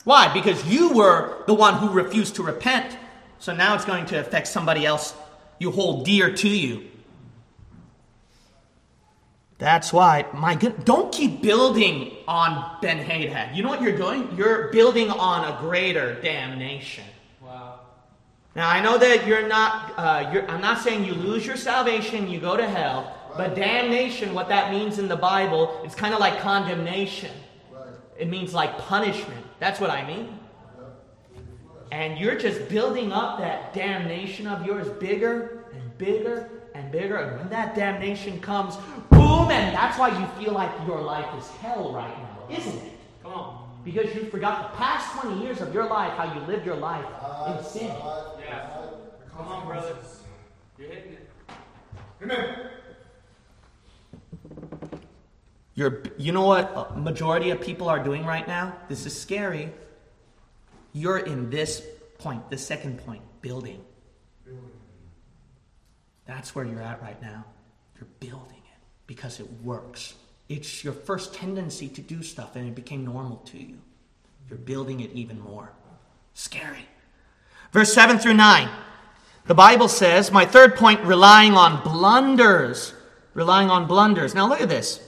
Why? 0.04 0.32
Because 0.32 0.66
you 0.66 0.92
were 0.94 1.42
the 1.46 1.54
one 1.54 1.74
who 1.74 1.90
refused 1.90 2.36
to 2.36 2.42
repent. 2.42 2.96
So 3.38 3.54
now 3.54 3.74
it's 3.74 3.84
going 3.84 4.06
to 4.06 4.20
affect 4.20 4.48
somebody 4.48 4.86
else 4.86 5.14
you 5.58 5.70
hold 5.70 6.04
dear 6.04 6.32
to 6.34 6.48
you. 6.48 6.90
That's 9.58 9.92
why, 9.92 10.24
my 10.32 10.54
good, 10.54 10.86
don't 10.86 11.12
keep 11.12 11.42
building 11.42 12.16
on 12.26 12.78
Ben 12.80 12.96
Hadad. 12.96 13.54
You 13.54 13.62
know 13.62 13.68
what 13.68 13.82
you're 13.82 13.96
doing? 13.96 14.34
You're 14.34 14.68
building 14.68 15.10
on 15.10 15.52
a 15.52 15.60
greater 15.60 16.14
damnation. 16.22 17.04
Wow. 17.42 17.80
Now 18.56 18.70
I 18.70 18.80
know 18.80 18.96
that 18.96 19.26
you're 19.26 19.46
not. 19.46 19.92
Uh, 19.98 20.30
you're, 20.32 20.50
I'm 20.50 20.62
not 20.62 20.80
saying 20.80 21.04
you 21.04 21.12
lose 21.12 21.44
your 21.44 21.58
salvation, 21.58 22.30
you 22.30 22.40
go 22.40 22.56
to 22.56 22.66
hell. 22.66 23.14
But 23.36 23.54
damnation, 23.54 24.32
what 24.32 24.48
that 24.48 24.72
means 24.72 24.98
in 24.98 25.08
the 25.08 25.16
Bible, 25.16 25.82
it's 25.84 25.94
kind 25.94 26.14
of 26.14 26.20
like 26.20 26.40
condemnation. 26.40 27.30
It 28.20 28.28
means 28.28 28.52
like 28.52 28.76
punishment. 28.76 29.46
That's 29.60 29.80
what 29.80 29.88
I 29.88 30.06
mean. 30.06 30.38
And 31.90 32.18
you're 32.18 32.36
just 32.36 32.68
building 32.68 33.12
up 33.12 33.38
that 33.38 33.72
damnation 33.72 34.46
of 34.46 34.64
yours 34.66 34.88
bigger 35.00 35.64
and 35.72 35.96
bigger 35.96 36.50
and 36.74 36.92
bigger. 36.92 37.16
And 37.16 37.38
when 37.38 37.48
that 37.48 37.74
damnation 37.74 38.38
comes, 38.40 38.76
boom, 39.08 39.50
and 39.50 39.74
that's 39.74 39.98
why 39.98 40.08
you 40.20 40.26
feel 40.38 40.52
like 40.52 40.70
your 40.86 41.00
life 41.00 41.26
is 41.38 41.48
hell 41.62 41.94
right 41.94 42.16
now, 42.18 42.56
isn't 42.56 42.76
it? 42.76 42.92
Come 43.22 43.32
on. 43.32 43.80
Because 43.86 44.14
you 44.14 44.26
forgot 44.26 44.70
the 44.70 44.76
past 44.76 45.18
20 45.22 45.42
years 45.42 45.62
of 45.62 45.72
your 45.72 45.88
life, 45.88 46.12
how 46.12 46.34
you 46.34 46.40
lived 46.46 46.66
your 46.66 46.76
life 46.76 47.06
in 47.48 47.64
sin. 47.64 47.86
Yeah. 48.38 48.68
Come 49.34 49.48
on, 49.48 49.66
brothers. 49.66 50.20
You're 50.78 50.90
hitting 50.90 51.12
it. 51.14 51.30
Amen. 52.22 52.70
You're, 55.80 56.02
you 56.18 56.32
know 56.32 56.44
what 56.44 56.98
majority 56.98 57.48
of 57.48 57.60
people 57.62 57.88
are 57.88 58.04
doing 58.04 58.26
right 58.26 58.46
now? 58.46 58.76
This 58.90 59.06
is 59.06 59.18
scary. 59.18 59.72
You're 60.92 61.20
in 61.20 61.48
this 61.48 61.82
point, 62.18 62.50
the 62.50 62.58
second 62.58 62.98
point, 62.98 63.22
building. 63.40 63.82
That's 66.26 66.54
where 66.54 66.66
you're 66.66 66.82
at 66.82 67.00
right 67.00 67.18
now. 67.22 67.46
You're 67.96 68.10
building 68.20 68.58
it 68.58 68.78
because 69.06 69.40
it 69.40 69.50
works. 69.62 70.12
It's 70.50 70.84
your 70.84 70.92
first 70.92 71.32
tendency 71.32 71.88
to 71.88 72.02
do 72.02 72.22
stuff, 72.22 72.56
and 72.56 72.68
it 72.68 72.74
became 72.74 73.02
normal 73.02 73.38
to 73.46 73.56
you. 73.56 73.78
You're 74.50 74.58
building 74.58 75.00
it 75.00 75.12
even 75.12 75.40
more. 75.40 75.72
Scary. 76.34 76.84
Verse 77.72 77.94
7 77.94 78.18
through 78.18 78.34
9. 78.34 78.68
The 79.46 79.54
Bible 79.54 79.88
says, 79.88 80.30
my 80.30 80.44
third 80.44 80.76
point, 80.76 81.00
relying 81.04 81.54
on 81.54 81.82
blunders. 81.82 82.92
Relying 83.32 83.70
on 83.70 83.86
blunders. 83.86 84.34
Now 84.34 84.46
look 84.46 84.60
at 84.60 84.68
this. 84.68 85.00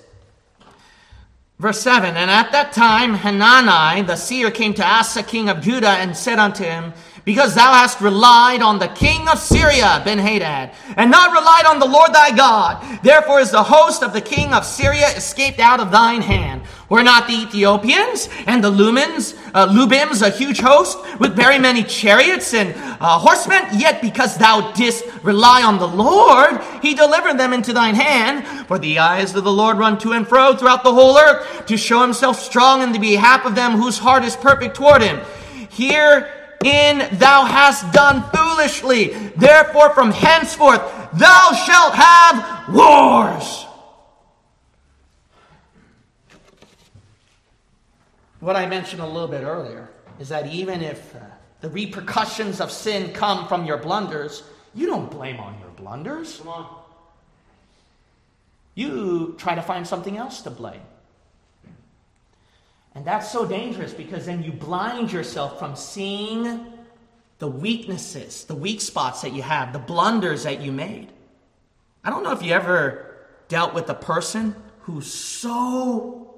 Verse 1.62 1.80
7 1.80 2.16
And 2.16 2.28
at 2.28 2.50
that 2.50 2.72
time 2.72 3.14
Hanani 3.14 4.02
the 4.02 4.16
seer 4.16 4.50
came 4.50 4.74
to 4.74 4.84
Asa 4.84 5.22
king 5.22 5.48
of 5.48 5.60
Judah 5.60 5.90
and 5.90 6.16
said 6.16 6.40
unto 6.40 6.64
him, 6.64 6.92
Because 7.24 7.54
thou 7.54 7.72
hast 7.72 8.00
relied 8.00 8.62
on 8.62 8.80
the 8.80 8.88
king 8.88 9.28
of 9.28 9.38
Syria, 9.38 10.02
Benhadad, 10.04 10.74
and 10.96 11.08
not 11.08 11.30
relied 11.30 11.66
on 11.66 11.78
the 11.78 11.86
Lord 11.86 12.12
thy 12.12 12.34
God, 12.34 13.00
therefore 13.04 13.38
is 13.38 13.52
the 13.52 13.62
host 13.62 14.02
of 14.02 14.12
the 14.12 14.20
king 14.20 14.52
of 14.52 14.64
Syria 14.64 15.08
escaped 15.16 15.60
out 15.60 15.78
of 15.78 15.92
thine 15.92 16.20
hand. 16.20 16.62
Were 16.88 17.04
not 17.04 17.28
the 17.28 17.34
Ethiopians 17.34 18.28
and 18.46 18.62
the 18.62 18.70
Lumens, 18.70 19.38
uh, 19.54 19.68
Lubims 19.68 20.20
a 20.20 20.30
huge 20.30 20.60
host 20.60 20.98
with 21.20 21.36
very 21.36 21.58
many 21.58 21.84
chariots 21.84 22.52
and 22.54 22.74
uh, 23.00 23.18
horsemen? 23.18 23.62
Yet 23.72 24.02
because 24.02 24.36
thou 24.36 24.72
didst 24.72 25.04
rely 25.22 25.62
on 25.62 25.78
the 25.78 25.88
Lord, 25.88 26.60
he 26.82 26.94
delivered 26.94 27.38
them 27.38 27.52
into 27.52 27.72
thine 27.72 27.94
hand. 27.94 28.66
For 28.66 28.78
the 28.78 28.98
eyes 28.98 29.34
of 29.34 29.44
the 29.44 29.52
Lord 29.52 29.78
run 29.78 29.96
to 29.98 30.12
and 30.12 30.26
fro 30.26 30.54
throughout 30.54 30.82
the 30.82 30.92
whole 30.92 31.16
earth 31.16 31.66
to 31.66 31.76
show 31.76 32.02
himself 32.02 32.40
strong 32.40 32.82
in 32.82 32.92
the 32.92 32.98
behalf 32.98 33.46
of 33.46 33.54
them 33.54 33.72
whose 33.72 33.98
heart 33.98 34.24
is 34.24 34.36
perfect 34.36 34.74
toward 34.74 35.02
him. 35.02 35.20
Herein 36.62 37.18
thou 37.18 37.44
hast 37.44 37.92
done 37.92 38.22
foolishly. 38.34 39.08
Therefore 39.36 39.90
from 39.90 40.10
henceforth 40.10 40.80
thou 41.12 41.52
shalt 41.52 41.94
have 41.94 42.74
wars. 42.74 43.66
What 48.40 48.56
I 48.56 48.66
mentioned 48.66 49.02
a 49.02 49.06
little 49.06 49.28
bit 49.28 49.42
earlier 49.42 49.88
is 50.18 50.28
that 50.30 50.52
even 50.52 50.82
if 50.82 51.14
uh, 51.14 51.20
the 51.60 51.70
repercussions 51.70 52.60
of 52.60 52.72
sin 52.72 53.12
come 53.12 53.46
from 53.46 53.64
your 53.64 53.76
blunders, 53.76 54.42
you 54.74 54.86
don't 54.86 55.10
blame 55.10 55.38
on 55.38 55.58
your 55.60 55.70
blunders. 55.70 56.38
Come 56.38 56.48
on. 56.48 56.82
You 58.74 59.36
try 59.38 59.54
to 59.54 59.62
find 59.62 59.86
something 59.86 60.16
else 60.16 60.42
to 60.42 60.50
blame. 60.50 60.80
And 62.94 63.04
that's 63.04 63.30
so 63.30 63.46
dangerous 63.46 63.92
because 63.92 64.26
then 64.26 64.42
you 64.42 64.52
blind 64.52 65.12
yourself 65.12 65.58
from 65.58 65.76
seeing 65.76 66.66
the 67.38 67.48
weaknesses, 67.48 68.44
the 68.44 68.54
weak 68.54 68.80
spots 68.80 69.22
that 69.22 69.32
you 69.32 69.42
have, 69.42 69.72
the 69.72 69.78
blunders 69.78 70.44
that 70.44 70.60
you 70.60 70.70
made. 70.72 71.08
I 72.04 72.10
don't 72.10 72.22
know 72.22 72.32
if 72.32 72.42
you 72.42 72.52
ever 72.52 73.16
dealt 73.48 73.74
with 73.74 73.88
a 73.88 73.94
person 73.94 74.54
who's 74.80 75.12
so 75.12 76.34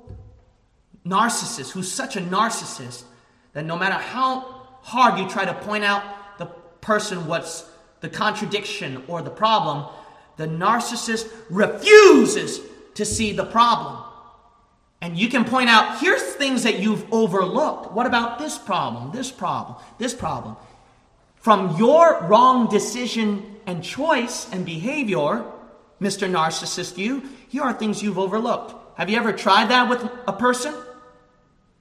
narcissist, 1.07 1.71
who's 1.73 1.91
such 1.91 2.17
a 2.17 2.21
narcissist 2.21 3.05
that 3.53 3.65
no 3.65 3.77
matter 3.77 3.95
how 3.97 4.41
hard 4.83 5.19
you 5.19 5.29
try 5.29 5.45
to 5.45 5.55
point 5.55 5.85
out 5.85 6.03
the 6.39 6.47
person 6.81 7.27
what's 7.27 7.71
the 8.01 8.09
contradiction 8.09 9.03
or 9.09 9.23
the 9.23 9.31
problem, 9.31 9.87
the 10.37 10.47
narcissist 10.47 11.31
refuses 11.51 12.61
to 12.95 13.05
see 13.05 13.33
the 13.33 13.45
problem. 13.45 14.03
And 15.05 15.19
you 15.19 15.29
can 15.29 15.45
point 15.45 15.69
out, 15.69 16.01
here's 16.01 16.23
things 16.23 16.63
that 16.63 16.79
you've 16.79 17.05
overlooked. 17.13 17.93
What 17.93 18.07
about 18.07 18.39
this 18.39 18.57
problem, 18.57 19.13
this 19.13 19.31
problem, 19.31 19.77
this 19.99 20.15
problem? 20.15 20.57
From 21.37 21.77
your 21.77 22.23
wrong 22.23 22.71
decision 22.71 23.57
and 23.67 23.85
choice 23.85 24.51
and 24.51 24.65
behavior, 24.65 25.45
Mr. 26.01 26.27
Narcissist, 26.27 26.97
you, 26.97 27.23
here 27.51 27.61
are 27.61 27.75
things 27.75 28.03
you've 28.03 28.19
overlooked. 28.19 28.75
Have 28.97 29.11
you 29.11 29.19
ever 29.19 29.35
tried 29.35 29.69
that 29.69 29.91
with 29.91 30.03
a 30.27 30.33
person? 30.33 30.75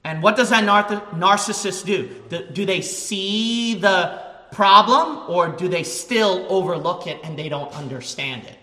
And 0.03 0.21
what 0.21 0.35
does 0.35 0.49
that 0.49 0.65
nar- 0.65 0.83
narcissist 1.13 1.85
do? 1.85 2.13
do? 2.27 2.45
Do 2.51 2.65
they 2.65 2.81
see 2.81 3.75
the 3.75 4.21
problem 4.51 5.29
or 5.29 5.47
do 5.47 5.69
they 5.69 5.83
still 5.83 6.45
overlook 6.49 7.07
it 7.07 7.21
and 7.23 7.39
they 7.39 7.47
don't 7.47 7.73
understand 7.73 8.43
it? 8.43 8.57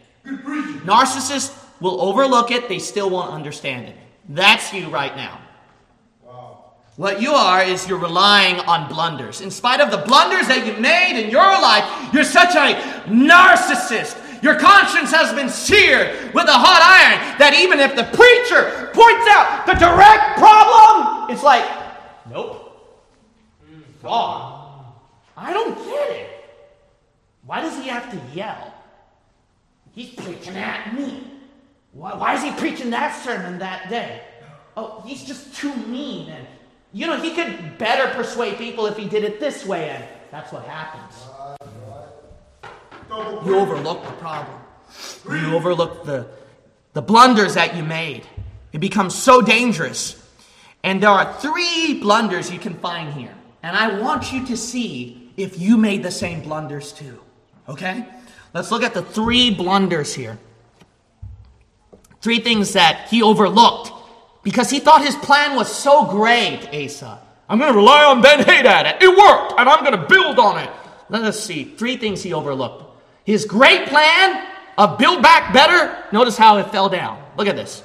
Narcissists 0.84 1.58
will 1.80 1.98
overlook 2.02 2.50
it, 2.50 2.68
they 2.68 2.78
still 2.78 3.08
won't 3.08 3.32
understand 3.32 3.88
it. 3.88 3.96
That's 4.30 4.72
you 4.72 4.88
right 4.88 5.14
now. 5.16 5.40
What 6.94 7.20
you 7.20 7.32
are 7.32 7.62
is 7.62 7.88
you're 7.88 7.98
relying 7.98 8.60
on 8.60 8.88
blunders. 8.88 9.40
In 9.40 9.50
spite 9.50 9.80
of 9.80 9.90
the 9.90 9.98
blunders 9.98 10.46
that 10.48 10.66
you 10.66 10.74
made 10.80 11.20
in 11.20 11.30
your 11.30 11.42
life, 11.42 11.84
you're 12.12 12.24
such 12.24 12.54
a 12.54 12.78
narcissist. 13.08 14.42
Your 14.42 14.58
conscience 14.58 15.10
has 15.10 15.34
been 15.34 15.48
seared 15.48 16.32
with 16.32 16.46
a 16.46 16.52
hot 16.52 16.80
iron 16.80 17.38
that 17.38 17.54
even 17.54 17.80
if 17.80 17.96
the 17.96 18.04
preacher 18.04 18.90
points 18.92 19.26
out 19.32 19.66
the 19.66 19.74
direct 19.74 20.38
problem, 20.38 21.30
it's 21.30 21.42
like, 21.42 21.64
nope. 22.30 22.66
Wrong. 24.02 24.94
I 25.36 25.52
don't 25.52 25.74
get 25.74 26.10
it. 26.10 26.30
Why 27.46 27.62
does 27.62 27.76
he 27.76 27.88
have 27.88 28.10
to 28.10 28.20
yell? 28.36 28.74
He's 29.92 30.14
preaching 30.14 30.56
at 30.56 30.94
me. 30.94 31.39
Why, 31.92 32.14
why 32.16 32.34
is 32.34 32.42
he 32.42 32.52
preaching 32.52 32.90
that 32.90 33.22
sermon 33.22 33.58
that 33.58 33.90
day? 33.90 34.22
Oh, 34.76 35.02
he's 35.04 35.24
just 35.24 35.54
too 35.54 35.74
mean. 35.74 36.30
And, 36.30 36.46
you 36.92 37.06
know, 37.06 37.20
he 37.20 37.34
could 37.34 37.78
better 37.78 38.12
persuade 38.14 38.56
people 38.56 38.86
if 38.86 38.96
he 38.96 39.08
did 39.08 39.24
it 39.24 39.40
this 39.40 39.66
way, 39.66 39.90
and 39.90 40.04
that's 40.30 40.52
what 40.52 40.64
happens. 40.64 41.14
You 43.44 43.56
overlook 43.56 44.04
the 44.04 44.12
problem. 44.12 44.60
You 45.28 45.54
overlook 45.54 46.04
the, 46.04 46.28
the 46.92 47.02
blunders 47.02 47.54
that 47.54 47.76
you 47.76 47.82
made. 47.82 48.26
It 48.72 48.78
becomes 48.78 49.14
so 49.14 49.42
dangerous. 49.42 50.16
And 50.82 51.02
there 51.02 51.10
are 51.10 51.32
three 51.40 52.00
blunders 52.00 52.50
you 52.50 52.58
can 52.58 52.74
find 52.74 53.12
here. 53.12 53.34
And 53.62 53.76
I 53.76 54.00
want 54.00 54.32
you 54.32 54.46
to 54.46 54.56
see 54.56 55.32
if 55.36 55.58
you 55.58 55.76
made 55.76 56.02
the 56.02 56.10
same 56.10 56.42
blunders 56.42 56.92
too. 56.92 57.20
Okay? 57.68 58.06
Let's 58.54 58.70
look 58.70 58.82
at 58.82 58.94
the 58.94 59.02
three 59.02 59.52
blunders 59.52 60.14
here. 60.14 60.38
Three 62.20 62.40
things 62.40 62.74
that 62.74 63.08
he 63.08 63.22
overlooked 63.22 63.92
because 64.42 64.70
he 64.70 64.80
thought 64.80 65.04
his 65.04 65.16
plan 65.16 65.56
was 65.56 65.74
so 65.74 66.06
great, 66.06 66.68
Asa. 66.72 67.20
I'm 67.48 67.58
going 67.58 67.72
to 67.72 67.76
rely 67.76 68.04
on 68.04 68.22
Ben 68.22 68.40
Hadad. 68.44 69.02
It 69.02 69.08
worked, 69.08 69.58
and 69.58 69.68
I'm 69.68 69.84
going 69.84 70.00
to 70.00 70.06
build 70.06 70.38
on 70.38 70.58
it. 70.58 70.70
Let 71.08 71.24
us 71.24 71.42
see. 71.42 71.64
Three 71.64 71.96
things 71.96 72.22
he 72.22 72.32
overlooked. 72.32 72.84
His 73.24 73.44
great 73.44 73.88
plan 73.88 74.46
of 74.78 74.98
build 74.98 75.22
back 75.22 75.52
better, 75.52 76.04
notice 76.12 76.36
how 76.36 76.58
it 76.58 76.70
fell 76.70 76.88
down. 76.88 77.22
Look 77.36 77.48
at 77.48 77.56
this. 77.56 77.82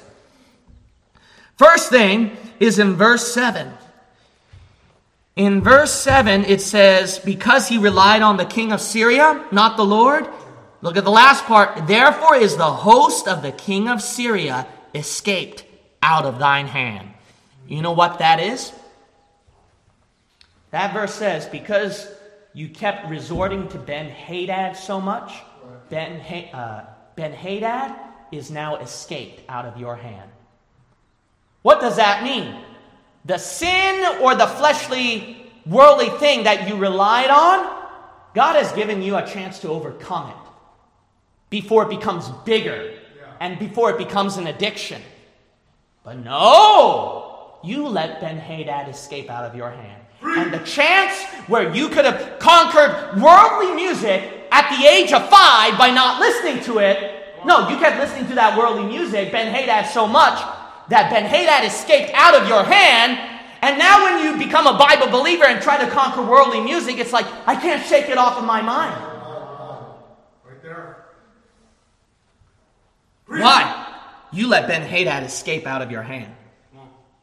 First 1.56 1.90
thing 1.90 2.36
is 2.60 2.78
in 2.78 2.94
verse 2.94 3.32
7. 3.32 3.72
In 5.34 5.60
verse 5.60 5.92
7, 5.92 6.44
it 6.44 6.62
says, 6.62 7.18
Because 7.18 7.68
he 7.68 7.76
relied 7.76 8.22
on 8.22 8.38
the 8.38 8.46
king 8.46 8.72
of 8.72 8.80
Syria, 8.80 9.44
not 9.52 9.76
the 9.76 9.84
Lord. 9.84 10.26
Look 10.82 10.96
at 10.96 11.04
the 11.04 11.10
last 11.10 11.44
part. 11.44 11.86
Therefore 11.86 12.36
is 12.36 12.56
the 12.56 12.64
host 12.70 13.26
of 13.28 13.42
the 13.42 13.52
king 13.52 13.88
of 13.88 14.02
Syria 14.02 14.66
escaped 14.94 15.64
out 16.02 16.24
of 16.24 16.38
thine 16.38 16.66
hand. 16.66 17.10
You 17.66 17.82
know 17.82 17.92
what 17.92 18.18
that 18.18 18.40
is? 18.40 18.72
That 20.70 20.92
verse 20.92 21.14
says, 21.14 21.46
Because 21.46 22.08
you 22.52 22.68
kept 22.68 23.08
resorting 23.08 23.68
to 23.68 23.78
Ben 23.78 24.08
Hadad 24.08 24.76
so 24.76 25.00
much, 25.00 25.32
Ben, 25.88 26.20
uh, 26.52 26.86
ben 27.16 27.32
Hadad 27.32 27.94
is 28.30 28.50
now 28.50 28.76
escaped 28.76 29.42
out 29.48 29.64
of 29.64 29.78
your 29.78 29.96
hand. 29.96 30.30
What 31.62 31.80
does 31.80 31.96
that 31.96 32.22
mean? 32.22 32.60
The 33.24 33.38
sin 33.38 34.20
or 34.20 34.34
the 34.34 34.46
fleshly, 34.46 35.50
worldly 35.64 36.10
thing 36.18 36.44
that 36.44 36.68
you 36.68 36.76
relied 36.76 37.30
on 37.30 37.76
God 38.36 38.56
has 38.56 38.70
given 38.72 39.00
you 39.00 39.16
a 39.16 39.26
chance 39.26 39.60
to 39.60 39.70
overcome 39.70 40.28
it 40.28 40.45
before 41.60 41.84
it 41.84 41.88
becomes 41.88 42.28
bigger 42.44 42.92
and 43.40 43.58
before 43.58 43.90
it 43.90 43.96
becomes 43.96 44.36
an 44.36 44.46
addiction. 44.46 45.00
But 46.04 46.18
no, 46.18 47.54
you 47.64 47.88
let 47.88 48.20
Ben 48.20 48.36
Hadad 48.36 48.90
escape 48.90 49.30
out 49.30 49.44
of 49.44 49.54
your 49.56 49.70
hand. 49.70 50.02
And 50.22 50.52
the 50.52 50.58
chance 50.58 51.24
where 51.48 51.74
you 51.74 51.88
could 51.88 52.04
have 52.04 52.38
conquered 52.38 53.22
worldly 53.22 53.74
music 53.74 54.20
at 54.52 54.68
the 54.76 54.86
age 54.86 55.12
of 55.14 55.22
five 55.30 55.78
by 55.78 55.90
not 55.90 56.20
listening 56.20 56.62
to 56.64 56.78
it. 56.78 56.98
No, 57.46 57.68
you 57.70 57.78
kept 57.78 57.98
listening 57.98 58.28
to 58.28 58.34
that 58.34 58.58
worldly 58.58 58.84
music, 58.84 59.32
Ben 59.32 59.52
Hadad, 59.54 59.86
so 59.86 60.06
much 60.06 60.38
that 60.88 61.10
Ben 61.10 61.24
Hadad 61.24 61.64
escaped 61.64 62.10
out 62.12 62.34
of 62.34 62.48
your 62.48 62.64
hand. 62.64 63.18
And 63.62 63.78
now, 63.78 64.04
when 64.04 64.24
you 64.24 64.44
become 64.44 64.66
a 64.66 64.76
Bible 64.78 65.08
believer 65.08 65.44
and 65.46 65.62
try 65.62 65.82
to 65.82 65.90
conquer 65.90 66.22
worldly 66.22 66.60
music, 66.60 66.98
it's 66.98 67.12
like, 67.12 67.26
I 67.46 67.56
can't 67.56 67.84
shake 67.86 68.10
it 68.10 68.18
off 68.18 68.36
of 68.36 68.44
my 68.44 68.60
mind. 68.60 68.94
Right 70.44 70.62
there. 70.62 71.06
Why? 73.26 73.94
You 74.32 74.48
let 74.48 74.68
Ben 74.68 74.82
Hadad 74.82 75.22
escape 75.24 75.66
out 75.66 75.82
of 75.82 75.90
your 75.90 76.02
hand. 76.02 76.32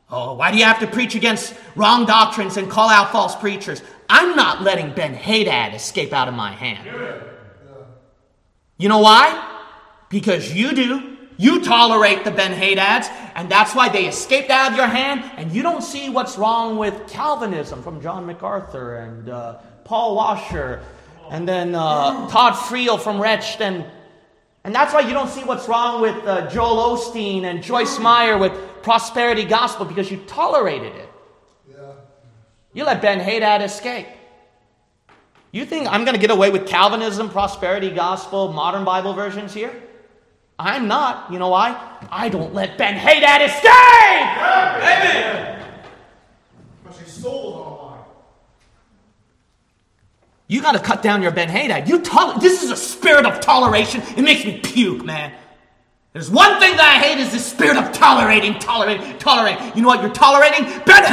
Oh, 0.10 0.34
why 0.36 0.52
do 0.52 0.58
you 0.58 0.66
have 0.66 0.80
to 0.80 0.88
preach 0.88 1.16
against 1.16 1.56
wrong 1.76 2.06
doctrines 2.06 2.58
and 2.58 2.70
call 2.70 2.90
out 2.90 3.12
false 3.12 3.36
preachers? 3.36 3.82
I'm 4.10 4.36
not 4.36 4.62
letting 4.62 4.94
Ben 4.94 5.14
Hadad 5.14 5.74
escape 5.74 6.14
out 6.14 6.28
of 6.28 6.34
my 6.34 6.52
hand. 6.52 6.88
You 8.78 8.90
know 8.90 9.00
why? 9.00 9.62
Because 10.10 10.54
you 10.54 10.74
do. 10.74 11.18
You 11.38 11.64
tolerate 11.64 12.26
the 12.26 12.32
Ben 12.32 12.52
Hadads, 12.52 13.08
and 13.34 13.50
that's 13.50 13.74
why 13.74 13.90
they 13.90 14.06
escaped 14.06 14.52
out 14.52 14.72
of 14.72 14.78
your 14.78 14.88
hand, 14.88 15.24
and 15.36 15.52
you 15.52 15.64
don't 15.64 15.82
see 15.82 16.10
what's 16.10 16.38
wrong 16.38 16.78
with 16.78 17.08
Calvinism 17.10 17.82
from 17.82 18.02
John 18.02 18.28
MacArthur 18.28 18.98
and 18.98 19.30
uh, 19.30 19.58
Paul 19.84 20.16
Washer, 20.16 20.84
and 21.32 21.48
then 21.48 21.74
uh, 21.74 22.28
Todd 22.30 22.54
Friel 22.54 23.00
from 23.00 23.20
Wretched, 23.20 23.62
and 23.62 23.86
and 24.64 24.74
that's 24.74 24.94
why 24.94 25.02
you 25.02 25.14
don't 25.14 25.30
see 25.30 25.44
what's 25.44 25.68
wrong 25.68 26.02
with 26.02 26.16
uh, 26.26 26.50
Joel 26.50 26.98
Osteen 26.98 27.44
and 27.44 27.62
Joyce 27.62 28.00
Meyer 28.00 28.38
with 28.38 28.54
prosperity 28.82 29.44
gospel 29.44 29.86
because 29.86 30.10
you 30.10 30.18
tolerated 30.28 30.96
it. 30.96 31.10
Yeah. 31.70 31.92
You 32.74 32.86
let 32.86 33.02
Ben 33.02 33.20
Hadad 33.20 33.62
escape. 33.62 34.08
You 35.52 35.66
think 35.66 35.88
I'm 35.88 36.04
going 36.06 36.16
to 36.16 36.22
get 36.22 36.32
away 36.32 36.50
with 36.50 36.66
Calvinism, 36.66 37.30
prosperity 37.30 37.92
gospel, 37.92 38.54
modern 38.54 38.84
Bible 38.86 39.14
versions 39.14 39.54
here? 39.54 39.74
I'm 40.58 40.88
not. 40.88 41.32
You 41.32 41.40
know 41.40 41.50
why? 41.50 41.76
I 42.10 42.30
don't 42.30 42.54
let 42.54 42.78
Ben 42.78 42.96
Hadad 42.96 43.42
escape! 43.42 43.70
Amen. 44.84 45.60
Souls 47.06 47.56
online. 47.56 47.73
You 50.54 50.62
got 50.62 50.74
to 50.74 50.80
cut 50.80 51.02
down 51.02 51.24
your 51.24 51.32
Ben 51.32 51.50
Hadad. 51.50 51.90
You 51.90 52.00
tol- 52.00 52.38
this 52.38 52.62
is 52.62 52.70
a 52.70 52.76
spirit 52.76 53.26
of 53.26 53.42
toleration. 53.42 54.04
It 54.16 54.22
makes 54.22 54.46
me 54.46 54.60
puke, 54.60 55.04
man. 55.04 55.34
There's 56.14 56.30
one 56.30 56.60
thing 56.60 56.78
that 56.78 56.96
I 56.96 57.04
hate 57.04 57.18
is 57.18 57.32
the 57.32 57.40
spirit 57.40 57.76
of 57.76 57.92
tolerating, 57.92 58.60
tolerating, 58.60 59.18
tolerating. 59.18 59.72
You 59.76 59.82
know 59.82 59.88
what 59.88 60.04
you're 60.04 60.14
tolerating? 60.14 60.66
Ben! 60.86 61.04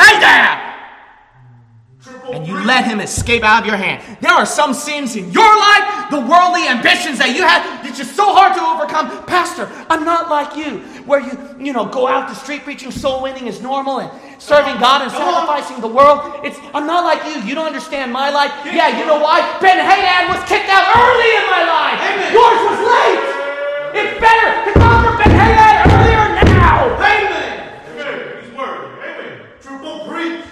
Triple 2.03 2.34
and 2.34 2.47
you 2.47 2.55
let 2.64 2.84
him 2.84 3.01
escape 3.01 3.43
out 3.43 3.62
of 3.62 3.66
your 3.66 3.76
hand. 3.76 4.18
There 4.20 4.30
are 4.30 4.45
some 4.45 4.74
sins 4.74 5.16
in 5.16 5.30
your 5.32 5.57
life, 5.59 6.11
the 6.11 6.20
worldly 6.20 6.68
ambitions 6.68 7.18
that 7.18 7.34
you 7.34 7.43
have, 7.43 7.86
it's 7.86 7.97
just 7.97 8.14
so 8.14 8.34
hard 8.34 8.57
to 8.57 8.62
overcome. 8.62 9.24
Pastor, 9.24 9.70
I'm 9.88 10.05
not 10.05 10.28
like 10.28 10.57
you, 10.57 10.84
where 11.11 11.20
you, 11.20 11.34
you 11.58 11.72
know, 11.72 11.84
go 11.84 12.06
out 12.06 12.28
the 12.28 12.34
street 12.34 12.62
preaching, 12.62 12.92
soul 12.92 13.20
winning 13.20 13.48
is 13.48 13.61
normal, 13.61 13.98
and 13.98 14.11
serving 14.40 14.78
God 14.78 15.02
and 15.02 15.11
sacrificing 15.11 15.80
the 15.80 15.88
world. 15.88 16.46
It's 16.46 16.56
I'm 16.72 16.86
not 16.86 17.02
like 17.02 17.18
you. 17.26 17.42
You 17.42 17.56
don't 17.56 17.66
understand 17.66 18.12
my 18.12 18.30
life. 18.30 18.52
Yeah, 18.64 18.96
you 18.96 19.04
know 19.04 19.18
why? 19.18 19.42
Ben 19.61 19.76
Hadad 19.76 20.30
was 20.30 20.38
kicked 20.48 20.70
out 20.70 20.86
early 20.94 21.30
in 21.34 21.44
my 21.50 21.62
life. 21.66 21.98
Yours 22.30 22.61
was 22.62 22.78
late. 22.94 23.26
It's 23.98 24.20
better 24.22 24.70
to 24.70 24.78
conquer 24.78 25.18
Ben 25.18 25.34
Hadad 25.34 25.90
earlier 25.90 26.44
now. 26.46 26.94
Amen. 26.94 27.58
Amen. 27.90 28.44
He's 28.44 28.52
worthy. 28.54 29.02
Amen. 29.02 29.42
Triple 29.61 30.06
preach. 30.06 30.44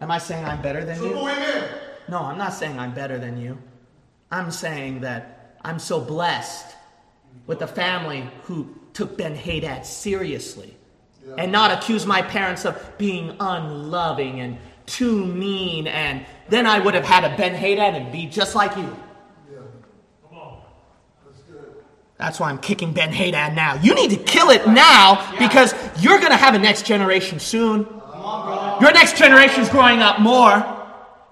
Am 0.00 0.10
I 0.12 0.18
saying 0.18 0.44
I'm 0.44 0.62
better 0.62 0.84
than 0.84 1.02
you? 1.02 1.18
Amen. 1.18 1.68
No, 2.08 2.20
I'm 2.22 2.38
not 2.38 2.54
saying 2.54 2.78
I'm 2.78 2.94
better 2.94 3.18
than 3.18 3.36
you. 3.40 3.58
I'm 4.30 4.52
saying 4.52 5.00
that 5.00 5.58
I'm 5.64 5.80
so 5.80 6.00
blessed 6.00 6.76
with 7.48 7.62
a 7.62 7.66
family 7.66 8.30
who 8.44 8.79
took 8.92 9.16
Ben 9.16 9.34
Hadad 9.34 9.86
seriously 9.86 10.76
and 11.38 11.52
not 11.52 11.70
accuse 11.70 12.06
my 12.06 12.22
parents 12.22 12.64
of 12.64 12.98
being 12.98 13.36
unloving 13.40 14.40
and 14.40 14.58
too 14.86 15.24
mean. 15.24 15.86
And 15.86 16.26
then 16.48 16.66
I 16.66 16.78
would 16.78 16.94
have 16.94 17.04
had 17.04 17.24
a 17.24 17.36
Ben 17.36 17.54
Hadad 17.54 17.94
and 17.94 18.12
be 18.12 18.26
just 18.26 18.54
like 18.54 18.76
you. 18.76 18.96
That's 21.24 21.40
good. 21.42 21.74
That's 22.16 22.40
why 22.40 22.50
I'm 22.50 22.58
kicking 22.58 22.92
Ben 22.92 23.12
Hadad 23.12 23.54
now. 23.54 23.74
You 23.76 23.94
need 23.94 24.10
to 24.10 24.16
kill 24.16 24.50
it 24.50 24.66
now 24.66 25.34
because 25.38 25.74
you're 26.02 26.18
going 26.18 26.32
to 26.32 26.36
have 26.36 26.54
a 26.54 26.58
next 26.58 26.84
generation 26.86 27.38
soon. 27.38 27.86
Your 28.80 28.92
next 28.92 29.16
generation's 29.16 29.68
growing 29.68 30.00
up 30.00 30.20
more. 30.20 30.78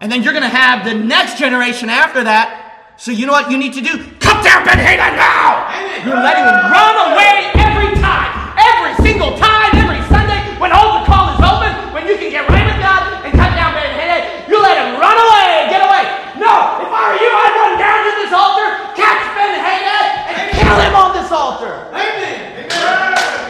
And 0.00 0.12
then 0.12 0.22
you're 0.22 0.32
going 0.32 0.44
to 0.44 0.48
have 0.48 0.84
the 0.84 0.94
next 0.94 1.38
generation 1.38 1.88
after 1.90 2.22
that. 2.24 2.94
So 2.98 3.10
you 3.10 3.26
know 3.26 3.32
what 3.32 3.50
you 3.50 3.58
need 3.58 3.74
to 3.74 3.80
do? 3.80 4.04
Cut 4.48 4.64
down 4.64 4.80
Ben 4.80 4.80
Hadad 4.80 5.12
now! 5.12 5.68
You're 6.08 6.24
letting 6.24 6.40
him 6.40 6.72
run 6.72 6.96
away 7.12 7.52
every 7.60 7.92
time. 8.00 8.32
Every 8.56 8.96
single 9.04 9.36
time, 9.36 9.76
every 9.76 10.00
Sunday, 10.08 10.40
when 10.56 10.72
altar 10.72 11.04
call 11.04 11.36
is 11.36 11.40
open, 11.44 11.68
when 11.92 12.08
you 12.08 12.16
can 12.16 12.32
get 12.32 12.48
right 12.48 12.64
with 12.64 12.80
God 12.80 13.28
and 13.28 13.32
cut 13.36 13.52
down 13.52 13.76
Ben 13.76 13.92
Hadad, 13.92 14.48
you 14.48 14.56
let 14.56 14.80
him 14.80 14.96
run 14.96 15.20
away, 15.20 15.68
get 15.68 15.84
away. 15.84 16.00
No, 16.40 16.80
if 16.80 16.88
I 16.88 17.12
were 17.12 17.20
you, 17.20 17.28
I'd 17.28 17.54
run 17.60 17.74
down 17.76 18.00
to 18.08 18.12
this 18.24 18.32
altar, 18.32 18.68
catch 18.96 19.20
Ben 19.36 19.52
Hadad, 19.60 20.06
and 20.32 20.44
kill 20.56 20.80
him 20.80 20.94
on 20.96 21.12
this 21.12 21.28
altar. 21.28 21.84
Amen. 21.92 22.72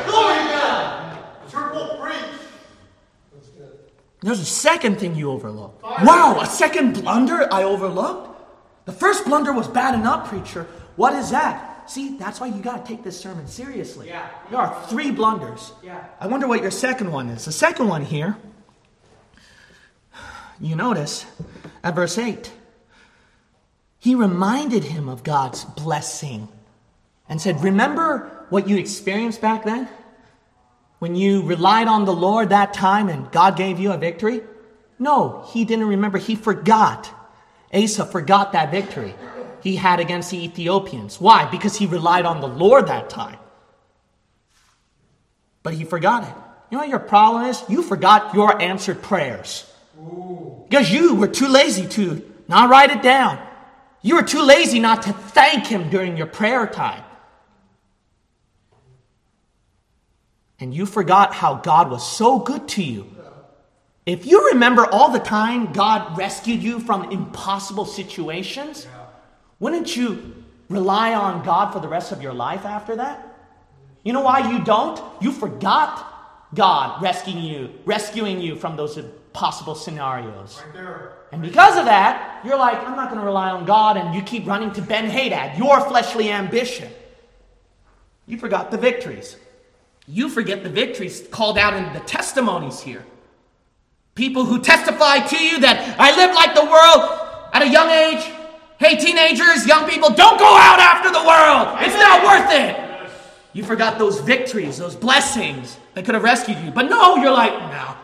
Glory 0.03 0.35
to 0.35 0.47
God. 0.51 1.15
Triple 1.47 2.03
preach. 2.03 2.43
That's 3.33 3.49
good. 3.55 3.79
There's 4.21 4.41
a 4.41 4.45
second 4.45 4.99
thing 4.99 5.15
you 5.15 5.31
overlooked. 5.31 5.81
Wow, 6.03 6.41
a 6.41 6.47
second 6.47 6.95
blunder 6.95 7.47
I 7.55 7.63
overlooked? 7.63 8.35
The 8.87 8.93
first 8.93 9.27
blunder 9.27 9.53
was 9.53 9.69
bad 9.69 9.95
enough, 9.95 10.31
preacher. 10.31 10.67
What 10.99 11.15
is 11.15 11.31
that? 11.31 11.89
See, 11.89 12.19
that's 12.19 12.41
why 12.41 12.49
you 12.49 12.61
got 12.61 12.85
to 12.85 12.93
take 12.93 13.05
this 13.05 13.19
sermon 13.19 13.47
seriously. 13.47 14.09
Yeah. 14.09 14.29
There 14.51 14.59
are 14.59 14.85
three 14.89 15.13
blunders. 15.13 15.71
Yeah. 15.81 16.05
I 16.19 16.27
wonder 16.27 16.49
what 16.49 16.61
your 16.61 16.73
second 16.73 17.13
one 17.13 17.29
is. 17.29 17.45
The 17.45 17.53
second 17.53 17.87
one 17.87 18.05
here, 18.05 18.37
you 20.61 20.75
notice 20.75 21.25
at 21.85 21.95
verse 21.95 22.19
8, 22.19 22.53
he 24.01 24.17
reminded 24.17 24.83
him 24.83 25.09
of 25.09 25.23
God's 25.23 25.65
blessing 25.65 26.49
and 27.29 27.41
said, 27.41 27.63
Remember 27.63 28.47
what 28.49 28.69
you 28.69 28.77
experienced 28.77 29.41
back 29.41 29.65
then? 29.65 29.89
When 30.99 31.15
you 31.15 31.43
relied 31.43 31.87
on 31.87 32.07
the 32.07 32.13
Lord 32.13 32.49
that 32.49 32.75
time 32.75 33.09
and 33.09 33.31
God 33.31 33.57
gave 33.57 33.79
you 33.79 33.93
a 33.93 33.99
victory? 33.99 34.43
No, 34.99 35.47
he 35.53 35.65
didn't 35.65 35.87
remember. 35.87 36.19
He 36.19 36.35
forgot. 36.35 37.09
Asa 37.73 38.05
forgot 38.05 38.51
that 38.51 38.73
victory 38.73 39.15
he 39.69 39.77
had 39.77 40.01
against 40.01 40.31
the 40.31 40.43
Ethiopians. 40.45 41.21
Why? 41.21 41.45
Because 41.51 41.77
he 41.77 41.87
relied 41.87 42.25
on 42.25 42.41
the 42.41 42.49
Lord 42.49 42.89
that 42.89 43.11
time. 43.11 43.39
But 45.63 45.75
he 45.75 45.85
forgot 45.85 46.25
it. 46.25 46.35
You 46.71 46.77
know 46.77 46.83
what 46.83 46.89
your 46.89 46.99
problem 46.99 47.45
is? 47.45 47.63
You 47.69 47.83
forgot 47.83 48.35
your 48.35 48.61
answered 48.61 49.03
prayers. 49.03 49.71
Because 50.69 50.91
you 50.91 51.15
were 51.15 51.29
too 51.29 51.49
lazy 51.49 51.87
to 51.89 52.23
not 52.49 52.71
write 52.71 52.91
it 52.91 53.03
down. 53.03 53.39
You 54.03 54.17
were 54.17 54.23
too 54.23 54.43
lazy 54.43 54.79
not 54.79 55.03
to 55.03 55.13
thank 55.13 55.67
him 55.67 55.91
during 55.91 56.17
your 56.17 56.27
prayer 56.27 56.67
time. 56.67 57.03
And 60.61 60.75
you 60.75 60.87
forgot 60.87 61.35
how 61.35 61.55
God 61.55 61.91
was 61.91 62.07
so 62.07 62.39
good 62.39 62.69
to 62.69 62.83
you. 62.83 63.07
If 64.07 64.25
you 64.27 64.49
remember 64.53 64.87
all 64.87 65.11
the 65.11 65.19
time 65.19 65.73
God 65.73 66.17
rescued 66.17 66.63
you 66.63 66.81
from 66.81 67.11
impossible 67.11 67.85
situations, 67.85 68.87
wouldn't 69.61 69.97
you 69.97 70.35
rely 70.69 71.15
on 71.15 71.45
God 71.45 71.73
for 71.73 71.81
the 71.81 71.89
rest 71.89 72.13
of 72.13 72.23
your 72.23 72.33
life 72.33 72.65
after 72.65 72.97
that? 72.97 73.25
You 74.05 74.13
know 74.13 74.21
why 74.21 74.51
you 74.51 74.65
don't? 74.65 75.01
You 75.21 75.33
forgot 75.33 76.49
God 76.55 77.03
rescuing 77.03 77.45
you, 77.45 77.71
rescuing 77.85 78.41
you 78.41 78.57
from 78.57 78.77
those 78.77 78.97
impossible 78.97 79.75
scenarios. 79.75 80.63
Right 80.65 80.75
there. 80.75 81.13
And 81.33 81.43
because 81.43 81.77
of 81.77 81.85
that, 81.85 82.41
you're 82.45 82.57
like, 82.57 82.79
I'm 82.79 82.97
not 82.97 83.11
going 83.11 83.21
to 83.21 83.27
rely 83.27 83.51
on 83.51 83.67
God, 83.67 83.97
and 83.97 84.15
you 84.15 84.23
keep 84.23 84.47
running 84.47 84.73
to 84.73 84.83
Ben 84.83 85.11
Hadad, 85.11 85.59
your 85.59 85.81
fleshly 85.83 86.31
ambition. 86.31 86.91
You 88.27 88.39
forgot 88.39 88.71
the 88.71 88.79
victories. 88.79 89.37
You 90.07 90.31
forget 90.31 90.63
the 90.63 90.71
victories 90.71 91.27
called 91.31 91.59
out 91.59 91.75
in 91.75 91.93
the 91.93 92.01
testimonies 92.01 92.81
here. 92.81 93.05
People 94.15 94.47
who 94.47 94.61
testify 94.61 95.19
to 95.19 95.37
you 95.37 95.61
that 95.61 95.97
I 96.01 96.17
lived 96.17 96.35
like 96.35 96.55
the 96.55 96.65
world 96.65 97.51
at 97.53 97.63
a 97.63 97.69
young 97.69 97.91
age. 97.91 98.33
Hey, 98.79 98.97
teenagers, 98.97 99.67
young 99.67 99.89
people, 99.89 100.11
don't 100.11 100.39
go 100.39 100.57
out 100.57 100.79
after 100.79 101.11
the 101.11 101.19
world. 101.19 101.79
It's 101.81 101.97
not 101.97 102.25
worth 102.25 102.53
it. 102.53 102.89
You 103.53 103.65
forgot 103.65 103.99
those 103.99 104.21
victories, 104.21 104.79
those 104.79 104.95
blessings 104.95 105.77
that 105.95 106.05
could 106.05 106.15
have 106.15 106.23
rescued 106.23 106.59
you. 106.59 106.71
But 106.71 106.89
no, 106.89 107.17
you're 107.17 107.33
like, 107.33 107.53
no. 107.53 107.97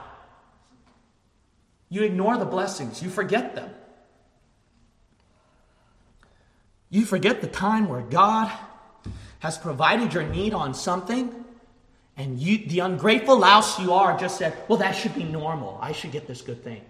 You 1.90 2.02
ignore 2.02 2.36
the 2.38 2.44
blessings, 2.44 3.00
you 3.00 3.08
forget 3.08 3.54
them. 3.54 3.70
You 6.90 7.04
forget 7.04 7.40
the 7.40 7.46
time 7.46 7.88
where 7.88 8.02
God 8.02 8.50
has 9.38 9.56
provided 9.56 10.12
your 10.12 10.24
need 10.24 10.54
on 10.54 10.74
something, 10.74 11.44
and 12.16 12.38
you, 12.38 12.66
the 12.66 12.80
ungrateful 12.80 13.38
louse 13.38 13.78
you 13.78 13.92
are, 13.92 14.18
just 14.18 14.38
said, 14.38 14.56
Well, 14.68 14.78
that 14.78 14.92
should 14.92 15.14
be 15.14 15.24
normal. 15.24 15.78
I 15.80 15.92
should 15.92 16.12
get 16.12 16.26
this 16.26 16.40
good 16.40 16.64
thing. 16.64 16.82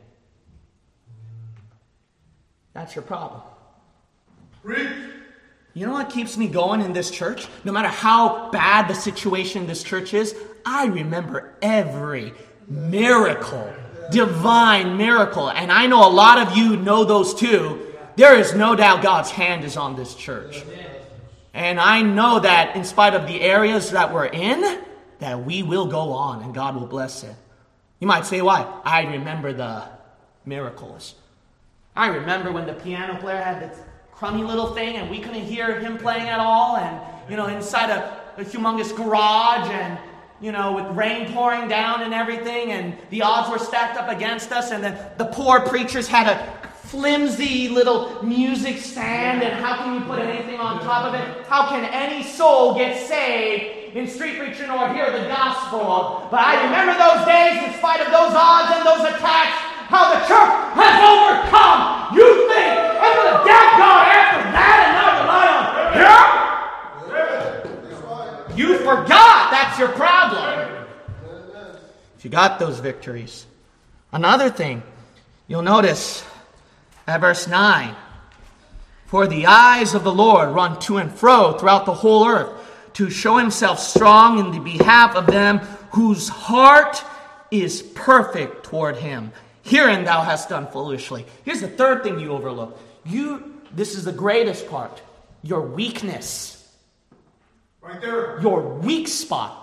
That's 2.73 2.95
your 2.95 3.03
problem. 3.03 3.43
You 4.65 5.87
know 5.87 5.93
what 5.93 6.11
keeps 6.11 6.37
me 6.37 6.49
going 6.49 6.81
in 6.81 6.93
this 6.93 7.11
church? 7.11 7.49
No 7.65 7.73
matter 7.73 7.89
how 7.89 8.51
bad 8.51 8.89
the 8.89 8.95
situation 8.95 9.67
this 9.67 9.83
church 9.83 10.15
is, 10.15 10.35
I 10.65 10.87
remember 10.87 11.55
every 11.61 12.33
miracle, 12.69 13.73
divine 14.11 14.97
miracle. 14.97 15.51
And 15.51 15.73
I 15.73 15.87
know 15.87 16.07
a 16.07 16.11
lot 16.11 16.39
of 16.39 16.57
you 16.57 16.77
know 16.77 17.05
those 17.05 17.35
too. 17.35 17.93
There 18.17 18.39
is 18.39 18.55
no 18.55 18.77
doubt 18.77 19.03
God's 19.03 19.31
hand 19.31 19.65
is 19.65 19.77
on 19.77 19.97
this 19.97 20.15
church. 20.15 20.63
And 21.53 21.81
I 21.81 22.03
know 22.03 22.41
that 22.41 22.77
in 22.77 22.85
spite 22.85 23.15
of 23.15 23.27
the 23.27 23.41
areas 23.41 23.91
that 23.91 24.13
we're 24.13 24.27
in, 24.27 24.81
that 25.19 25.45
we 25.45 25.63
will 25.63 25.87
go 25.87 26.13
on 26.13 26.43
and 26.43 26.55
God 26.55 26.77
will 26.77 26.87
bless 26.87 27.25
it. 27.25 27.35
You 27.99 28.07
might 28.07 28.27
say, 28.27 28.43
why? 28.43 28.67
I 28.85 29.03
remember 29.03 29.53
the 29.53 29.85
miracles. 30.45 31.15
I 31.97 32.09
remember 32.09 32.53
when 32.53 32.67
the 32.67 32.75
piano 32.75 33.19
player 33.21 33.41
had 33.41 33.61
this 33.61 33.79
crummy 34.17 34.43
little 34.43 34.75
thing 34.75 34.97
and 34.97 35.11
we 35.11 35.19
couldn't 35.19 35.43
hear 35.43 35.79
him 35.81 35.99
playing 35.99 36.29
at 36.29 36.41
all, 36.41 36.77
and, 36.77 37.01
you 37.31 37.37
know, 37.37 37.47
inside 37.47 37.91
a, 37.91 38.21
a 38.37 38.45
humongous 38.45 38.95
garage 38.95 39.69
and, 39.71 39.99
you 40.41 40.53
know, 40.53 40.73
with 40.73 40.87
rain 40.97 41.33
pouring 41.33 41.69
down 41.69 42.03
and 42.03 42.13
everything, 42.13 42.73
and 42.73 42.97
the 43.11 43.23
odds 43.23 43.51
were 43.51 43.59
stacked 43.59 43.97
up 43.97 44.09
against 44.09 44.53
us, 44.53 44.73
and 44.73 44.83
then 44.83 44.99
the 45.17 45.27
poor 45.27 45.61
preachers 45.61 46.07
had 46.07 46.27
a 46.29 46.65
flimsy 46.89 47.69
little 47.69 48.23
music 48.23 48.79
stand, 48.79 49.43
and 49.43 49.55
how 49.65 49.77
can 49.79 49.95
you 49.95 50.01
put 50.07 50.19
anything 50.19 50.61
on 50.61 50.81
top 50.81 51.07
of 51.07 51.15
it? 51.15 51.47
How 51.47 51.69
can 51.69 51.85
any 51.85 52.23
soul 52.23 52.75
get 52.75 53.09
saved 53.09 53.97
in 53.97 54.07
street 54.07 54.39
preaching 54.39 54.71
or 54.71 54.93
hear 54.93 55.11
the 55.11 55.27
gospel? 55.27 56.29
But 56.31 56.41
I 56.41 56.63
remember 56.65 56.95
those 56.95 57.27
days, 57.27 57.67
in 57.67 57.79
spite 57.79 58.01
of 58.01 58.13
those 58.13 58.35
odds 58.37 58.79
and 58.79 58.87
those 58.87 59.11
attacks, 59.11 59.59
how 59.91 60.13
the 60.13 60.21
church 60.27 60.53
has 60.79 60.95
overcome. 61.03 62.15
You 62.15 62.49
think 62.53 62.84
To 63.05 63.31
doubt 63.45 63.73
God 63.79 64.07
after 64.09 64.43
that 64.55 64.79
and 64.87 64.95
not 65.01 65.13
rely 65.21 65.47
on 65.51 66.09
Him? 68.49 68.59
You 68.59 68.79
forgot 68.79 69.51
that's 69.51 69.79
your 69.79 69.89
problem. 69.89 70.87
If 72.17 72.25
you 72.25 72.31
got 72.31 72.59
those 72.59 72.79
victories. 72.81 73.47
Another 74.13 74.49
thing, 74.49 74.83
you'll 75.49 75.63
notice 75.63 76.25
at 77.07 77.21
verse 77.21 77.47
9 77.49 77.95
For 79.07 79.27
the 79.27 79.47
eyes 79.47 79.95
of 79.95 80.05
the 80.05 80.13
Lord 80.15 80.51
run 80.51 80.79
to 80.81 80.99
and 80.99 81.13
fro 81.13 81.53
throughout 81.59 81.85
the 81.87 81.95
whole 81.95 82.27
earth 82.27 82.53
to 82.95 83.11
show 83.11 83.37
himself 83.37 83.79
strong 83.81 84.39
in 84.39 84.53
the 84.53 84.61
behalf 84.61 85.17
of 85.17 85.27
them 85.27 85.59
whose 85.91 86.29
heart 86.29 87.03
is 87.51 87.83
perfect 87.83 88.65
toward 88.65 88.97
him. 88.97 89.33
Herein 89.63 90.05
thou 90.05 90.23
hast 90.23 90.49
done 90.49 90.67
foolishly. 90.69 91.27
Here's 91.45 91.61
the 91.61 91.69
third 91.69 92.03
thing 92.03 92.19
you 92.19 92.33
overlook. 92.33 92.79
You, 93.05 93.55
this 93.73 93.95
is 93.95 94.05
the 94.05 94.13
greatest 94.13 94.69
part 94.69 95.03
your 95.43 95.61
weakness, 95.61 96.67
Right 97.83 98.01
there. 98.01 98.41
your 98.41 98.63
weak 98.79 99.09
spot. 99.09 99.61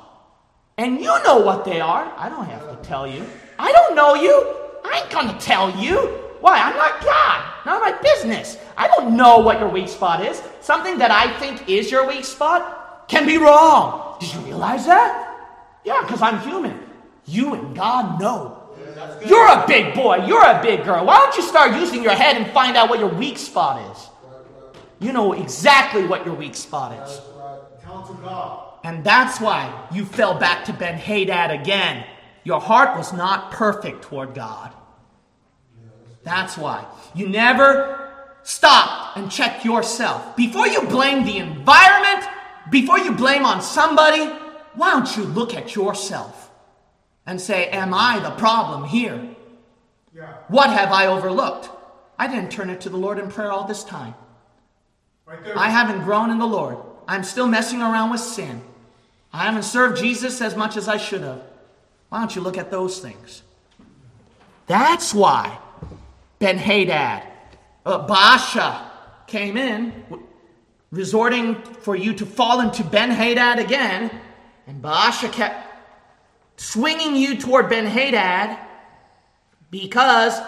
And 0.78 1.00
you 1.00 1.08
know 1.24 1.40
what 1.40 1.66
they 1.66 1.82
are. 1.82 2.12
I 2.18 2.30
don't 2.30 2.46
have 2.46 2.70
to 2.70 2.88
tell 2.88 3.08
you. 3.08 3.26
I 3.58 3.72
don't 3.72 3.96
know 3.96 4.14
you. 4.16 4.56
I 4.86 5.02
ain't 5.02 5.10
gonna 5.12 5.40
tell 5.40 5.70
you. 5.80 5.98
Why? 6.40 6.60
I'm 6.60 6.76
not 6.76 7.02
God. 7.04 7.66
Not 7.66 7.82
my 7.82 7.92
business. 8.02 8.58
I 8.78 8.88
don't 8.88 9.16
know 9.16 9.40
what 9.40 9.60
your 9.60 9.70
weak 9.70 9.90
spot 9.90 10.26
is. 10.26 10.42
Something 10.62 10.98
that 11.00 11.12
I 11.12 11.32
think 11.40 11.68
is 11.70 11.92
your 11.92 12.08
weak 12.08 12.26
spot 12.26 13.08
can 13.08 13.26
be 13.28 13.38
wrong. 13.38 14.18
Did 14.20 14.34
you 14.34 14.40
realize 14.42 14.86
that? 14.86 15.38
Yeah, 15.84 16.02
because 16.02 16.22
I'm 16.22 16.40
human. 16.40 16.80
You 17.26 17.54
and 17.54 17.76
God 17.76 18.20
know. 18.20 18.61
You're 19.26 19.48
a 19.48 19.66
big 19.68 19.94
boy. 19.94 20.26
You're 20.26 20.46
a 20.46 20.62
big 20.62 20.84
girl. 20.84 21.06
Why 21.06 21.18
don't 21.18 21.36
you 21.36 21.44
start 21.44 21.76
using 21.76 22.04
your 22.04 22.14
head 22.14 22.38
and 22.38 22.52
find 22.52 22.76
out 22.76 22.90
what 22.90 23.00
your 23.00 23.10
weak 23.10 23.38
spot 23.38 23.92
is? 23.92 24.10
You 25.00 25.12
know 25.14 25.34
exactly 25.34 26.06
what 26.06 26.26
your 26.26 26.36
weak 26.36 26.56
spot 26.56 27.08
is. 27.08 27.22
And 28.84 29.04
that's 29.04 29.40
why 29.40 29.88
you 29.92 30.06
fell 30.06 30.38
back 30.38 30.66
to 30.66 30.74
Ben 30.74 30.98
Hadad 30.98 31.52
again. 31.52 32.06
Your 32.44 32.60
heart 32.60 32.98
was 32.98 33.14
not 33.14 33.52
perfect 33.52 34.04
toward 34.04 34.34
God. 34.34 34.74
That's 36.24 36.58
why. 36.58 36.86
You 37.14 37.30
never 37.30 38.34
stop 38.44 39.18
and 39.18 39.32
check 39.32 39.64
yourself. 39.64 40.36
Before 40.36 40.68
you 40.68 40.82
blame 40.84 41.26
the 41.26 41.38
environment, 41.38 42.26
before 42.72 43.00
you 43.00 43.12
blame 43.12 43.46
on 43.46 43.62
somebody, 43.62 44.26
why 44.74 44.92
don't 44.92 45.18
you 45.18 45.24
look 45.24 45.54
at 45.54 45.76
yourself 45.76 46.41
and 47.26 47.40
say, 47.40 47.68
Am 47.70 47.94
I 47.94 48.20
the 48.20 48.32
problem 48.32 48.86
here? 48.86 49.30
Yeah. 50.14 50.34
What 50.48 50.70
have 50.70 50.92
I 50.92 51.08
overlooked? 51.08 51.70
I 52.20 52.28
didn't 52.28 52.52
turn 52.52 52.70
it 52.70 52.82
to 52.82 52.90
the 52.90 52.98
Lord 52.98 53.18
in 53.18 53.30
prayer 53.30 53.52
all 53.52 53.68
this 53.68 53.84
time. 53.84 54.14
Right. 55.26 55.40
I 55.56 55.70
haven't 55.70 56.04
grown 56.04 56.30
in 56.30 56.40
the 56.40 56.46
Lord. 56.46 56.78
I'm 57.08 57.24
still 57.24 57.48
messing 57.48 57.82
around 57.82 58.12
with 58.12 58.22
sin. 58.22 58.62
I 59.34 59.46
haven't 59.46 59.64
served 59.64 59.98
Jesus 59.98 60.42
as 60.42 60.56
much 60.56 60.78
as 60.78 60.88
I 60.88 60.98
should 60.98 61.22
have. 61.22 61.42
Why 62.10 62.20
don't 62.20 62.36
you 62.36 62.42
look 62.42 62.58
at 62.58 62.70
those 62.70 63.00
things? 63.00 63.44
That's 64.68 65.14
why 65.14 65.58
Ben 66.40 66.58
Hadad, 66.58 67.24
uh, 67.86 68.06
Baasha 68.08 68.82
came 69.28 69.56
in, 69.56 69.94
resorting 70.92 71.56
for 71.56 71.96
you 71.96 72.14
to 72.14 72.26
fall 72.26 72.60
into 72.60 72.84
Ben 72.84 73.10
Hadad 73.10 73.60
again, 73.60 74.12
and 74.68 74.82
Baasha 74.82 75.32
kept 75.32 75.71
swinging 76.62 77.16
you 77.16 77.36
toward 77.38 77.70
Ben 77.70 77.88
Hadad 77.88 78.56
because 79.72 80.40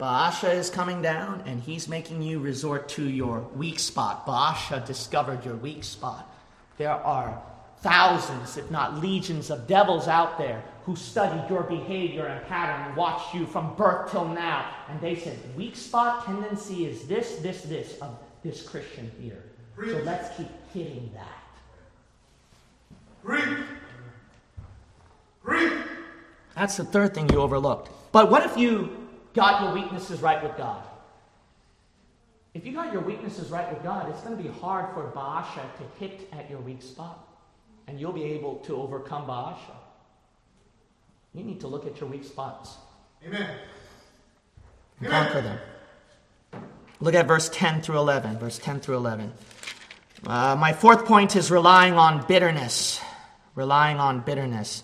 Baasha 0.00 0.54
is 0.54 0.70
coming 0.70 1.02
down 1.02 1.42
and 1.44 1.60
he's 1.60 1.88
making 1.88 2.22
you 2.22 2.38
resort 2.38 2.88
to 2.90 3.06
your 3.06 3.40
weak 3.54 3.78
spot. 3.78 4.26
Baasha 4.26 4.84
discovered 4.86 5.44
your 5.44 5.56
weak 5.56 5.84
spot. 5.84 6.34
There 6.78 6.90
are 6.90 7.42
thousands, 7.82 8.56
if 8.56 8.70
not 8.70 9.02
legions, 9.02 9.50
of 9.50 9.66
devils 9.66 10.08
out 10.08 10.38
there 10.38 10.64
who 10.84 10.96
studied 10.96 11.50
your 11.50 11.64
behavior 11.64 12.24
and 12.24 12.46
pattern 12.46 12.86
and 12.86 12.96
watched 12.96 13.34
you 13.34 13.44
from 13.44 13.74
birth 13.76 14.10
till 14.10 14.26
now. 14.26 14.70
And 14.88 14.98
they 15.02 15.16
said, 15.16 15.38
weak 15.54 15.76
spot 15.76 16.24
tendency 16.24 16.86
is 16.86 17.06
this, 17.06 17.36
this, 17.40 17.62
this 17.62 17.98
of 18.00 18.18
this 18.42 18.66
Christian 18.66 19.10
here. 19.20 19.44
So 19.76 20.00
let's 20.02 20.34
keep 20.34 20.48
hitting 20.72 21.10
that. 21.14 21.44
Preach. 23.22 23.58
That's 26.54 26.76
the 26.76 26.84
third 26.84 27.14
thing 27.14 27.28
you 27.30 27.40
overlooked. 27.40 27.90
But 28.12 28.30
what 28.30 28.44
if 28.44 28.56
you 28.56 29.08
got 29.34 29.62
your 29.62 29.72
weaknesses 29.72 30.20
right 30.20 30.42
with 30.42 30.56
God? 30.56 30.82
If 32.54 32.66
you 32.66 32.72
got 32.72 32.92
your 32.92 33.02
weaknesses 33.02 33.50
right 33.50 33.72
with 33.72 33.82
God, 33.82 34.10
it's 34.10 34.20
going 34.22 34.36
to 34.36 34.42
be 34.42 34.48
hard 34.48 34.92
for 34.94 35.12
Baasha 35.14 35.62
to 35.62 35.84
hit 36.00 36.28
at 36.32 36.50
your 36.50 36.58
weak 36.60 36.82
spot. 36.82 37.24
And 37.86 38.00
you'll 38.00 38.12
be 38.12 38.24
able 38.24 38.56
to 38.66 38.76
overcome 38.76 39.26
Baasha. 39.26 39.76
You 41.34 41.44
need 41.44 41.60
to 41.60 41.68
look 41.68 41.86
at 41.86 42.00
your 42.00 42.08
weak 42.08 42.24
spots 42.24 42.76
Amen. 43.24 43.48
and 44.98 45.08
conquer 45.08 45.40
them. 45.40 45.58
Look 47.00 47.14
at 47.14 47.28
verse 47.28 47.48
10 47.52 47.82
through 47.82 47.98
11. 47.98 48.38
Verse 48.38 48.58
10 48.58 48.80
through 48.80 48.96
11. 48.96 49.32
Uh, 50.26 50.56
my 50.58 50.72
fourth 50.72 51.04
point 51.04 51.36
is 51.36 51.50
relying 51.50 51.94
on 51.94 52.26
bitterness. 52.26 53.00
Relying 53.54 53.98
on 53.98 54.20
bitterness. 54.20 54.82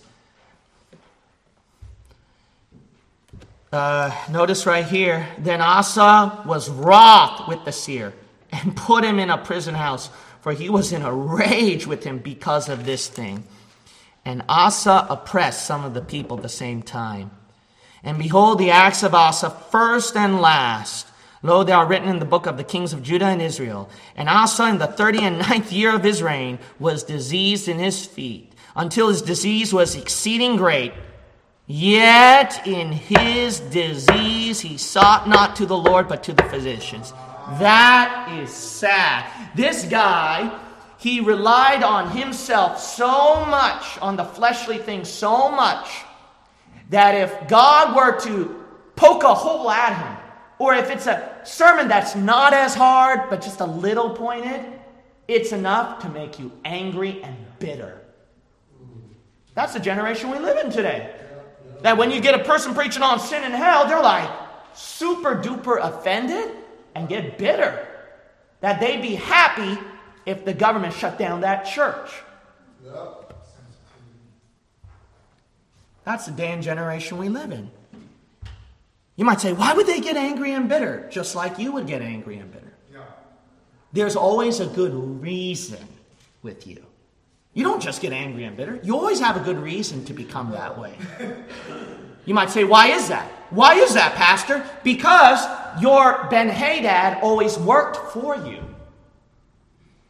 Uh, 3.75 4.15
notice 4.31 4.67
right 4.67 4.87
here. 4.87 5.27
Then 5.37 5.61
Asa 5.61 6.45
was 6.47 6.71
wroth 6.71 7.49
with 7.49 7.65
the 7.65 7.73
seer 7.73 8.13
and 8.53 8.77
put 8.77 9.03
him 9.03 9.19
in 9.19 9.31
a 9.31 9.37
prison 9.37 9.75
house, 9.75 10.11
for 10.43 10.53
he 10.53 10.71
was 10.71 10.93
in 10.93 11.03
a 11.03 11.13
rage 11.13 11.85
with 11.85 12.05
him 12.05 12.19
because 12.19 12.69
of 12.69 12.87
this 12.87 13.09
thing. 13.09 13.43
And 14.25 14.45
Asa 14.49 15.09
oppressed 15.11 15.67
some 15.67 15.85
of 15.85 15.93
the 15.93 16.03
people 16.03 16.37
at 16.37 16.45
the 16.45 16.49
same 16.49 16.83
time. 16.83 17.33
And 18.05 18.17
behold, 18.17 18.61
the 18.61 18.71
acts 18.71 19.03
of 19.03 19.13
Asa, 19.13 19.51
first 19.51 20.17
and 20.17 20.41
last, 20.41 21.09
lo, 21.43 21.65
they 21.65 21.73
are 21.73 21.85
written 21.85 22.09
in 22.09 22.21
the 22.21 22.25
book 22.25 22.47
of 22.47 22.57
the 22.57 22.63
kings 22.63 22.93
of 22.93 23.03
Judah 23.03 23.27
and 23.27 23.43
Israel. 23.43 23.91
And 24.15 24.29
Asa, 24.29 24.69
in 24.69 24.79
the 24.79 24.87
thirty 24.87 25.19
and 25.19 25.39
ninth 25.51 25.73
year 25.73 25.93
of 25.93 26.05
his 26.05 26.23
reign, 26.23 26.61
was 26.79 27.03
diseased 27.03 27.67
in 27.67 27.81
his 27.81 28.07
feet, 28.07 28.53
until 28.77 29.09
his 29.09 29.21
disease 29.21 29.75
was 29.75 29.97
exceeding 29.97 30.55
great. 30.55 30.93
Yet 31.67 32.67
in 32.67 32.93
his 32.93 33.61
disease 33.61 34.61
he 34.61 34.77
sought 34.77 35.29
not 35.29 35.57
to 35.57 35.67
the 35.67 35.77
Lord, 35.77 36.09
but 36.09 36.23
to 36.25 36.35
the 36.35 36.43
physicians. 36.45 37.13
That 37.59 38.39
is 38.39 38.51
sad. 38.51 39.25
This 39.55 39.85
guy, 39.85 40.59
he 40.99 41.21
relied 41.21 41.83
on 41.83 42.11
himself 42.11 42.79
so 42.79 43.45
much, 43.47 43.99
on 43.99 44.17
the 44.17 44.25
fleshly 44.25 44.79
things 44.79 45.09
so 45.09 45.51
much, 45.51 45.89
that 46.91 47.15
if 47.15 47.49
God 47.49 47.97
were 47.97 48.21
to 48.21 48.65
poke 48.95 49.25
a 49.25 49.35
hole 49.35 49.71
at 49.71 49.97
him 49.97 50.25
or 50.59 50.75
if 50.75 50.91
it's 50.91 51.07
a 51.07 51.41
sermon 51.45 51.89
that's 51.89 52.15
not 52.15 52.53
as 52.53 52.75
hard, 52.75 53.31
but 53.31 53.41
just 53.41 53.61
a 53.61 53.67
little 53.67 54.11
pointed, 54.11 54.61
it's 55.29 55.53
enough 55.53 56.01
to 56.03 56.09
make 56.11 56.39
you 56.39 56.53
angry 56.65 57.23
and 57.23 57.37
bitter. 57.59 58.03
That's 59.55 59.73
the 59.73 59.81
generation 59.81 60.31
we 60.31 60.39
live 60.39 60.59
in 60.59 60.71
today. 60.71 61.15
That 61.85 61.99
when 61.99 62.11
you 62.11 62.23
get 62.23 62.35
a 62.41 62.43
person 62.43 62.73
preaching 62.73 63.03
on 63.03 63.21
sin 63.21 63.45
and 63.45 63.53
hell, 63.53 63.87
they're 63.87 64.01
like 64.01 64.31
super 64.73 65.37
duper 65.37 65.79
offended 65.83 66.51
and 66.95 67.07
get 67.07 67.37
bitter. 67.37 67.87
That 68.63 68.81
they'd 68.81 69.03
be 69.03 69.17
happy 69.17 69.79
if 70.25 70.47
the 70.47 70.55
government 70.55 70.95
shut 70.95 71.19
down 71.19 71.43
that 71.43 71.67
church. 71.67 72.11
That's 76.05 76.25
the 76.25 76.33
day 76.33 76.53
and 76.53 76.63
generation 76.63 77.19
we 77.19 77.29
live 77.29 77.53
in. 77.53 77.71
You 79.17 79.27
might 79.27 79.43
say, 79.43 79.53
why 79.53 79.75
would 79.75 79.87
they 79.87 80.01
get 80.01 80.17
angry 80.17 80.53
and 80.53 80.71
bitter? 80.71 81.07
Just 81.11 81.35
like 81.35 81.59
you 81.59 81.73
would 81.73 81.87
get 81.87 82.01
angry 82.01 82.39
and 82.39 82.51
bitter. 82.51 82.73
There's 83.93 84.17
always 84.17 84.59
a 84.59 84.67
good 84.67 84.95
reason 85.21 85.87
with 86.43 86.67
you. 86.67 86.83
You 87.55 87.63
don't 87.63 87.81
just 87.81 88.03
get 88.03 88.13
angry 88.13 88.45
and 88.45 88.57
bitter. 88.57 88.81
You 88.83 88.97
always 88.97 89.21
have 89.21 89.37
a 89.37 89.41
good 89.41 89.59
reason 89.59 90.05
to 90.07 90.13
become 90.13 90.51
that 90.51 90.77
way. 90.77 90.95
You 92.27 92.35
might 92.35 92.51
say, 92.51 92.65
why 92.65 92.89
is 92.89 93.09
that? 93.09 93.31
Why 93.51 93.75
is 93.75 93.95
that, 93.95 94.15
Pastor? 94.15 94.65
Because 94.83 95.41
your 95.81 96.27
Ben 96.31 96.49
Hadad 96.49 97.23
always 97.23 97.57
worked 97.57 98.13
for 98.13 98.37
you. 98.37 98.59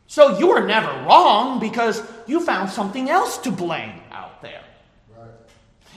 So 0.07 0.39
you 0.39 0.49
were 0.49 0.67
never 0.67 0.91
wrong 1.05 1.59
because 1.61 2.03
you 2.27 2.41
found 2.41 2.71
something 2.71 3.11
else 3.11 3.37
to 3.39 3.51
blame 3.51 4.01
out 4.11 4.41
there. 4.41 4.63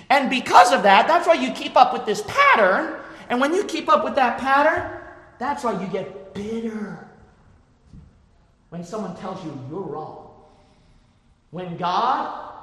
And 0.10 0.30
because 0.30 0.74
of 0.74 0.84
that, 0.84 1.08
that's 1.08 1.28
why 1.28 1.36
you 1.36 1.52
keep 1.52 1.78
up 1.78 1.94
with 1.94 2.06
this 2.06 2.24
pattern. 2.28 3.00
And 3.30 3.40
when 3.40 3.54
you 3.54 3.64
keep 3.66 3.88
up 3.88 4.04
with 4.04 4.16
that 4.16 4.40
pattern, 4.40 5.00
that's 5.38 5.64
why 5.64 5.80
you 5.82 5.88
get 5.88 6.34
bitter. 6.34 7.08
When 8.70 8.84
someone 8.84 9.16
tells 9.16 9.44
you 9.46 9.58
you're 9.70 9.82
wrong. 9.82 10.27
When 11.58 11.76
God 11.76 12.54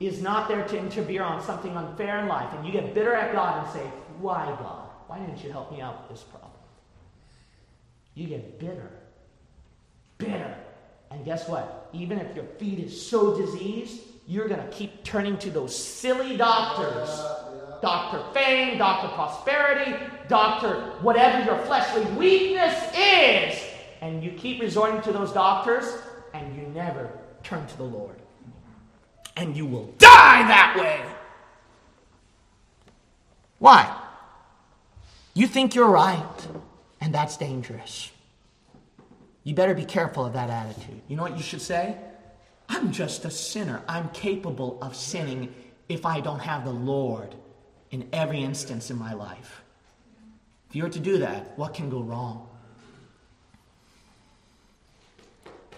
is 0.00 0.20
not 0.20 0.48
there 0.48 0.66
to 0.66 0.76
interfere 0.76 1.22
on 1.22 1.40
something 1.44 1.76
unfair 1.76 2.18
in 2.18 2.26
life, 2.26 2.52
and 2.52 2.66
you 2.66 2.72
get 2.72 2.92
bitter 2.92 3.14
at 3.14 3.32
God 3.32 3.64
and 3.64 3.72
say, 3.72 3.86
Why, 4.18 4.46
God? 4.46 4.88
Why 5.06 5.20
didn't 5.20 5.44
you 5.44 5.52
help 5.52 5.70
me 5.70 5.80
out 5.80 6.00
with 6.00 6.18
this 6.18 6.28
problem? 6.28 6.50
You 8.16 8.26
get 8.26 8.58
bitter. 8.58 8.90
Bitter. 10.18 10.56
And 11.12 11.24
guess 11.24 11.48
what? 11.48 11.88
Even 11.92 12.18
if 12.18 12.34
your 12.34 12.46
feet 12.58 12.80
is 12.80 13.06
so 13.08 13.36
diseased, 13.36 14.00
you're 14.26 14.48
going 14.48 14.60
to 14.60 14.72
keep 14.72 15.04
turning 15.04 15.38
to 15.38 15.48
those 15.48 15.72
silly 15.72 16.36
doctors. 16.36 17.10
Dr. 17.80 18.24
Fame, 18.34 18.76
Dr. 18.76 19.14
Prosperity, 19.14 19.94
Dr. 20.26 20.80
whatever 21.00 21.44
your 21.44 21.58
fleshly 21.58 22.04
weakness 22.16 22.74
is. 22.92 23.62
And 24.00 24.20
you 24.20 24.32
keep 24.32 24.60
resorting 24.60 25.00
to 25.02 25.12
those 25.12 25.30
doctors, 25.32 25.84
and 26.34 26.56
you 26.56 26.62
never 26.74 27.08
turn 27.44 27.64
to 27.68 27.76
the 27.76 27.84
Lord. 27.84 28.21
And 29.36 29.56
you 29.56 29.66
will 29.66 29.94
die 29.98 30.46
that 30.46 30.76
way. 30.78 31.00
Why? 33.58 33.96
You 35.34 35.46
think 35.46 35.74
you're 35.74 35.88
right, 35.88 36.48
and 37.00 37.14
that's 37.14 37.36
dangerous. 37.36 38.10
You 39.44 39.54
better 39.54 39.74
be 39.74 39.84
careful 39.84 40.26
of 40.26 40.34
that 40.34 40.50
attitude. 40.50 41.00
You 41.08 41.16
know 41.16 41.22
what 41.22 41.36
you 41.36 41.42
should 41.42 41.62
say? 41.62 41.96
I'm 42.68 42.92
just 42.92 43.24
a 43.24 43.30
sinner. 43.30 43.82
I'm 43.88 44.08
capable 44.10 44.78
of 44.82 44.94
sinning 44.94 45.54
if 45.88 46.06
I 46.06 46.20
don't 46.20 46.40
have 46.40 46.64
the 46.64 46.72
Lord 46.72 47.34
in 47.90 48.08
every 48.12 48.42
instance 48.42 48.90
in 48.90 48.98
my 48.98 49.14
life. 49.14 49.62
If 50.68 50.76
you 50.76 50.84
were 50.84 50.88
to 50.90 51.00
do 51.00 51.18
that, 51.18 51.56
what 51.58 51.74
can 51.74 51.90
go 51.90 52.00
wrong? 52.00 52.48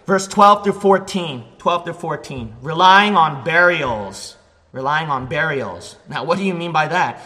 Verse 0.05 0.27
12 0.27 0.63
through 0.63 0.73
14. 0.73 1.43
12 1.57 1.83
through 1.83 1.93
14. 1.93 2.55
Relying 2.61 3.15
on 3.15 3.43
burials. 3.43 4.37
Relying 4.71 5.09
on 5.09 5.27
burials. 5.27 5.95
Now, 6.09 6.23
what 6.23 6.37
do 6.37 6.43
you 6.43 6.53
mean 6.53 6.71
by 6.71 6.87
that? 6.87 7.21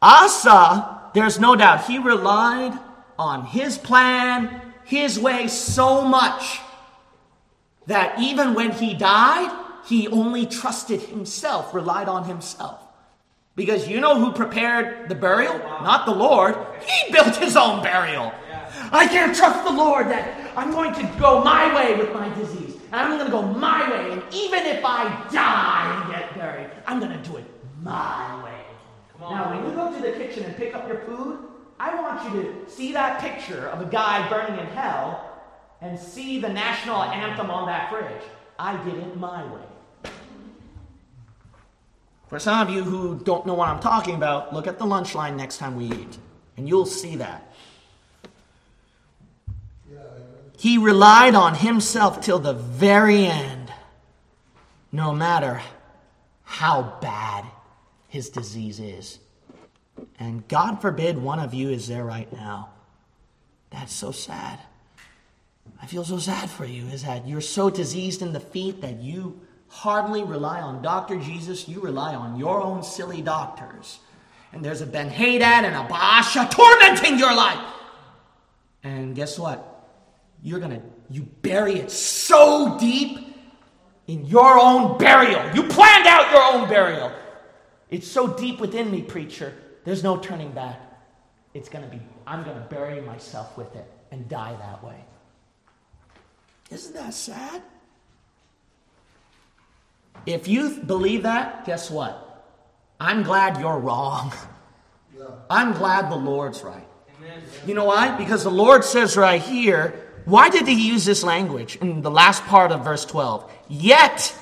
Asa, 0.00 1.10
there's 1.14 1.38
no 1.38 1.56
doubt, 1.56 1.86
he 1.86 1.98
relied 1.98 2.78
on 3.18 3.44
his 3.44 3.78
plan, 3.78 4.60
his 4.84 5.18
way 5.18 5.48
so 5.48 6.02
much 6.02 6.60
that 7.86 8.18
even 8.18 8.54
when 8.54 8.72
he 8.72 8.94
died, 8.94 9.50
he 9.86 10.08
only 10.08 10.46
trusted 10.46 11.00
himself, 11.00 11.74
relied 11.74 12.08
on 12.08 12.24
himself. 12.24 12.80
Because 13.56 13.86
you 13.86 14.00
know 14.00 14.18
who 14.18 14.32
prepared 14.32 15.08
the 15.08 15.14
burial? 15.14 15.58
Not 15.58 16.06
the 16.06 16.14
Lord. 16.14 16.56
He 16.86 17.12
built 17.12 17.36
his 17.36 17.56
own 17.56 17.82
burial. 17.82 18.32
I 18.94 19.08
can't 19.08 19.34
trust 19.34 19.64
the 19.64 19.72
Lord 19.72 20.06
that 20.08 20.52
I'm 20.56 20.70
going 20.70 20.94
to 20.94 21.02
go 21.18 21.42
my 21.42 21.74
way 21.74 21.96
with 21.98 22.12
my 22.14 22.32
disease. 22.34 22.76
And 22.92 22.94
I'm 22.94 23.10
going 23.18 23.24
to 23.24 23.30
go 23.30 23.42
my 23.42 23.90
way. 23.90 24.12
And 24.12 24.22
even 24.32 24.64
if 24.66 24.84
I 24.84 25.04
die 25.32 26.00
and 26.00 26.12
get 26.12 26.32
buried, 26.36 26.70
I'm 26.86 27.00
going 27.00 27.10
to 27.10 27.28
do 27.28 27.36
it 27.38 27.44
my 27.82 28.44
way. 28.44 28.60
Now, 29.18 29.50
when 29.50 29.68
you 29.68 29.74
go 29.74 29.92
to 29.92 30.00
the 30.00 30.12
kitchen 30.12 30.44
and 30.44 30.56
pick 30.56 30.76
up 30.76 30.86
your 30.86 30.98
food, 31.00 31.38
I 31.80 32.00
want 32.00 32.22
you 32.32 32.42
to 32.42 32.70
see 32.70 32.92
that 32.92 33.20
picture 33.20 33.68
of 33.68 33.80
a 33.80 33.90
guy 33.90 34.28
burning 34.28 34.60
in 34.60 34.66
hell 34.66 35.40
and 35.80 35.98
see 35.98 36.38
the 36.38 36.48
national 36.48 37.02
anthem 37.02 37.50
on 37.50 37.66
that 37.66 37.90
fridge. 37.90 38.22
I 38.60 38.82
did 38.84 38.94
it 38.94 39.16
my 39.16 39.44
way. 39.52 40.10
For 42.28 42.38
some 42.38 42.66
of 42.66 42.72
you 42.72 42.84
who 42.84 43.18
don't 43.18 43.44
know 43.44 43.54
what 43.54 43.68
I'm 43.68 43.80
talking 43.80 44.14
about, 44.14 44.54
look 44.54 44.66
at 44.66 44.78
the 44.78 44.86
lunch 44.86 45.14
line 45.14 45.36
next 45.36 45.58
time 45.58 45.76
we 45.76 45.86
eat, 45.86 46.18
and 46.56 46.68
you'll 46.68 46.86
see 46.86 47.16
that. 47.16 47.52
He 50.64 50.78
relied 50.78 51.34
on 51.34 51.54
himself 51.54 52.22
till 52.22 52.38
the 52.38 52.54
very 52.54 53.26
end, 53.26 53.70
no 54.90 55.12
matter 55.12 55.60
how 56.42 56.96
bad 57.02 57.44
his 58.08 58.30
disease 58.30 58.80
is. 58.80 59.18
And 60.18 60.48
God 60.48 60.80
forbid 60.80 61.18
one 61.18 61.38
of 61.38 61.52
you 61.52 61.68
is 61.68 61.86
there 61.86 62.02
right 62.02 62.32
now. 62.32 62.70
That's 63.68 63.92
so 63.92 64.10
sad. 64.10 64.58
I 65.82 65.86
feel 65.86 66.02
so 66.02 66.16
sad 66.16 66.48
for 66.48 66.64
you, 66.64 66.86
is 66.86 67.02
that 67.02 67.28
you're 67.28 67.42
so 67.42 67.68
diseased 67.68 68.22
in 68.22 68.32
the 68.32 68.40
feet 68.40 68.80
that 68.80 69.02
you 69.02 69.38
hardly 69.68 70.24
rely 70.24 70.62
on 70.62 70.80
Dr. 70.80 71.20
Jesus, 71.20 71.68
you 71.68 71.80
rely 71.80 72.14
on 72.14 72.38
your 72.38 72.62
own 72.62 72.82
silly 72.82 73.20
doctors. 73.20 73.98
And 74.50 74.64
there's 74.64 74.80
a 74.80 74.86
Ben 74.86 75.10
Hadad 75.10 75.66
and 75.66 75.76
a 75.76 75.86
Baasha 75.92 76.50
tormenting 76.50 77.18
your 77.18 77.36
life. 77.36 77.68
And 78.82 79.14
guess 79.14 79.38
what? 79.38 79.73
You're 80.44 80.60
gonna, 80.60 80.82
you 81.08 81.22
bury 81.40 81.76
it 81.76 81.90
so 81.90 82.76
deep 82.78 83.34
in 84.06 84.26
your 84.26 84.58
own 84.58 84.98
burial. 84.98 85.42
You 85.54 85.62
planned 85.62 86.06
out 86.06 86.30
your 86.30 86.42
own 86.42 86.68
burial. 86.68 87.10
It's 87.90 88.06
so 88.06 88.28
deep 88.28 88.60
within 88.60 88.90
me, 88.90 89.00
preacher, 89.00 89.54
there's 89.84 90.04
no 90.04 90.18
turning 90.18 90.52
back. 90.52 90.80
It's 91.54 91.70
gonna 91.70 91.86
be, 91.86 92.00
I'm 92.26 92.44
gonna 92.44 92.66
bury 92.68 93.00
myself 93.00 93.56
with 93.56 93.74
it 93.74 93.90
and 94.10 94.28
die 94.28 94.54
that 94.54 94.84
way. 94.84 95.02
Isn't 96.70 96.94
that 96.94 97.14
sad? 97.14 97.62
If 100.26 100.46
you 100.46 100.82
believe 100.82 101.22
that, 101.22 101.64
guess 101.64 101.90
what? 101.90 102.20
I'm 103.00 103.22
glad 103.22 103.60
you're 103.60 103.78
wrong. 103.78 104.32
I'm 105.48 105.72
glad 105.72 106.10
the 106.10 106.16
Lord's 106.16 106.62
right. 106.62 106.86
You 107.66 107.72
know 107.72 107.84
why? 107.86 108.16
Because 108.18 108.44
the 108.44 108.50
Lord 108.50 108.84
says 108.84 109.16
right 109.16 109.40
here, 109.40 110.03
why 110.24 110.48
did 110.48 110.66
he 110.66 110.88
use 110.88 111.04
this 111.04 111.22
language 111.22 111.76
in 111.76 112.02
the 112.02 112.10
last 112.10 112.42
part 112.44 112.72
of 112.72 112.84
verse 112.84 113.04
12? 113.04 113.50
Yet 113.68 114.36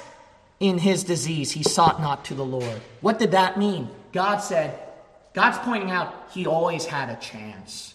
in 0.61 0.79
his 0.79 1.05
disease 1.05 1.53
he 1.53 1.63
sought 1.63 2.01
not 2.01 2.25
to 2.27 2.35
the 2.35 2.45
Lord. 2.45 2.81
What 3.01 3.19
did 3.19 3.33
that 3.33 3.59
mean? 3.59 3.89
God 4.13 4.39
said, 4.39 4.79
God's 5.33 5.59
pointing 5.59 5.91
out 5.91 6.29
he 6.33 6.47
always 6.47 6.85
had 6.85 7.09
a 7.09 7.17
chance. 7.17 7.95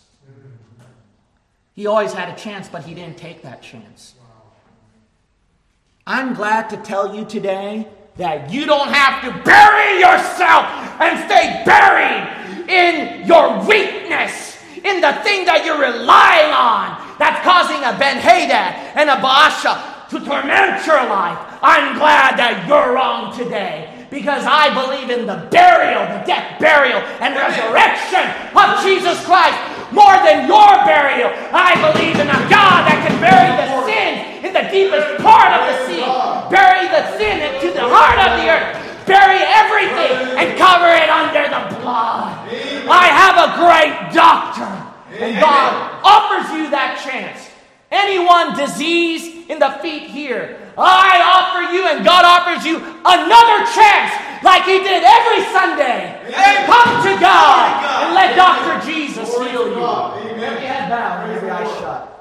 He 1.75 1.85
always 1.85 2.11
had 2.11 2.29
a 2.29 2.35
chance, 2.35 2.67
but 2.67 2.83
he 2.83 2.95
didn't 2.95 3.17
take 3.17 3.43
that 3.43 3.61
chance. 3.61 4.15
I'm 6.07 6.33
glad 6.33 6.69
to 6.71 6.77
tell 6.77 7.15
you 7.15 7.25
today 7.25 7.87
that 8.15 8.51
you 8.51 8.65
don't 8.65 8.89
have 8.89 9.21
to 9.21 9.43
bury 9.43 9.99
yourself 9.99 10.65
and 10.99 11.19
stay 11.29 11.61
buried 11.65 12.69
in 12.69 13.27
your 13.27 13.63
weakness, 13.67 14.56
in 14.87 15.01
the 15.03 15.13
thing 15.21 15.43
that 15.45 15.67
you're 15.67 15.79
relying 15.79 16.51
on 16.55 16.95
that's 17.19 17.43
causing 17.43 17.83
a 17.83 17.91
Ben 17.99 18.17
Hadad 18.17 18.95
and 18.95 19.11
a 19.11 19.19
Baasha 19.19 19.75
to 20.09 20.17
torment 20.23 20.79
your 20.87 21.03
life. 21.11 21.35
I'm 21.59 21.99
glad 21.99 22.39
that 22.39 22.63
you're 22.63 22.95
wrong 22.95 23.35
today 23.35 24.07
because 24.07 24.47
I 24.47 24.71
believe 24.71 25.11
in 25.11 25.27
the 25.27 25.47
burial, 25.51 26.07
the 26.07 26.23
death, 26.23 26.59
burial, 26.63 27.03
and 27.19 27.35
resurrection 27.35 28.23
of 28.55 28.79
Jesus 28.79 29.19
Christ 29.27 29.59
more 29.91 30.15
than 30.23 30.47
your 30.47 30.71
burial. 30.87 31.31
I 31.51 31.75
believe 31.91 32.15
in 32.15 32.27
a 32.31 32.41
God 32.47 32.87
that 32.87 33.03
can 33.03 33.15
bury 33.19 33.51
the 33.59 33.67
sins 33.83 34.47
in 34.47 34.51
the 34.55 34.65
deepest 34.71 35.19
part 35.19 35.51
of 35.51 35.61
the 35.67 35.75
sea, 35.91 36.07
bury 36.47 36.87
the 36.87 37.03
sin 37.19 37.43
into 37.43 37.75
the 37.75 37.83
heart 37.83 38.15
of 38.23 38.39
the 38.39 38.47
earth, 38.47 38.86
bury 39.07 39.39
everything 39.39 40.35
and 40.37 40.57
cover 40.59 40.91
it 40.91 41.09
under 41.09 41.47
the 41.47 41.63
blood. 41.79 42.35
I 42.91 43.07
have 43.07 43.35
a 43.39 43.49
great 43.57 44.13
doctor. 44.13 44.67
And 45.17 45.39
God 45.41 45.71
offers 46.03 46.51
you 46.53 46.69
that 46.69 47.01
chance. 47.03 47.49
Anyone 47.89 48.55
diseased 48.55 49.49
in 49.49 49.59
the 49.59 49.71
feet 49.81 50.11
here, 50.11 50.59
I 50.77 51.23
offer 51.23 51.73
you 51.73 51.87
and 51.87 52.03
God 52.03 52.27
offers 52.27 52.65
you 52.67 52.77
another 52.77 53.59
chance 53.71 54.11
like 54.43 54.63
He 54.67 54.83
did 54.83 55.01
every 55.01 55.41
Sunday. 55.55 56.19
Come 56.67 57.01
to 57.07 57.13
God 57.17 58.03
and 58.03 58.13
let 58.13 58.35
Dr. 58.35 58.85
Jesus 58.85 59.33
heal 59.33 59.71
you. 59.71 60.43
Every 60.43 60.67
head 60.67 60.89
bowed. 60.91 62.16